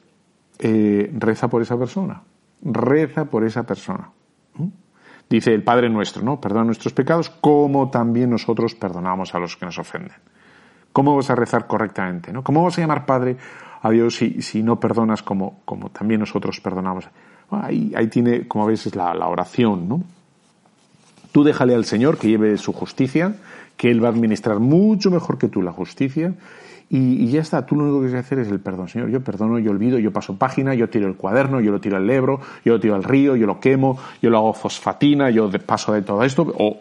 eh, 0.59 1.11
reza 1.19 1.49
por 1.49 1.63
esa 1.63 1.79
persona. 1.79 2.23
Reza 2.63 3.25
por 3.27 3.45
esa 3.45 3.63
persona. 3.63 4.11
Dice 5.29 5.53
el 5.53 5.65
Padre 5.65 5.89
nuestro, 5.89 6.23
¿no? 6.23 6.41
Perdona 6.41 6.65
nuestros 6.65 6.93
pecados 6.93 7.31
como 7.31 7.91
también 7.91 8.31
nosotros 8.31 8.77
perdonamos 8.77 9.35
a 9.35 9.41
los 9.41 9.57
que 9.57 9.67
nos 9.67 9.79
ofenden. 9.79 10.17
¿Cómo 10.93 11.17
vas 11.17 11.31
a 11.31 11.35
rezar 11.35 11.67
correctamente? 11.67 12.33
¿no? 12.33 12.43
¿Cómo 12.43 12.63
vas 12.63 12.79
a 12.79 12.81
llamar 12.81 13.05
Padre 13.05 13.37
a 13.83 13.91
Dios 13.91 14.17
si, 14.17 14.41
si 14.41 14.63
no 14.63 14.79
perdonas 14.79 15.23
como, 15.23 15.61
como 15.65 15.91
también 15.91 16.21
nosotros 16.21 16.61
perdonamos? 16.61 17.09
Ahí, 17.51 17.92
ahí 17.97 18.09
tiene, 18.09 18.47
como 18.49 18.66
veis, 18.66 18.86
es 18.86 18.97
la, 18.97 19.12
oración, 19.26 19.88
¿no? 19.88 20.03
Tú 21.32 21.44
déjale 21.44 21.74
al 21.74 21.84
Señor 21.84 22.18
que 22.18 22.28
lleve 22.28 22.57
su 22.57 22.72
justicia, 22.72 23.36
que 23.76 23.90
Él 23.90 24.03
va 24.03 24.09
a 24.09 24.11
administrar 24.11 24.59
mucho 24.59 25.11
mejor 25.11 25.38
que 25.38 25.49
tú 25.49 25.62
la 25.62 25.72
justicia, 25.72 26.34
y, 26.88 27.24
y, 27.24 27.30
ya 27.30 27.40
está, 27.40 27.66
tú 27.66 27.74
lo 27.74 27.82
único 27.82 28.01
que 28.01 28.07
tienes 28.07 28.24
que 28.24 28.34
hacer 28.34 28.38
es 28.47 28.49
el 28.53 28.61
perdón. 28.61 28.88
Señor, 28.88 29.09
yo 29.11 29.20
perdono, 29.20 29.59
yo 29.59 29.72
olvido, 29.72 29.99
yo 29.99 30.12
paso 30.12 30.36
página, 30.36 30.72
yo 30.74 30.88
tiro 30.88 31.09
el 31.09 31.16
cuaderno, 31.16 31.61
yo 31.61 31.72
lo 31.72 31.80
tiro 31.80 31.97
al 31.97 32.09
Ebro, 32.09 32.40
yo 32.64 32.74
lo 32.74 32.80
tiro 32.80 32.94
al 32.94 33.03
río, 33.03 33.34
yo 33.34 33.47
lo 33.47 33.59
quemo, 33.59 33.99
yo 34.22 34.30
lo 34.30 34.38
hago 34.38 34.53
fosfatina, 34.53 35.30
yo 35.30 35.51
paso 35.66 35.92
de 35.92 36.03
todo 36.03 36.22
esto, 36.22 36.47
o 36.57 36.78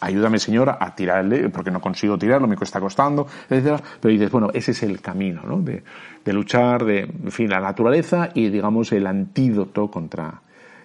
ayúdame 0.00 0.38
Señor 0.38 0.76
a 0.78 0.94
tirarle, 0.94 1.48
porque 1.50 1.70
no 1.70 1.80
consigo 1.80 2.18
tirarlo, 2.18 2.46
me 2.46 2.56
está 2.60 2.80
costando, 2.80 3.26
etcétera. 3.48 3.80
Pero 4.00 4.12
dices, 4.12 4.30
bueno, 4.30 4.50
ese 4.52 4.72
es 4.72 4.82
el 4.82 5.00
camino, 5.00 5.42
¿no? 5.44 5.60
De, 5.60 5.82
de 6.24 6.32
luchar, 6.32 6.84
de, 6.84 7.00
en 7.00 7.32
fin, 7.32 7.48
la 7.48 7.60
naturaleza 7.60 8.30
y, 8.34 8.48
digamos, 8.48 8.92
el 8.92 9.06
antídoto 9.06 9.90
contra, 9.90 10.40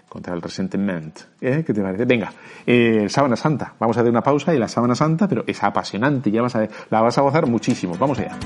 contra 0.08 0.34
el 0.34 0.42
resentimiento. 0.42 1.22
¿Eh? 1.40 1.64
¿Qué 1.66 1.74
te 1.74 1.82
parece? 1.82 2.06
Venga, 2.06 2.32
eh, 2.66 3.08
Sábana 3.10 3.36
Santa. 3.36 3.74
Vamos 3.80 3.98
a 3.98 4.02
hacer 4.02 4.12
una 4.12 4.22
pausa 4.22 4.54
y 4.54 4.58
la 4.58 4.68
Sábana 4.68 4.96
Santa, 4.96 5.28
pero 5.28 5.44
es 5.48 5.64
apasionante, 5.64 6.32
ya 6.32 6.42
vas 6.42 6.56
a, 6.56 6.68
la 6.90 7.02
vas 7.02 7.18
a 7.18 7.22
gozar 7.22 7.48
muchísimo. 7.48 7.96
Vamos 7.98 8.20
allá. 8.20 8.38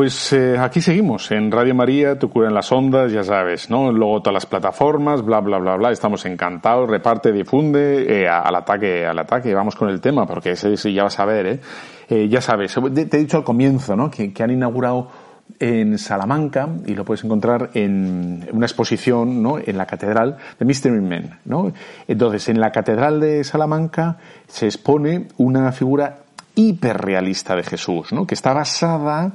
Pues 0.00 0.32
eh, 0.32 0.56
aquí 0.58 0.80
seguimos, 0.80 1.30
en 1.30 1.52
Radio 1.52 1.74
María, 1.74 2.18
Tu 2.18 2.30
Cura 2.30 2.48
en 2.48 2.54
las 2.54 2.72
Ondas, 2.72 3.12
ya 3.12 3.22
sabes, 3.22 3.68
¿no? 3.68 3.92
Luego 3.92 4.22
todas 4.22 4.32
las 4.32 4.46
plataformas, 4.46 5.22
bla, 5.22 5.40
bla, 5.40 5.58
bla, 5.58 5.76
bla, 5.76 5.90
estamos 5.90 6.24
encantados, 6.24 6.88
reparte, 6.88 7.30
difunde, 7.32 8.22
eh, 8.22 8.26
al 8.26 8.54
ataque, 8.54 9.04
al 9.04 9.18
ataque, 9.18 9.52
vamos 9.52 9.76
con 9.76 9.90
el 9.90 10.00
tema, 10.00 10.26
porque 10.26 10.52
ese, 10.52 10.74
ya 10.90 11.02
vas 11.02 11.18
a 11.18 11.26
ver, 11.26 11.46
¿eh? 11.46 11.60
¿eh? 12.08 12.28
Ya 12.30 12.40
sabes, 12.40 12.74
te 12.94 13.14
he 13.14 13.20
dicho 13.20 13.36
al 13.36 13.44
comienzo, 13.44 13.94
¿no? 13.94 14.10
Que, 14.10 14.32
que 14.32 14.42
han 14.42 14.52
inaugurado 14.52 15.08
en 15.58 15.98
Salamanca, 15.98 16.66
y 16.86 16.94
lo 16.94 17.04
puedes 17.04 17.22
encontrar 17.22 17.68
en 17.74 18.48
una 18.52 18.64
exposición, 18.64 19.42
¿no? 19.42 19.58
En 19.58 19.76
la 19.76 19.84
Catedral 19.84 20.38
de 20.58 20.64
Mystery 20.64 20.98
Men, 21.02 21.40
¿no? 21.44 21.74
Entonces, 22.08 22.48
en 22.48 22.58
la 22.58 22.72
Catedral 22.72 23.20
de 23.20 23.44
Salamanca 23.44 24.16
se 24.46 24.64
expone 24.64 25.28
una 25.36 25.72
figura 25.72 26.20
hiperrealista 26.54 27.54
de 27.54 27.64
Jesús, 27.64 28.14
¿no? 28.14 28.26
Que 28.26 28.32
está 28.32 28.54
basada 28.54 29.32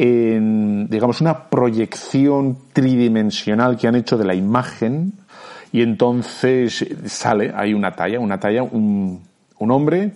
en, 0.00 0.86
digamos, 0.88 1.20
una 1.20 1.50
proyección 1.50 2.56
tridimensional 2.72 3.76
que 3.76 3.88
han 3.88 3.96
hecho 3.96 4.16
de 4.16 4.24
la 4.24 4.34
imagen 4.36 5.12
y 5.72 5.82
entonces 5.82 6.86
sale, 7.06 7.52
hay 7.52 7.74
una 7.74 7.90
talla, 7.90 8.20
una 8.20 8.38
talla, 8.38 8.62
un, 8.62 9.24
un 9.58 9.70
hombre 9.72 10.12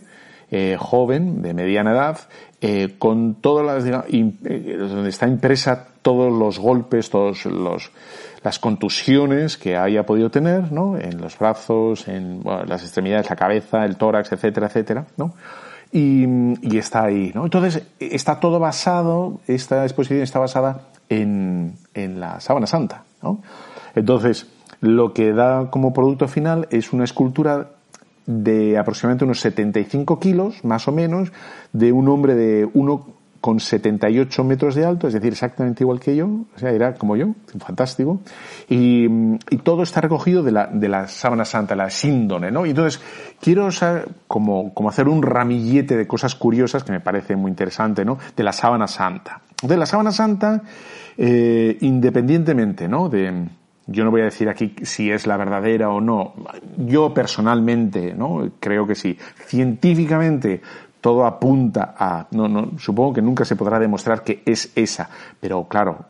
eh, 0.53 0.77
joven, 0.79 1.43
de 1.43 1.53
mediana 1.53 1.91
edad, 1.91 2.19
eh, 2.61 2.95
con 2.97 3.35
todas 3.41 3.67
las, 3.67 3.83
digamos, 3.83 4.07
eh, 4.09 4.77
donde 4.79 5.09
está 5.09 5.27
impresa 5.27 5.89
todos 6.01 6.33
los 6.33 6.61
golpes, 6.61 7.11
todos 7.11 7.45
los, 7.47 7.91
las 8.45 8.61
contusiones 8.61 9.57
que 9.57 9.77
haya 9.77 10.07
podido 10.07 10.31
tener, 10.31 10.71
¿no? 10.71 10.97
En 10.97 11.21
los 11.21 11.37
brazos, 11.37 12.07
en 12.07 12.41
bueno, 12.41 12.67
las 12.67 12.83
extremidades, 12.83 13.29
la 13.29 13.37
cabeza, 13.37 13.85
el 13.85 13.97
tórax, 13.97 14.31
etcétera, 14.31 14.69
etcétera, 14.69 15.07
¿no? 15.17 15.35
Y, 15.93 16.25
y, 16.63 16.79
está 16.79 17.05
ahí, 17.05 17.33
¿no? 17.35 17.45
Entonces, 17.45 17.85
está 18.01 18.41
todo 18.41 18.59
basado, 18.59 19.41
esta 19.47 19.85
exposición 19.85 20.23
está 20.23 20.39
basada 20.39 20.89
en, 21.11 21.75
en 21.93 22.19
la 22.19 22.41
sábana 22.41 22.67
santa, 22.67 23.05
¿no? 23.23 23.43
Entonces, 23.95 24.47
lo 24.81 25.13
que 25.13 25.33
da 25.33 25.71
como 25.71 25.93
producto 25.93 26.29
final 26.29 26.67
es 26.71 26.93
una 26.93 27.05
escultura 27.05 27.71
de 28.27 28.79
aproximadamente 28.79 29.25
unos 29.25 29.41
75 29.41 30.19
kilos, 30.19 30.65
más 30.65 30.89
o 30.89 30.93
menos, 30.93 31.33
de 31.73 31.93
un 31.93 32.09
hombre 32.09 32.35
de 32.35 32.69
uno 32.73 33.07
con 33.43 33.59
78 33.59 34.45
metros 34.45 34.77
de 34.77 34.85
alto, 34.87 35.09
es 35.09 35.15
decir, 35.15 35.33
exactamente 35.33 35.83
igual 35.83 35.99
que 35.99 36.15
yo, 36.15 36.29
o 36.29 36.59
sea, 36.59 36.71
era 36.71 36.95
como 36.95 37.17
yo, 37.17 37.35
fantástico, 37.59 38.21
y, 38.69 39.05
y 39.51 39.57
todo 39.65 39.83
está 39.83 40.01
recogido 40.01 40.45
de 40.45 40.53
la, 40.53 40.69
de 40.69 40.89
la 40.89 41.09
sábana 41.09 41.45
santa, 41.45 41.75
la 41.75 41.91
síndone, 41.91 42.53
¿no? 42.53 42.65
Entonces, 42.65 43.03
quiero 43.41 43.73
saber, 43.73 44.09
como, 44.29 44.73
como 44.73 44.89
hacer 44.89 45.09
un 45.09 45.25
ramillete 45.25 45.97
de 45.97 46.07
cosas 46.07 46.37
curiosas 46.37 46.85
que 46.85 46.93
me 46.93 47.01
parece 47.01 47.35
muy 47.35 47.51
interesante, 47.51 48.05
¿no? 48.05 48.17
De 48.37 48.45
la 48.45 48.53
sábana 48.53 48.87
santa. 48.87 49.43
De 49.61 49.77
la 49.77 49.87
sábana 49.87 50.13
santa, 50.13 50.63
eh, 51.19 51.77
independientemente, 51.81 52.87
¿no? 52.87 53.09
De, 53.09 53.49
yo 53.89 54.05
no 54.05 54.13
voy 54.13 54.21
a 54.21 54.27
decir 54.27 54.49
aquí 54.49 54.77
si 54.83 55.11
es 55.11 55.27
la 55.27 55.37
verdadera 55.37 55.91
o 55.91 56.01
no. 56.01 56.35
Yo 56.79 57.13
personalmente, 57.13 58.15
¿no? 58.15 58.53
Creo 58.61 58.87
que 58.87 58.95
sí. 58.95 59.19
Científicamente, 59.47 60.63
todo 61.03 61.27
apunta 61.27 61.95
a, 61.99 62.27
no, 62.31 62.49
no, 62.49 62.79
supongo 62.79 63.13
que 63.13 63.21
nunca 63.21 63.45
se 63.45 63.57
podrá 63.57 63.79
demostrar 63.79 64.23
que 64.23 64.43
es 64.47 64.73
esa, 64.77 65.11
pero 65.41 65.67
claro, 65.69 66.07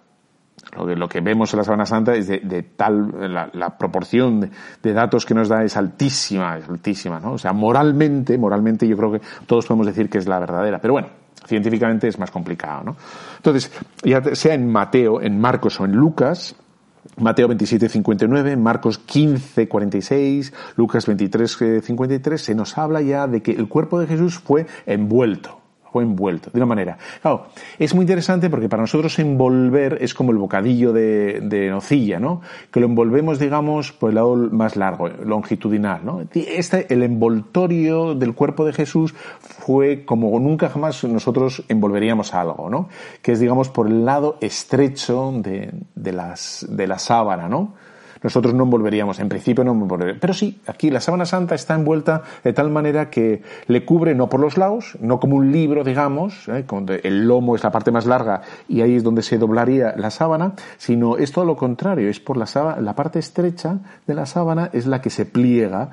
lo 0.76 0.86
que, 0.86 0.94
lo 0.94 1.08
que 1.08 1.20
vemos 1.20 1.52
en 1.52 1.58
la 1.58 1.64
Sabana 1.64 1.86
Santa 1.86 2.14
es 2.14 2.28
de, 2.28 2.62
tal, 2.76 3.32
la, 3.32 3.76
proporción 3.76 4.50
de, 4.82 4.92
datos 4.92 5.26
que 5.26 5.34
nos 5.34 5.48
da 5.48 5.64
es 5.64 5.76
altísima, 5.76 6.58
es 6.58 6.68
altísima, 6.68 7.18
¿no? 7.18 7.32
O 7.32 7.38
sea, 7.38 7.52
moralmente, 7.52 8.38
moralmente 8.38 8.86
yo 8.86 8.96
creo 8.96 9.12
que 9.12 9.20
todos 9.46 9.66
podemos 9.66 9.86
decir 9.86 10.08
que 10.08 10.18
es 10.18 10.28
la 10.28 10.38
verdadera, 10.38 10.78
pero 10.78 10.92
bueno, 10.92 11.08
científicamente 11.46 12.08
es 12.08 12.18
más 12.18 12.30
complicado, 12.30 12.84
¿no? 12.84 12.96
Entonces, 13.38 13.72
ya 14.04 14.22
sea 14.34 14.54
en 14.54 14.70
Mateo, 14.70 15.20
en 15.20 15.40
Marcos 15.40 15.80
o 15.80 15.86
en 15.86 15.92
Lucas, 15.92 16.54
Mateo 17.16 17.48
27, 17.48 17.88
59, 17.88 18.56
Marcos 18.56 18.98
15, 18.98 19.68
46, 19.68 20.52
Lucas 20.76 21.06
23, 21.06 21.82
53, 21.82 22.40
se 22.40 22.54
nos 22.54 22.78
habla 22.78 23.00
ya 23.00 23.26
de 23.26 23.42
que 23.42 23.52
el 23.52 23.68
cuerpo 23.68 24.00
de 24.00 24.06
Jesús 24.06 24.38
fue 24.38 24.66
envuelto 24.86 25.61
fue 25.92 26.02
envuelto, 26.02 26.50
de 26.50 26.58
una 26.58 26.66
manera. 26.66 26.96
Claro, 27.20 27.48
es 27.78 27.94
muy 27.94 28.04
interesante 28.04 28.48
porque 28.48 28.68
para 28.68 28.82
nosotros 28.82 29.18
envolver 29.18 29.98
es 30.00 30.14
como 30.14 30.32
el 30.32 30.38
bocadillo 30.38 30.92
de, 30.92 31.68
nocilla, 31.70 32.18
¿no? 32.18 32.40
Que 32.70 32.80
lo 32.80 32.86
envolvemos, 32.86 33.38
digamos, 33.38 33.92
por 33.92 34.08
el 34.08 34.14
lado 34.16 34.34
más 34.36 34.76
largo, 34.76 35.08
longitudinal, 35.08 36.00
¿no? 36.04 36.22
Este, 36.32 36.92
el 36.92 37.02
envoltorio 37.02 38.14
del 38.14 38.34
cuerpo 38.34 38.64
de 38.64 38.72
Jesús 38.72 39.14
fue 39.40 40.04
como 40.04 40.38
nunca 40.40 40.70
jamás 40.70 41.04
nosotros 41.04 41.62
envolveríamos 41.68 42.32
algo, 42.32 42.70
¿no? 42.70 42.88
Que 43.20 43.32
es, 43.32 43.40
digamos, 43.40 43.68
por 43.68 43.86
el 43.86 44.04
lado 44.04 44.38
estrecho 44.40 45.32
de 45.34 46.12
la 46.12 46.98
sábana, 46.98 47.48
¿no? 47.48 47.74
Nosotros 48.22 48.54
no 48.54 48.64
envolveríamos, 48.64 49.18
en 49.18 49.28
principio 49.28 49.64
no 49.64 49.72
envolveríamos. 49.72 50.20
Pero 50.20 50.34
sí, 50.34 50.60
aquí 50.66 50.90
la 50.90 51.00
sábana 51.00 51.24
santa 51.24 51.54
está 51.54 51.74
envuelta 51.74 52.22
de 52.44 52.52
tal 52.52 52.70
manera 52.70 53.10
que 53.10 53.42
le 53.66 53.84
cubre 53.84 54.14
no 54.14 54.28
por 54.28 54.40
los 54.40 54.56
lados, 54.56 54.96
no 55.00 55.20
como 55.20 55.36
un 55.36 55.52
libro, 55.52 55.84
digamos, 55.84 56.48
¿eh? 56.48 56.64
el 57.02 57.26
lomo 57.26 57.56
es 57.56 57.64
la 57.64 57.70
parte 57.70 57.90
más 57.90 58.06
larga 58.06 58.42
y 58.68 58.80
ahí 58.80 58.96
es 58.96 59.02
donde 59.02 59.22
se 59.22 59.38
doblaría 59.38 59.94
la 59.96 60.10
sábana, 60.10 60.54
sino 60.78 61.16
es 61.16 61.32
todo 61.32 61.44
lo 61.44 61.56
contrario, 61.56 62.08
es 62.08 62.20
por 62.20 62.36
la, 62.36 62.46
la 62.80 62.94
parte 62.94 63.18
estrecha 63.18 63.78
de 64.06 64.14
la 64.14 64.26
sábana 64.26 64.70
es 64.72 64.86
la 64.86 65.00
que 65.00 65.10
se 65.10 65.26
pliega 65.26 65.90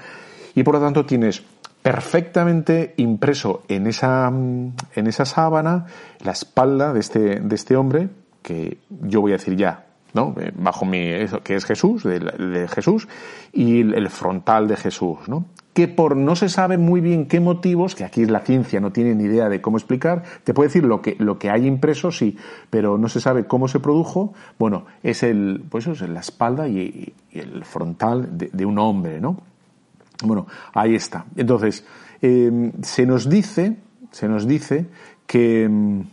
y 0.56 0.64
por 0.64 0.76
lo 0.76 0.82
tanto 0.82 1.06
tienes 1.06 1.44
perfectamente 1.82 2.94
impreso 2.98 3.64
en 3.68 3.88
esa, 3.88 4.28
en 4.28 5.08
esa 5.08 5.26
sábana 5.26 5.86
la 6.24 6.32
espalda 6.32 6.94
de 6.94 7.00
este, 7.00 7.40
de 7.40 7.56
este 7.56 7.76
hombre, 7.76 8.10
que 8.42 8.78
yo 8.90 9.22
voy 9.22 9.32
a 9.32 9.38
decir 9.38 9.56
ya, 9.56 9.86
¿no? 10.14 10.36
Eh, 10.39 10.51
bajo 10.55 10.86
mi, 10.86 11.01
que 11.43 11.55
es 11.55 11.66
Jesús, 11.66 12.03
de, 12.03 12.68
Jesús, 12.68 13.07
y 13.53 13.82
el 13.82 14.10
frontal 14.10 14.68
de 14.68 14.78
Jesús, 14.78 15.20
¿no? 15.28 15.45
Que 15.74 15.88
por 15.88 16.18
no 16.18 16.36
se 16.36 16.49
sabe 16.49 16.78
muy 16.78 16.99
bien 16.99 17.28
qué 17.28 17.39
motivos, 17.39 17.95
que 17.95 18.03
aquí 18.03 18.26
la 18.26 18.39
ciencia 18.39 18.80
no 18.80 18.91
tiene 18.91 19.16
ni 19.16 19.26
idea 19.26 19.49
de 19.49 19.62
cómo 19.62 19.78
explicar, 19.78 20.24
te 20.43 20.53
puede 20.53 20.70
decir 20.70 20.84
lo 20.84 21.01
que, 21.01 21.16
lo 21.20 21.38
que 21.38 21.49
hay 21.49 21.68
impreso, 21.68 22.12
sí, 22.12 22.38
pero 22.70 22.97
no 22.97 23.07
se 23.07 23.22
sabe 23.22 23.45
cómo 23.45 23.68
se 23.68 23.80
produjo, 23.80 24.34
bueno, 24.57 24.86
es 25.03 25.24
el, 25.24 25.64
pues 25.70 25.88
eso 25.88 26.03
es 26.03 26.10
la 26.10 26.20
espalda 26.20 26.68
y, 26.68 27.14
el 27.32 27.64
frontal 27.64 28.30
de, 28.32 28.66
un 28.66 28.80
hombre, 28.80 29.22
¿no? 29.22 29.41
Bueno, 30.24 30.47
ahí 30.74 30.95
está. 30.95 31.26
Entonces, 31.36 31.86
em, 32.22 32.72
se 32.82 33.05
nos 33.05 33.30
dice, 33.30 33.78
se 34.12 34.28
nos 34.28 34.47
dice 34.47 34.88
que 35.28 35.64
em, 35.64 36.05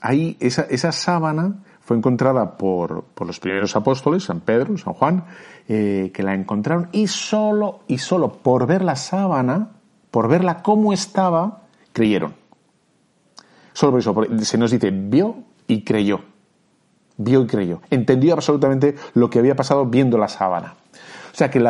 ahí 0.00 0.36
esa, 0.40 0.62
esa 0.62 0.92
sábana, 0.92 1.62
fue 1.90 1.96
encontrada 1.96 2.56
por, 2.56 3.02
por, 3.02 3.26
los 3.26 3.40
primeros 3.40 3.74
apóstoles, 3.74 4.22
San 4.22 4.38
Pedro, 4.38 4.78
San 4.78 4.94
Juan, 4.94 5.24
eh, 5.68 6.12
que 6.14 6.22
la 6.22 6.34
encontraron 6.34 6.88
y 6.92 7.08
solo, 7.08 7.80
y 7.88 7.98
solo 7.98 8.32
por 8.32 8.68
ver 8.68 8.82
la 8.82 8.94
sábana, 8.94 9.70
por 10.12 10.28
verla 10.28 10.62
cómo 10.62 10.92
estaba, 10.92 11.62
creyeron. 11.92 12.34
Solo 13.72 13.90
por 13.90 14.26
eso, 14.28 14.44
se 14.44 14.56
nos 14.56 14.70
dice, 14.70 14.92
vio 14.92 15.38
y 15.66 15.82
creyó. 15.82 16.20
Vio 17.16 17.42
y 17.42 17.46
creyó. 17.48 17.80
Entendió 17.90 18.34
absolutamente 18.34 18.94
lo 19.14 19.28
que 19.28 19.40
había 19.40 19.56
pasado 19.56 19.84
viendo 19.84 20.16
la 20.16 20.28
sábana. 20.28 20.76
O 21.32 21.36
sea 21.36 21.50
que 21.50 21.60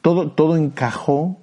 todo, 0.00 0.30
todo 0.30 0.56
encajó 0.56 1.36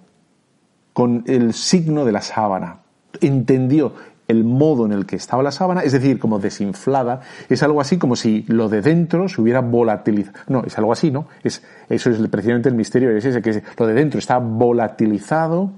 con 0.93 1.25
el 1.27 1.53
signo 1.53 2.05
de 2.05 2.11
la 2.11 2.21
sábana. 2.21 2.79
Entendió 3.21 3.93
el 4.27 4.43
modo 4.43 4.85
en 4.85 4.91
el 4.91 5.05
que 5.05 5.15
estaba 5.15 5.41
la 5.41 5.51
sábana, 5.51 5.81
es 5.81 5.93
decir, 5.93 6.19
como 6.19 6.39
desinflada, 6.39 7.21
es 7.49 7.63
algo 7.63 7.79
así 7.79 7.97
como 7.97 8.15
si 8.15 8.43
lo 8.47 8.69
de 8.69 8.81
dentro 8.81 9.27
se 9.29 9.41
hubiera 9.41 9.61
volatilizado. 9.61 10.37
No, 10.47 10.63
es 10.65 10.77
algo 10.77 10.91
así, 10.91 11.11
¿no? 11.11 11.27
Es, 11.43 11.63
eso 11.89 12.09
es 12.09 12.17
precisamente 12.27 12.69
el 12.69 12.75
misterio, 12.75 13.11
es 13.11 13.25
ese, 13.25 13.41
que 13.41 13.63
lo 13.77 13.87
de 13.87 13.93
dentro 13.93 14.19
está 14.19 14.37
volatilizado, 14.37 15.71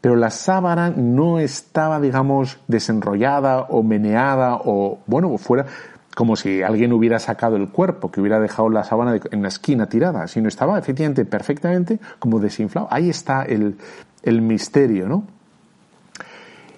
pero 0.00 0.16
la 0.16 0.30
sábana 0.30 0.90
no 0.90 1.38
estaba, 1.38 2.00
digamos, 2.00 2.58
desenrollada 2.66 3.62
o 3.62 3.82
meneada 3.82 4.56
o, 4.64 5.00
bueno, 5.06 5.36
fuera 5.36 5.66
como 6.14 6.34
si 6.34 6.62
alguien 6.62 6.94
hubiera 6.94 7.18
sacado 7.18 7.56
el 7.56 7.68
cuerpo, 7.68 8.10
que 8.10 8.22
hubiera 8.22 8.40
dejado 8.40 8.70
la 8.70 8.84
sábana 8.84 9.20
en 9.30 9.42
la 9.42 9.48
esquina 9.48 9.86
tirada, 9.86 10.26
sino 10.28 10.48
estaba 10.48 10.78
efectivamente 10.78 11.26
perfectamente 11.26 11.98
como 12.18 12.40
desinflado. 12.40 12.88
Ahí 12.90 13.10
está 13.10 13.42
el, 13.42 13.76
el 14.22 14.40
misterio, 14.40 15.08
¿no? 15.08 15.35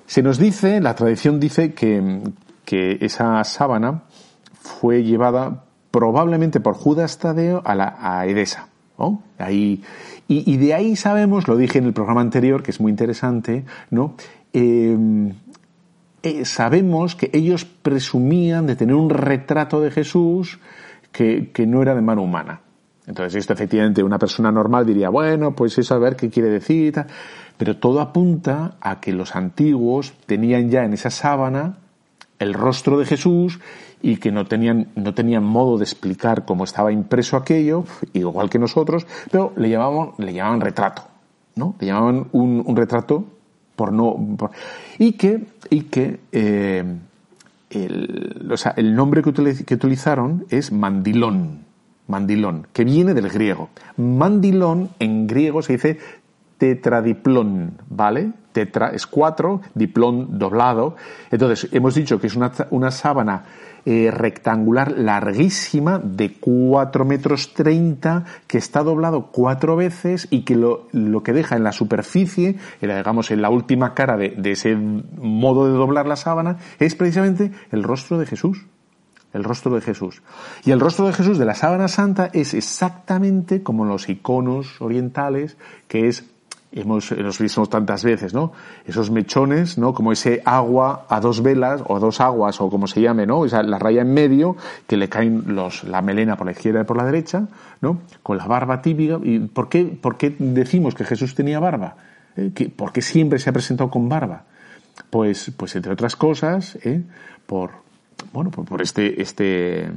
Se 0.09 0.23
nos 0.23 0.39
dice, 0.39 0.81
la 0.81 0.95
tradición 0.95 1.39
dice 1.39 1.75
que, 1.75 2.23
esa 2.67 3.45
sábana 3.45 4.05
fue 4.59 5.03
llevada 5.03 5.65
probablemente 5.91 6.61
por 6.61 6.75
Judas 6.75 7.19
Tadeo 7.19 7.61
a, 7.63 7.75
la, 7.75 8.25
Edesa. 8.27 8.69
Ahí, 9.37 9.83
y, 10.27 10.57
de 10.57 10.73
ahí 10.73 10.97
sabemos, 10.97 11.47
lo 11.47 11.59
dije 11.59 11.79
en 11.79 11.85
el 11.85 11.93
programa 11.93 12.23
anterior, 12.23 12.63
que 12.63 12.71
es 12.71 12.81
muy 12.81 12.91
interesante, 12.91 13.67
¿no? 13.91 14.15
Em, 14.55 15.35
eh, 16.23 16.45
sabemos 16.47 17.15
que 17.15 17.29
ellos 17.35 17.67
presumían 17.67 18.67
de 18.67 18.77
tener 18.77 18.95
un 18.95 19.11
retrato 19.11 19.79
de 19.83 19.91
Jesús 19.91 20.59
que, 21.13 21.51
que 21.53 21.67
no 21.67 21.83
era 21.83 21.95
de 21.95 22.01
mano 22.01 22.23
humana. 22.23 22.63
Entonces, 23.07 23.37
esto 23.37 23.53
efectivamente 23.53 24.03
una 24.03 24.19
persona 24.19 24.51
normal 24.51 24.87
diría, 24.87 25.11
bueno, 25.11 25.55
pues 25.55 25.77
eso 25.79 25.95
a 25.95 25.99
ver 25.99 26.17
qué 26.17 26.29
quiere 26.29 26.49
decir. 26.51 26.95
Pero 27.59 27.77
todo 27.77 28.01
apunta 28.01 28.77
a 28.81 29.01
que 29.01 29.13
los 29.13 29.37
antiguos 29.37 30.15
tenían 30.27 30.71
ya 30.71 30.85
en 30.85 30.95
esa 30.95 31.11
sábana 31.11 31.79
el 32.39 32.55
rostro 32.55 32.99
de 32.99 33.05
Jesús 33.05 33.59
y 34.01 34.17
que 34.17 34.31
no 34.31 34.47
tenían, 34.47 34.89
no 34.95 35.13
tenían 35.15 35.45
modo 35.45 35.79
de 35.79 35.85
explicar 35.85 36.45
cómo 36.45 36.65
estaba 36.65 36.93
impreso 36.93 37.37
aquello, 37.37 37.85
igual 38.13 38.49
que 38.49 38.59
nosotros, 38.59 39.07
pero 39.31 39.53
le 39.57 39.71
llamaban, 39.71 40.13
le 40.19 40.33
llamaban 40.33 40.61
retrato, 40.61 41.03
¿no? 41.57 41.75
Le 41.81 41.89
llamaban 41.89 42.29
un, 42.33 42.77
retrato 42.77 43.25
por 43.75 43.93
no, 43.93 44.17
y 44.99 45.13
que, 45.13 45.47
y 45.71 45.83
que, 45.83 46.21
eh, 46.33 46.85
el, 47.71 48.49
o 48.51 48.57
sea, 48.57 48.73
el 48.77 48.95
nombre 48.95 49.23
que, 49.23 49.33
que 49.65 49.75
utilizaron 49.75 50.47
es 50.49 50.73
mandilón, 50.73 51.65
mandilón, 52.07 52.67
que 52.73 52.85
viene 52.85 53.15
del 53.15 53.29
griego. 53.29 53.69
Mandilón 53.97 54.91
en 55.01 55.27
griego 55.27 55.63
se 55.63 55.75
dice 55.75 55.99
tetradiplón, 56.59 57.81
¿vale? 57.89 58.33
Tetra 58.53 58.89
es 58.89 59.07
cuatro, 59.07 59.61
diplón 59.75 60.39
doblado. 60.39 60.97
Entonces, 61.31 61.69
hemos 61.73 61.95
dicho 61.95 62.21
que 62.21 62.27
es 62.27 62.37
una, 62.37 62.53
una 62.71 62.91
sábana 62.91 63.45
eh, 63.87 64.11
rectangular 64.11 64.93
larguísima 64.99 66.01
de 66.03 66.35
cuatro 66.35 67.05
metros 67.05 67.55
treinta 67.55 68.25
que 68.47 68.59
está 68.59 68.83
doblado 68.83 69.29
cuatro 69.33 69.77
veces 69.77 70.27
y 70.31 70.43
que 70.43 70.57
lo, 70.57 70.89
lo 70.93 71.23
que 71.23 71.33
deja 71.33 71.57
en 71.57 71.65
la 71.65 71.73
superficie, 71.73 72.57
digamos 72.81 73.31
en 73.31 73.41
la 73.41 73.51
última 73.51 73.95
cara 73.95 74.17
de, 74.17 74.31
de 74.31 74.53
ese 74.53 74.77
modo 74.77 75.67
de 75.67 75.73
doblar 75.73 76.07
la 76.07 76.17
sábana, 76.17 76.59
es 76.81 76.95
precisamente 76.97 77.53
el 77.71 77.83
rostro 77.85 78.19
de 78.19 78.27
Jesús 78.27 78.67
el 79.35 79.45
rostro 79.45 79.75
de 79.75 79.83
Jesús. 79.83 80.23
Y 80.65 80.71
el 80.71 80.81
rostro 80.81 81.07
de 81.07 81.13
Jesús 81.13 81.39
de 81.39 81.45
la 81.45 81.55
sábana 81.55 81.89
santa 81.89 82.31
es 82.33 82.55
exactamente 82.55 83.63
como 83.63 83.85
los 83.85 84.09
iconos 84.09 84.81
orientales, 84.81 85.57
que 85.87 86.09
es 86.09 86.25
hemos, 86.73 87.13
nos 87.13 87.39
visto 87.39 87.67
tantas 87.67 88.05
veces, 88.05 88.35
¿no? 88.35 88.53
Esos 88.85 89.11
mechones, 89.11 89.79
¿no? 89.79 89.95
Como 89.95 90.13
ese 90.13 90.43
agua 90.45 91.07
a 91.09 91.21
dos 91.21 91.43
velas, 91.43 91.83
o 91.87 91.97
a 91.97 91.99
dos 91.99 92.21
aguas, 92.21 92.61
o 92.61 92.69
como 92.69 92.87
se 92.87 93.01
llame, 93.01 93.27
¿no? 93.27 93.45
Esa, 93.45 93.63
la 93.63 93.79
raya 93.79 94.03
en 94.03 94.13
medio, 94.13 94.57
que 94.87 94.97
le 94.97 95.09
caen 95.09 95.45
los, 95.55 95.85
la 95.85 96.03
melena 96.03 96.37
por 96.37 96.47
la 96.47 96.53
izquierda 96.53 96.83
y 96.83 96.85
por 96.85 96.97
la 96.97 97.05
derecha, 97.05 97.49
¿no? 97.81 98.03
Con 98.23 98.37
la 98.37 98.47
barba 98.47 98.83
típica. 98.83 99.19
¿Y 99.23 99.41
por 99.41 99.69
qué, 99.69 99.85
por 99.85 100.17
qué 100.17 100.35
decimos 100.39 100.95
que 100.95 101.05
Jesús 101.05 101.35
tenía 101.35 101.59
barba? 101.61 101.97
¿Eh? 102.37 102.71
¿Por 102.75 102.93
qué 102.93 103.03
siempre 103.03 103.39
se 103.39 103.51
ha 103.51 103.53
presentado 103.53 103.91
con 103.91 104.09
barba? 104.09 104.45
Pues, 105.11 105.53
pues 105.57 105.75
entre 105.77 105.93
otras 105.93 106.17
cosas, 106.17 106.77
¿eh? 106.83 107.03
por, 107.47 107.71
bueno, 108.33 108.51
por, 108.51 108.65
por 108.65 108.83
este, 108.83 109.23
este, 109.23 109.91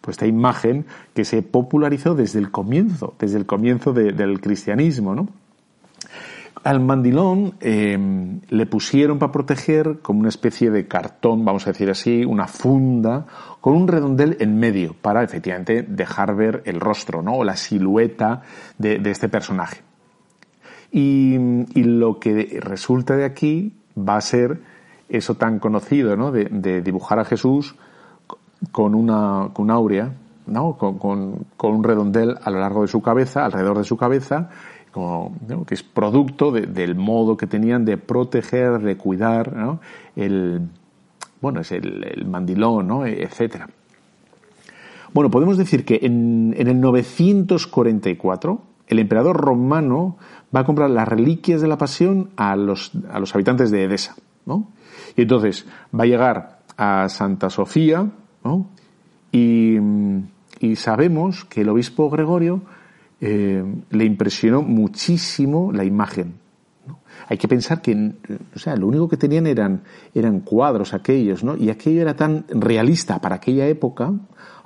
pues 0.00 0.14
esta 0.14 0.26
imagen 0.26 0.84
que 1.14 1.24
se 1.24 1.42
popularizó 1.42 2.14
desde 2.14 2.38
el 2.38 2.50
comienzo, 2.50 3.14
desde 3.18 3.38
el 3.38 3.46
comienzo 3.46 3.92
del 3.92 4.40
cristianismo, 4.40 5.14
¿no? 5.14 5.28
Al 6.64 6.80
mandilón 6.80 7.54
em, 7.60 8.40
le 8.48 8.66
pusieron 8.66 9.18
para 9.18 9.32
proteger 9.32 9.98
como 10.00 10.20
una 10.20 10.28
especie 10.28 10.70
de 10.70 10.86
cartón, 10.86 11.44
vamos 11.44 11.66
a 11.66 11.72
decir 11.72 11.90
así, 11.90 12.24
una 12.24 12.46
funda 12.46 13.26
con 13.60 13.74
un 13.74 13.88
redondel 13.88 14.36
en 14.40 14.58
medio 14.58 14.94
para 15.00 15.24
efectivamente 15.24 15.82
dejar 15.82 16.36
ver 16.36 16.62
el 16.64 16.80
rostro, 16.80 17.22
¿no? 17.22 17.34
O 17.34 17.44
la 17.44 17.56
silueta 17.56 18.42
de, 18.78 19.00
este 19.04 19.28
personaje. 19.28 19.82
Y, 20.92 21.36
lo 21.74 22.20
que 22.20 22.60
resulta 22.60 23.16
de 23.16 23.24
aquí 23.24 23.72
va 23.96 24.16
a 24.16 24.20
ser 24.20 24.60
eso 25.08 25.34
tan 25.34 25.58
conocido, 25.58 26.16
¿no? 26.16 26.30
De, 26.30 26.80
dibujar 26.80 27.18
a 27.18 27.24
Jesús 27.24 27.74
con 28.70 28.94
una, 28.94 29.48
con 29.52 29.70
aurea, 29.70 30.12
¿no? 30.46 30.76
Con, 30.76 30.98
con, 30.98 31.46
un 31.60 31.84
redondel 31.84 32.36
a 32.42 32.50
lo 32.50 32.60
largo 32.60 32.82
de 32.82 32.88
su 32.88 33.02
cabeza, 33.02 33.44
alrededor 33.44 33.78
de 33.78 33.84
su 33.84 33.96
cabeza, 33.96 34.50
como, 34.92 35.34
que 35.66 35.74
es 35.74 35.82
producto 35.82 36.52
del 36.52 36.94
modo 36.94 37.36
que 37.36 37.46
tenían 37.46 37.84
de 37.84 37.96
proteger, 37.96 38.80
de 38.80 38.96
cuidar 38.96 39.80
el, 40.14 40.68
bueno, 41.40 41.60
es 41.60 41.72
el, 41.72 42.24
mandilón, 42.26 42.86
¿no? 42.86 43.06
etcétera. 43.06 43.68
Bueno, 45.12 45.30
podemos 45.30 45.58
decir 45.58 45.84
que 45.84 46.00
en, 46.02 46.54
el 46.56 46.80
944 46.80 48.62
el 48.86 48.98
emperador 48.98 49.36
romano 49.36 50.16
va 50.54 50.60
a 50.60 50.64
comprar 50.64 50.90
las 50.90 51.08
reliquias 51.08 51.60
de 51.60 51.68
la 51.68 51.78
pasión 51.78 52.30
a 52.36 52.56
los, 52.56 52.92
a 53.10 53.18
los 53.18 53.34
habitantes 53.34 53.70
de 53.70 53.84
Edesa, 53.84 54.16
¿no? 54.46 54.68
Y 55.16 55.22
entonces 55.22 55.66
va 55.98 56.04
a 56.04 56.06
llegar 56.06 56.58
a 56.76 57.08
Santa 57.08 57.50
Sofía. 57.50 58.10
Y, 59.30 59.76
y 60.60 60.76
sabemos 60.76 61.44
que 61.44 61.62
el 61.62 61.68
obispo 61.68 62.10
Gregorio 62.10 62.62
eh, 63.24 63.64
le 63.90 64.04
impresionó 64.04 64.62
muchísimo 64.62 65.70
la 65.72 65.84
imagen. 65.84 66.34
Hay 67.28 67.38
que 67.38 67.46
pensar 67.46 67.80
que, 67.80 68.14
o 68.52 68.58
sea, 68.58 68.74
lo 68.74 68.88
único 68.88 69.08
que 69.08 69.16
tenían 69.16 69.46
eran, 69.46 69.84
eran 70.12 70.40
cuadros 70.40 70.92
aquellos, 70.92 71.44
¿no? 71.44 71.56
Y 71.56 71.70
aquello 71.70 72.02
era 72.02 72.16
tan 72.16 72.44
realista 72.48 73.20
para 73.20 73.36
aquella 73.36 73.68
época, 73.68 74.12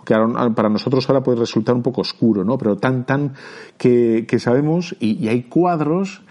que 0.07 0.15
para 0.55 0.71
nosotros 0.71 1.07
ahora 1.07 1.23
puede 1.23 1.41
resultar 1.41 1.75
un 1.75 1.83
poco 1.83 2.01
oscuro, 2.01 2.45
¿no? 2.45 2.57
Pero 2.57 2.79
tan, 2.79 3.05
tan 3.05 3.35
que, 3.77 4.25
que 4.27 4.39
sabemos, 4.39 4.97
y, 5.01 5.23
y, 5.23 5.29
hay 5.29 5.43
cuadros 5.43 6.23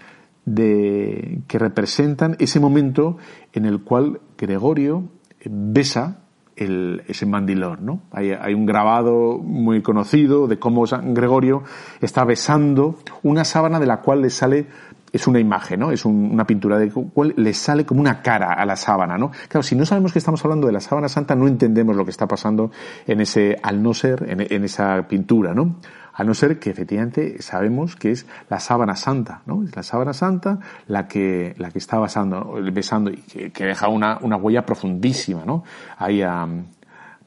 de, 0.44 1.42
que 1.46 1.60
representan 1.60 2.34
ese 2.40 2.58
momento 2.58 3.18
en 3.52 3.66
el 3.66 3.84
cual 3.84 4.20
Gregorio 4.36 5.04
besa 5.44 6.25
el, 6.56 7.02
ese 7.06 7.26
mandilón, 7.26 7.84
¿no? 7.84 8.00
Hay, 8.10 8.30
hay, 8.32 8.54
un 8.54 8.66
grabado 8.66 9.38
muy 9.38 9.82
conocido 9.82 10.46
de 10.46 10.58
cómo 10.58 10.86
San 10.86 11.14
Gregorio 11.14 11.62
está 12.00 12.24
besando 12.24 12.98
una 13.22 13.44
sábana 13.44 13.78
de 13.78 13.86
la 13.86 14.00
cual 14.00 14.22
le 14.22 14.30
sale 14.30 14.66
es 15.12 15.26
una 15.26 15.38
imagen, 15.38 15.80
¿no? 15.80 15.92
Es 15.92 16.04
una 16.04 16.46
pintura 16.46 16.78
de 16.78 16.90
cual 16.90 17.34
le 17.36 17.54
sale 17.54 17.84
como 17.84 18.00
una 18.00 18.22
cara 18.22 18.52
a 18.52 18.66
la 18.66 18.76
sábana, 18.76 19.16
¿no? 19.16 19.30
Claro, 19.48 19.62
si 19.62 19.74
no 19.74 19.86
sabemos 19.86 20.12
que 20.12 20.18
estamos 20.18 20.44
hablando 20.44 20.66
de 20.66 20.72
la 20.72 20.80
sábana 20.80 21.08
santa, 21.08 21.34
no 21.34 21.46
entendemos 21.46 21.96
lo 21.96 22.04
que 22.04 22.10
está 22.10 22.26
pasando 22.26 22.70
en 23.06 23.20
ese, 23.20 23.56
al 23.62 23.82
no 23.82 23.94
ser, 23.94 24.24
en, 24.28 24.46
en 24.52 24.64
esa 24.64 25.06
pintura, 25.08 25.54
¿no? 25.54 25.76
A 26.16 26.24
no 26.24 26.32
ser 26.32 26.58
que 26.58 26.70
efectivamente 26.70 27.42
sabemos 27.42 27.94
que 27.94 28.10
es 28.10 28.26
la 28.48 28.58
sábana 28.58 28.96
santa, 28.96 29.42
¿no? 29.44 29.62
Es 29.62 29.76
la 29.76 29.82
sábana 29.82 30.14
santa 30.14 30.58
la 30.86 31.06
que, 31.06 31.54
la 31.58 31.70
que 31.70 31.78
está 31.78 31.98
besando, 31.98 32.54
besando 32.72 33.10
y 33.10 33.50
que, 33.52 33.64
deja 33.64 33.88
una, 33.88 34.18
una, 34.22 34.36
huella 34.36 34.64
profundísima, 34.64 35.44
¿no? 35.44 35.62
Ahí 35.98 36.22
a, 36.22 36.48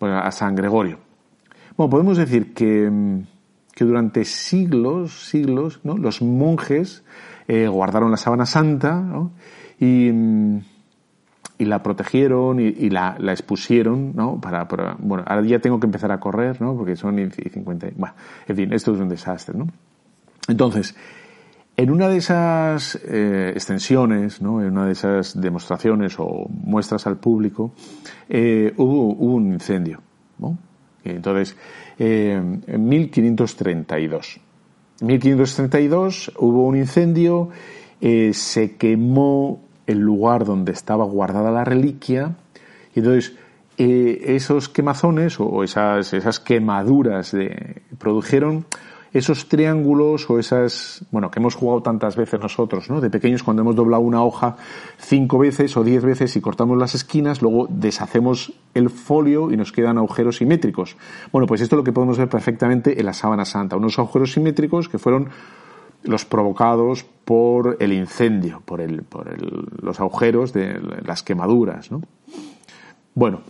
a 0.02 0.32
San 0.32 0.56
Gregorio. 0.56 0.98
Bueno, 1.78 1.92
podemos 1.92 2.18
decir 2.18 2.52
que, 2.56 3.22
que 3.76 3.86
durante 3.86 4.26
siglos, 4.26 5.30
siglos, 5.30 5.82
¿no? 5.84 5.96
Los 5.96 6.24
monjes 6.24 7.04
eh, 7.48 7.68
guardaron 7.68 8.10
la 8.10 8.18
sábana 8.18 8.48
santa, 8.48 9.00
¿no? 9.00 9.34
Y, 9.80 10.12
y 11.60 11.66
la 11.66 11.84
protegieron 11.84 12.60
y, 12.62 12.89
la, 12.89 13.18
expusieron, 13.20 14.16
¿no? 14.16 14.39
Para, 14.39 14.64
bueno, 14.97 15.26
ahora 15.28 15.45
ya 15.45 15.60
tengo 15.60 15.78
que 15.78 15.88
empezar 15.88 16.10
a 16.10 16.20
correr, 16.20 16.62
¿no? 16.62 16.76
Porque 16.76 16.95
son 16.95 17.18
50, 17.32 17.89
bueno, 17.97 18.16
en 18.47 18.55
fin, 18.55 18.74
esto 18.74 18.93
es 18.93 19.01
un 19.01 19.10
desastre, 19.10 19.57
¿no? 19.57 19.68
Entonces, 20.47 20.95
en 21.76 21.91
una 21.91 22.07
de 22.07 22.16
esas 22.16 22.97
eh, 23.03 23.51
extensiones, 23.53 24.41
¿no? 24.41 24.62
En 24.62 24.72
una 24.72 24.86
de 24.86 24.93
esas 24.93 25.39
demostraciones 25.39 26.16
o 26.18 26.47
muestras 26.49 27.05
al 27.07 27.18
público, 27.18 27.74
eh, 28.30 28.74
hubo, 28.78 29.10
hubo, 29.10 29.34
un 29.36 29.51
incendio, 29.51 30.01
¿no? 30.38 30.57
Entonces, 31.03 31.57
eh, 31.97 32.41
en 32.68 32.88
1532. 32.88 34.39
En 35.01 35.07
1532 35.07 36.32
hubo 36.38 36.66
un 36.68 36.78
incendio, 36.78 37.49
se 37.99 38.78
quemó 38.78 39.69
el 39.90 40.00
lugar 40.00 40.46
donde 40.46 40.72
estaba 40.72 41.04
guardada 41.04 41.52
la 41.52 41.66
reliquia. 41.66 42.36
Y 42.96 43.00
entonces, 43.00 43.34
eh, 43.78 44.36
esos 44.36 44.70
quemazones 44.70 45.40
o 45.40 45.64
esas, 45.64 46.14
esas 46.14 46.40
quemaduras 46.40 47.36
produjeron 47.98 48.66
esos 49.14 49.48
triángulos 49.48 50.30
o 50.30 50.38
esas, 50.38 51.04
bueno, 51.12 51.32
que 51.32 51.40
hemos 51.40 51.56
jugado 51.56 51.82
tantas 51.82 52.16
veces 52.16 52.40
nosotros, 52.40 52.90
¿no? 52.90 53.02
De 53.02 53.10
pequeños 53.10 53.42
cuando 53.42 53.62
hemos 53.62 53.76
doblado 53.76 54.04
una 54.04 54.24
hoja 54.24 54.56
cinco 54.98 55.40
veces 55.40 55.76
o 55.78 55.84
diez 55.84 56.04
veces 56.04 56.36
y 56.36 56.42
cortamos 56.42 56.78
las 56.78 56.94
esquinas, 56.94 57.42
luego 57.42 57.68
deshacemos 57.70 58.54
el 58.74 58.90
folio 58.90 59.52
y 59.52 59.58
nos 59.58 59.72
quedan 59.72 59.98
agujeros 59.98 60.38
simétricos. 60.38 60.96
Bueno, 61.32 61.48
pues 61.48 61.62
esto 61.62 61.76
es 61.76 61.78
lo 61.78 61.84
que 61.84 61.92
podemos 61.92 62.18
ver 62.18 62.30
perfectamente 62.30 63.00
en 63.00 63.06
la 63.06 63.14
sábana 63.14 63.46
santa, 63.46 63.78
unos 63.78 63.98
agujeros 63.98 64.34
simétricos 64.34 64.90
que 64.90 65.00
fueron 65.00 65.30
los 66.04 66.26
provocados 66.26 67.06
por 67.26 67.78
el 67.80 67.93
incendio, 67.93 68.62
por, 68.66 68.82
el, 68.82 69.04
por 69.04 69.28
el, 69.30 69.68
los 69.82 70.00
agujeros 70.00 70.54
de 70.54 70.80
las 71.06 71.24
quemaduras. 71.24 71.91
¿no? 71.91 72.02
Bueno, 73.14 73.41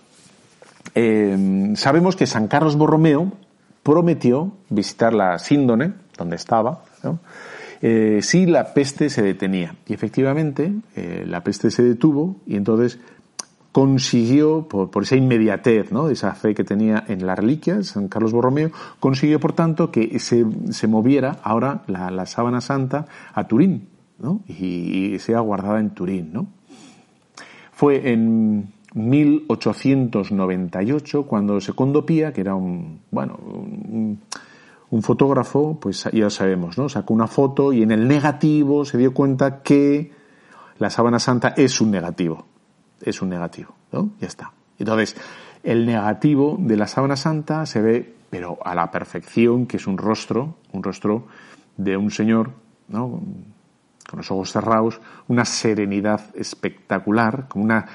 eh, 0.96 1.74
sabemos 1.76 2.16
que 2.16 2.26
San 2.26 2.48
Carlos 2.48 2.76
Borromeo 2.76 3.32
prometió 3.84 4.52
visitar 4.70 5.14
la 5.14 5.40
Síndone, 5.40 5.94
donde 6.18 6.36
estaba, 6.36 6.84
eh, 7.82 8.20
si 8.22 8.46
la 8.46 8.74
peste 8.74 9.10
se 9.10 9.22
detenía. 9.22 9.76
Y 9.88 9.94
efectivamente, 9.94 10.74
eh, 10.96 11.24
la 11.26 11.44
peste 11.44 11.72
se 11.72 11.84
detuvo 11.84 12.36
y 12.46 12.56
entonces 12.56 13.00
consiguió, 13.72 14.68
por, 14.68 14.90
por, 14.90 15.04
esa 15.04 15.16
inmediatez, 15.16 15.92
¿no? 15.92 16.10
esa 16.10 16.34
fe 16.34 16.56
que 16.56 16.64
tenía 16.64 17.04
en 17.08 17.24
la 17.26 17.36
reliquia, 17.36 17.84
San 17.84 18.08
Carlos 18.08 18.32
Borromeo, 18.32 18.72
consiguió, 19.00 19.40
por 19.40 19.54
tanto, 19.54 19.92
que 19.92 20.18
se, 20.20 20.46
se 20.72 20.88
moviera 20.88 21.38
ahora 21.44 21.84
la, 21.88 22.10
la, 22.10 22.26
sábana 22.26 22.62
santa 22.62 23.06
a 23.34 23.48
Turín, 23.48 23.88
¿no? 24.18 24.42
y, 24.48 25.20
sea 25.20 25.42
guardada 25.42 25.80
en 25.80 25.92
Turín. 25.92 26.34
¿no? 26.34 26.48
Fue 27.72 28.12
en 28.12 28.74
1898 28.96 31.24
cuando 31.24 31.62
Secondo 31.62 32.04
Pía, 32.06 32.34
que 32.34 32.42
era 32.42 32.56
un, 32.56 33.02
bueno, 33.12 33.38
un 34.90 35.04
fotógrafo, 35.04 35.80
pues 35.80 36.10
ya 36.12 36.32
sabemos, 36.32 36.80
¿no? 36.80 36.90
Sacó 36.90 37.14
una 37.14 37.28
foto 37.28 37.72
y 37.72 37.84
en 37.84 37.92
el 37.92 38.08
negativo 38.08 38.86
se 38.86 38.98
dio 38.98 39.14
cuenta 39.14 39.62
que 39.62 40.12
la 40.80 40.90
sábana 40.90 41.20
santa 41.20 41.54
es 41.56 41.80
un 41.80 41.92
negativo 41.92 42.48
es 43.02 43.22
un 43.22 43.30
negativo, 43.30 43.76
¿no? 43.92 44.12
Ya 44.20 44.28
está. 44.28 44.52
Entonces, 44.78 45.16
el 45.64 45.86
negativo 45.86 46.58
de 46.60 46.78
la 46.78 46.88
sábana 46.88 47.16
santa 47.16 47.66
se 47.66 47.82
ve, 47.82 48.16
pero 48.30 48.58
a 48.64 48.74
la 48.76 48.90
perfección, 48.92 49.66
que 49.66 49.78
es 49.78 49.88
un 49.88 49.98
rostro, 49.98 50.56
un 50.72 50.84
rostro 50.84 51.28
de 51.78 51.98
un 51.98 52.12
señor, 52.12 52.52
¿no? 52.88 53.22
Con 54.10 54.18
los 54.18 54.32
ojos 54.32 54.52
cerrados, 54.52 55.00
una 55.28 55.46
serenidad 55.46 56.22
espectacular, 56.36 57.48
como 57.48 57.66
una, 57.66 57.86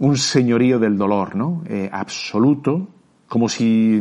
un 0.00 0.16
señorío 0.16 0.78
del 0.78 0.96
dolor, 0.96 1.36
¿no? 1.36 1.62
Eh, 1.66 1.88
absoluto, 1.92 2.88
como 3.28 3.48
si, 3.48 4.00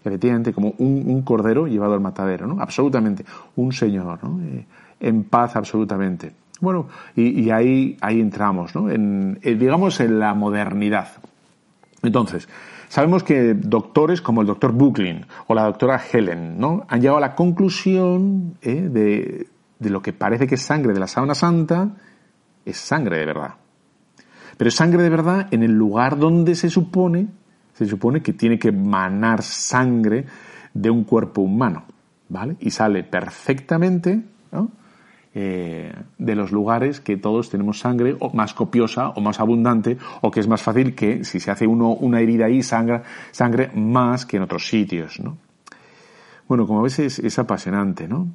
efectivamente, 0.00 0.52
como 0.52 0.74
un, 0.78 1.22
cordero 1.22 1.66
llevado 1.66 1.94
al 1.94 2.00
matadero, 2.00 2.46
¿no? 2.46 2.60
Absolutamente, 2.60 3.24
un 3.56 3.72
señor, 3.72 4.22
¿no? 4.22 4.40
Eh, 4.44 4.66
en 5.00 5.24
paz 5.24 5.56
absolutamente. 5.56 6.32
Bueno, 6.60 6.88
y, 7.14 7.50
ahí, 7.50 7.96
ahí 8.00 8.20
entramos, 8.20 8.74
¿no? 8.74 8.90
En, 8.90 9.38
digamos, 9.42 10.00
en 10.00 10.18
la 10.18 10.34
modernidad. 10.34 11.08
Entonces, 12.02 12.48
sabemos 12.88 13.22
que 13.22 13.54
doctores 13.54 14.22
como 14.22 14.40
el 14.40 14.46
doctor 14.46 14.72
Bucklin 14.72 15.26
o 15.48 15.54
la 15.54 15.64
doctora 15.64 16.00
Helen, 16.00 16.58
¿no? 16.58 16.86
Han 16.88 17.00
llegado 17.00 17.18
a 17.18 17.20
la 17.20 17.34
conclusión 17.34 18.56
¿eh? 18.62 18.88
de, 18.90 19.48
de 19.78 19.90
lo 19.90 20.00
que 20.00 20.12
parece 20.12 20.46
que 20.46 20.54
es 20.54 20.62
sangre 20.62 20.94
de 20.94 21.00
la 21.00 21.06
sábana 21.06 21.34
santa, 21.34 21.90
es 22.64 22.76
sangre 22.78 23.18
de 23.18 23.26
verdad. 23.26 23.54
Pero 24.56 24.68
es 24.68 24.74
sangre 24.74 25.02
de 25.02 25.10
verdad 25.10 25.48
en 25.50 25.62
el 25.62 25.72
lugar 25.72 26.18
donde 26.18 26.54
se 26.54 26.70
supone, 26.70 27.28
se 27.74 27.86
supone 27.86 28.22
que 28.22 28.32
tiene 28.32 28.58
que 28.58 28.72
manar 28.72 29.42
sangre 29.42 30.24
de 30.72 30.88
un 30.90 31.04
cuerpo 31.04 31.42
humano, 31.42 31.84
¿vale? 32.28 32.56
Y 32.60 32.70
sale 32.70 33.04
perfectamente, 33.04 34.22
¿no? 34.52 34.70
Eh, 35.38 35.92
de 36.16 36.34
los 36.34 36.50
lugares 36.50 37.02
que 37.02 37.18
todos 37.18 37.50
tenemos 37.50 37.80
sangre 37.80 38.16
o 38.20 38.30
más 38.30 38.54
copiosa 38.54 39.10
o 39.10 39.20
más 39.20 39.38
abundante 39.38 39.98
o 40.22 40.30
que 40.30 40.40
es 40.40 40.48
más 40.48 40.62
fácil 40.62 40.94
que 40.94 41.24
si 41.24 41.40
se 41.40 41.50
hace 41.50 41.66
uno 41.66 41.90
una 41.90 42.20
herida 42.20 42.46
ahí 42.46 42.62
sangre, 42.62 43.02
sangre 43.32 43.70
más 43.74 44.24
que 44.24 44.38
en 44.38 44.44
otros 44.44 44.66
sitios, 44.66 45.20
¿no? 45.20 45.36
Bueno, 46.48 46.66
como 46.66 46.80
ves 46.80 47.00
es, 47.00 47.38
apasionante, 47.38 48.08
¿no? 48.08 48.28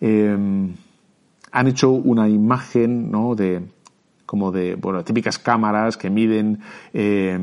Eh, 0.00 0.38
han 1.50 1.66
hecho 1.66 1.90
una 1.90 2.28
imagen, 2.28 3.10
¿no? 3.10 3.34
De, 3.34 3.60
como 4.24 4.52
de, 4.52 4.76
bueno, 4.76 5.02
típicas 5.02 5.40
cámaras 5.40 5.96
que 5.96 6.08
miden 6.08 6.60
eh, 6.92 7.36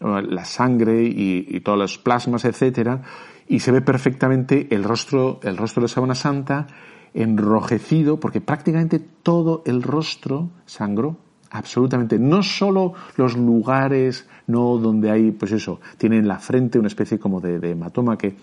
la 0.00 0.44
sangre 0.44 1.02
y, 1.02 1.58
todos 1.62 1.78
los 1.78 1.98
plasmas, 1.98 2.44
etcétera, 2.44 3.02
y 3.48 3.58
se 3.58 3.72
ve 3.72 3.80
perfectamente 3.80 4.68
el 4.70 4.84
rostro, 4.84 5.40
el 5.42 5.56
rostro 5.56 5.82
de 5.82 5.88
Sábana 5.88 6.14
Santa 6.14 6.68
enrojecido, 7.14 8.18
porque 8.18 8.40
prácticamente 8.40 8.98
todo 8.98 9.62
el 9.66 9.82
rostro 9.82 10.48
sangró, 10.66 11.16
absolutamente. 11.50 12.18
No 12.18 12.42
solo 12.42 12.94
los 13.16 13.36
lugares, 13.36 14.26
no 14.46 14.78
donde 14.78 15.10
hay, 15.10 15.30
pues 15.30 15.52
eso, 15.52 15.80
tiene 15.98 16.18
en 16.18 16.28
la 16.28 16.38
frente 16.38 16.78
una 16.78 16.88
especie 16.88 17.18
como 17.18 17.40
de, 17.40 17.70
hematoma 17.70 18.16
que 18.16 18.34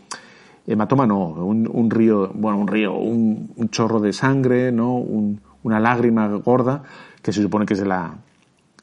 hematoma 0.67 1.07
no, 1.07 1.29
un, 1.29 1.89
río, 1.89 2.29
bueno, 2.33 2.59
un 2.59 2.67
río, 2.67 2.93
un, 2.93 3.51
un 3.55 3.69
chorro 3.69 3.99
de 3.99 4.13
sangre, 4.13 4.71
¿no? 4.71 4.95
Un, 4.95 5.41
una 5.63 5.79
lágrima 5.79 6.27
gorda 6.27 6.83
que 7.21 7.33
se 7.33 7.41
supone 7.41 7.65
que 7.65 7.73
es 7.73 7.79
de 7.79 7.85
la 7.87 8.13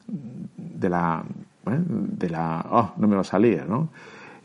de 0.07 0.89
la 0.89 1.23
¿eh? 1.65 1.79
de 1.79 2.29
la 2.29 2.65
oh, 2.69 2.93
no 2.97 3.07
me 3.07 3.15
va 3.15 3.21
a 3.21 3.25
salir, 3.25 3.65
¿no? 3.67 3.89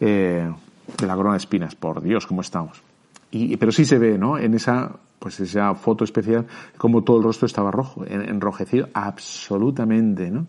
Eh, 0.00 0.50
de 0.98 1.06
la 1.06 1.14
corona 1.14 1.34
de 1.34 1.38
espinas, 1.38 1.74
por 1.74 2.02
Dios, 2.02 2.26
cómo 2.26 2.40
estamos. 2.40 2.82
Y, 3.30 3.56
pero 3.56 3.72
sí 3.72 3.84
se 3.84 3.98
ve, 3.98 4.18
¿no? 4.18 4.38
En 4.38 4.54
esa 4.54 4.92
pues 5.22 5.38
esa 5.38 5.72
foto 5.76 6.02
especial, 6.02 6.46
como 6.76 7.04
todo 7.04 7.18
el 7.18 7.22
rostro 7.22 7.46
estaba 7.46 7.70
rojo, 7.70 8.04
enrojecido 8.04 8.88
absolutamente, 8.92 10.32
¿no? 10.32 10.48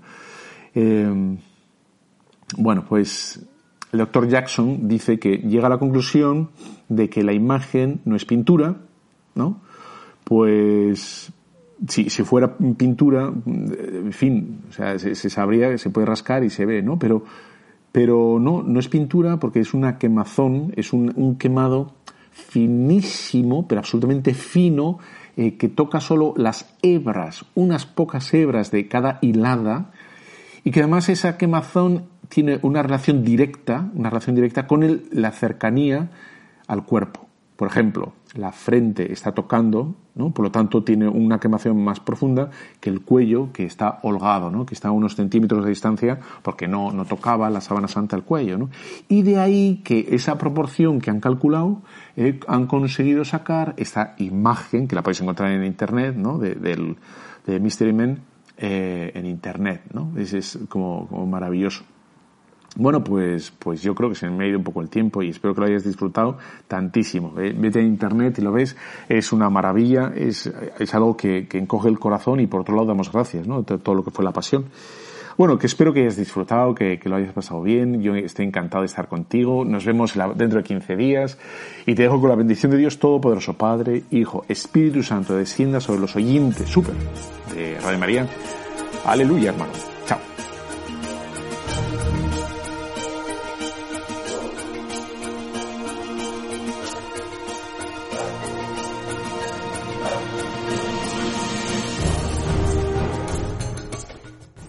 Eh, 0.74 1.38
bueno, 2.58 2.84
pues 2.90 3.46
el 3.92 4.00
doctor 4.00 4.28
Jackson 4.28 4.88
dice 4.88 5.20
que 5.20 5.38
llega 5.38 5.68
a 5.68 5.70
la 5.70 5.78
conclusión 5.78 6.50
de 6.90 7.08
que 7.08 7.24
la 7.24 7.34
imagen 7.34 8.02
no 8.06 8.16
es 8.16 8.26
pintura, 8.26 8.78
¿no? 9.36 9.62
Pues 10.24 11.32
si, 11.88 12.10
si 12.10 12.24
fuera 12.24 12.58
pintura, 12.58 13.32
en 13.46 14.12
fin, 14.12 14.62
o 14.70 14.74
sea, 14.74 14.98
se, 14.98 15.14
se, 15.14 15.30
sabría, 15.30 15.78
se 15.78 15.92
puede 15.92 16.08
rascar 16.08 16.44
y 16.44 16.50
se 16.50 16.66
ve, 16.66 16.82
¿no? 16.82 16.98
Pero, 16.98 17.24
pero 17.92 18.40
no, 18.40 18.64
no 18.64 18.80
es 18.80 18.90
pintura 18.90 19.38
porque 19.38 19.60
es 19.60 19.76
una 19.76 20.00
quemazón, 20.00 20.74
es 20.76 20.94
un 20.94 21.36
quemado 21.38 21.94
finísimo, 22.34 23.68
pero 23.68 23.80
absolutamente 23.80 24.34
fino, 24.34 25.00
eh, 25.38 25.56
que 25.58 25.70
toca 25.70 26.00
solo 26.00 26.34
las 26.36 26.76
hebras, 26.82 27.46
unas 27.56 27.86
pocas 27.86 28.34
hebras 28.34 28.72
de 28.72 28.88
cada 28.88 29.20
hilada, 29.22 29.92
y 30.64 30.72
que 30.72 30.82
además 30.82 31.10
esa 31.10 31.38
quemazón 31.38 32.06
tiene 32.30 32.60
una 32.62 32.82
relación 32.82 33.24
directa, 33.24 33.90
una 33.94 34.10
relación 34.10 34.36
directa 34.36 34.68
con 34.68 34.84
el, 34.84 35.08
la 35.12 35.32
cercanía 35.32 36.10
al 36.68 36.84
cuerpo. 36.86 37.28
Por 37.56 37.68
ejemplo, 37.68 38.14
la 38.36 38.52
frente 38.52 39.12
está 39.14 39.34
tocando, 39.34 39.96
¿no? 40.16 40.34
por 40.34 40.46
lo 40.46 40.52
tanto 40.52 40.84
tiene 40.84 41.08
una 41.08 41.40
quemación 41.40 41.84
más 41.84 42.00
profunda 42.00 42.50
que 42.80 42.90
el 42.90 43.02
cuello 43.02 43.52
que 43.54 43.66
está 43.66 44.00
holgado, 44.02 44.50
¿no? 44.50 44.66
que 44.66 44.74
está 44.74 44.88
a 44.88 44.92
unos 44.92 45.16
centímetros 45.16 45.64
de 45.64 45.70
distancia 45.70 46.20
porque 46.42 46.68
no, 46.68 46.92
no 46.92 47.06
tocaba 47.06 47.50
la 47.50 47.62
sábana 47.62 47.88
santa 47.88 48.16
el 48.16 48.24
cuello. 48.24 48.70
Y 49.08 49.22
de 49.22 49.40
ahí 49.40 49.82
que 49.84 50.08
esa 50.12 50.38
proporción 50.38 51.00
que 51.00 51.12
han 51.12 51.20
calculado 51.20 51.84
eh, 52.16 52.40
han 52.48 52.68
conseguido 52.68 53.26
sacar 53.26 53.74
esta 53.78 54.16
imagen, 54.18 54.88
que 54.88 54.96
la 54.96 55.02
podéis 55.02 55.22
encontrar 55.22 55.52
en 55.52 55.64
internet, 55.64 56.16
¿no? 56.16 56.38
de, 56.38 56.56
del, 56.56 56.98
de 57.46 57.60
Mystery 57.60 57.94
Men 57.94 58.20
eh, 58.58 59.12
en 59.14 59.26
internet. 59.26 59.82
¿no? 59.94 60.12
Es, 60.18 60.34
es 60.34 60.60
como, 60.70 61.08
como 61.08 61.26
maravilloso. 61.26 61.84
Bueno, 62.76 63.04
pues, 63.04 63.52
pues 63.52 63.84
yo 63.84 63.94
creo 63.94 64.10
que 64.10 64.16
se 64.16 64.28
me 64.30 64.46
ha 64.46 64.48
ido 64.48 64.58
un 64.58 64.64
poco 64.64 64.82
el 64.82 64.90
tiempo 64.90 65.22
y 65.22 65.30
espero 65.30 65.54
que 65.54 65.62
lo 65.62 65.68
hayas 65.68 65.84
disfrutado 65.84 66.40
tantísimo. 66.68 67.32
Vete 67.32 67.80
a 67.80 67.84
internet 67.84 68.40
y 68.40 68.42
lo 68.42 68.52
ves, 68.52 68.76
es 69.08 69.32
una 69.32 69.48
maravilla, 69.52 70.12
es, 70.16 70.52
es 70.80 70.96
algo 70.96 71.16
que, 71.16 71.48
que 71.48 71.60
encoge 71.60 71.90
el 71.90 72.00
corazón 72.00 72.40
y 72.40 72.48
por 72.48 72.62
otro 72.62 72.76
lado 72.76 72.88
damos 72.88 73.12
gracias, 73.12 73.48
¿no? 73.48 73.62
Todo 73.62 73.94
lo 73.94 74.04
que 74.04 74.10
fue 74.10 74.26
la 74.26 74.32
pasión. 74.32 74.66
Bueno, 75.38 75.58
que 75.58 75.68
espero 75.68 75.94
que 75.94 76.02
hayas 76.02 76.18
disfrutado, 76.18 76.76
que, 76.76 77.00
que, 77.00 77.10
lo 77.10 77.16
hayas 77.16 77.34
pasado 77.34 77.62
bien. 77.62 78.02
Yo 78.02 78.16
estoy 78.16 78.46
encantado 78.46 78.82
de 78.82 78.88
estar 78.88 79.08
contigo. 79.08 79.66
Nos 79.66 79.86
vemos 79.86 80.14
dentro 80.36 80.60
de 80.60 80.64
15 80.64 80.96
días. 80.96 81.38
Y 81.86 81.96
te 81.96 82.04
dejo 82.04 82.20
con 82.20 82.30
la 82.30 82.36
bendición 82.36 82.72
de 82.72 82.78
Dios 82.78 83.00
Todopoderoso, 83.00 83.54
Padre, 83.54 84.04
Hijo, 84.12 84.46
Espíritu 84.48 85.04
Santo, 85.04 85.36
descienda 85.36 85.80
sobre 85.80 86.00
los 86.00 86.16
oyentes, 86.16 86.68
súper, 86.70 86.96
de 87.56 87.80
Radio 87.82 88.00
María. 88.00 88.28
Aleluya, 89.06 89.50
hermano. 89.50 89.93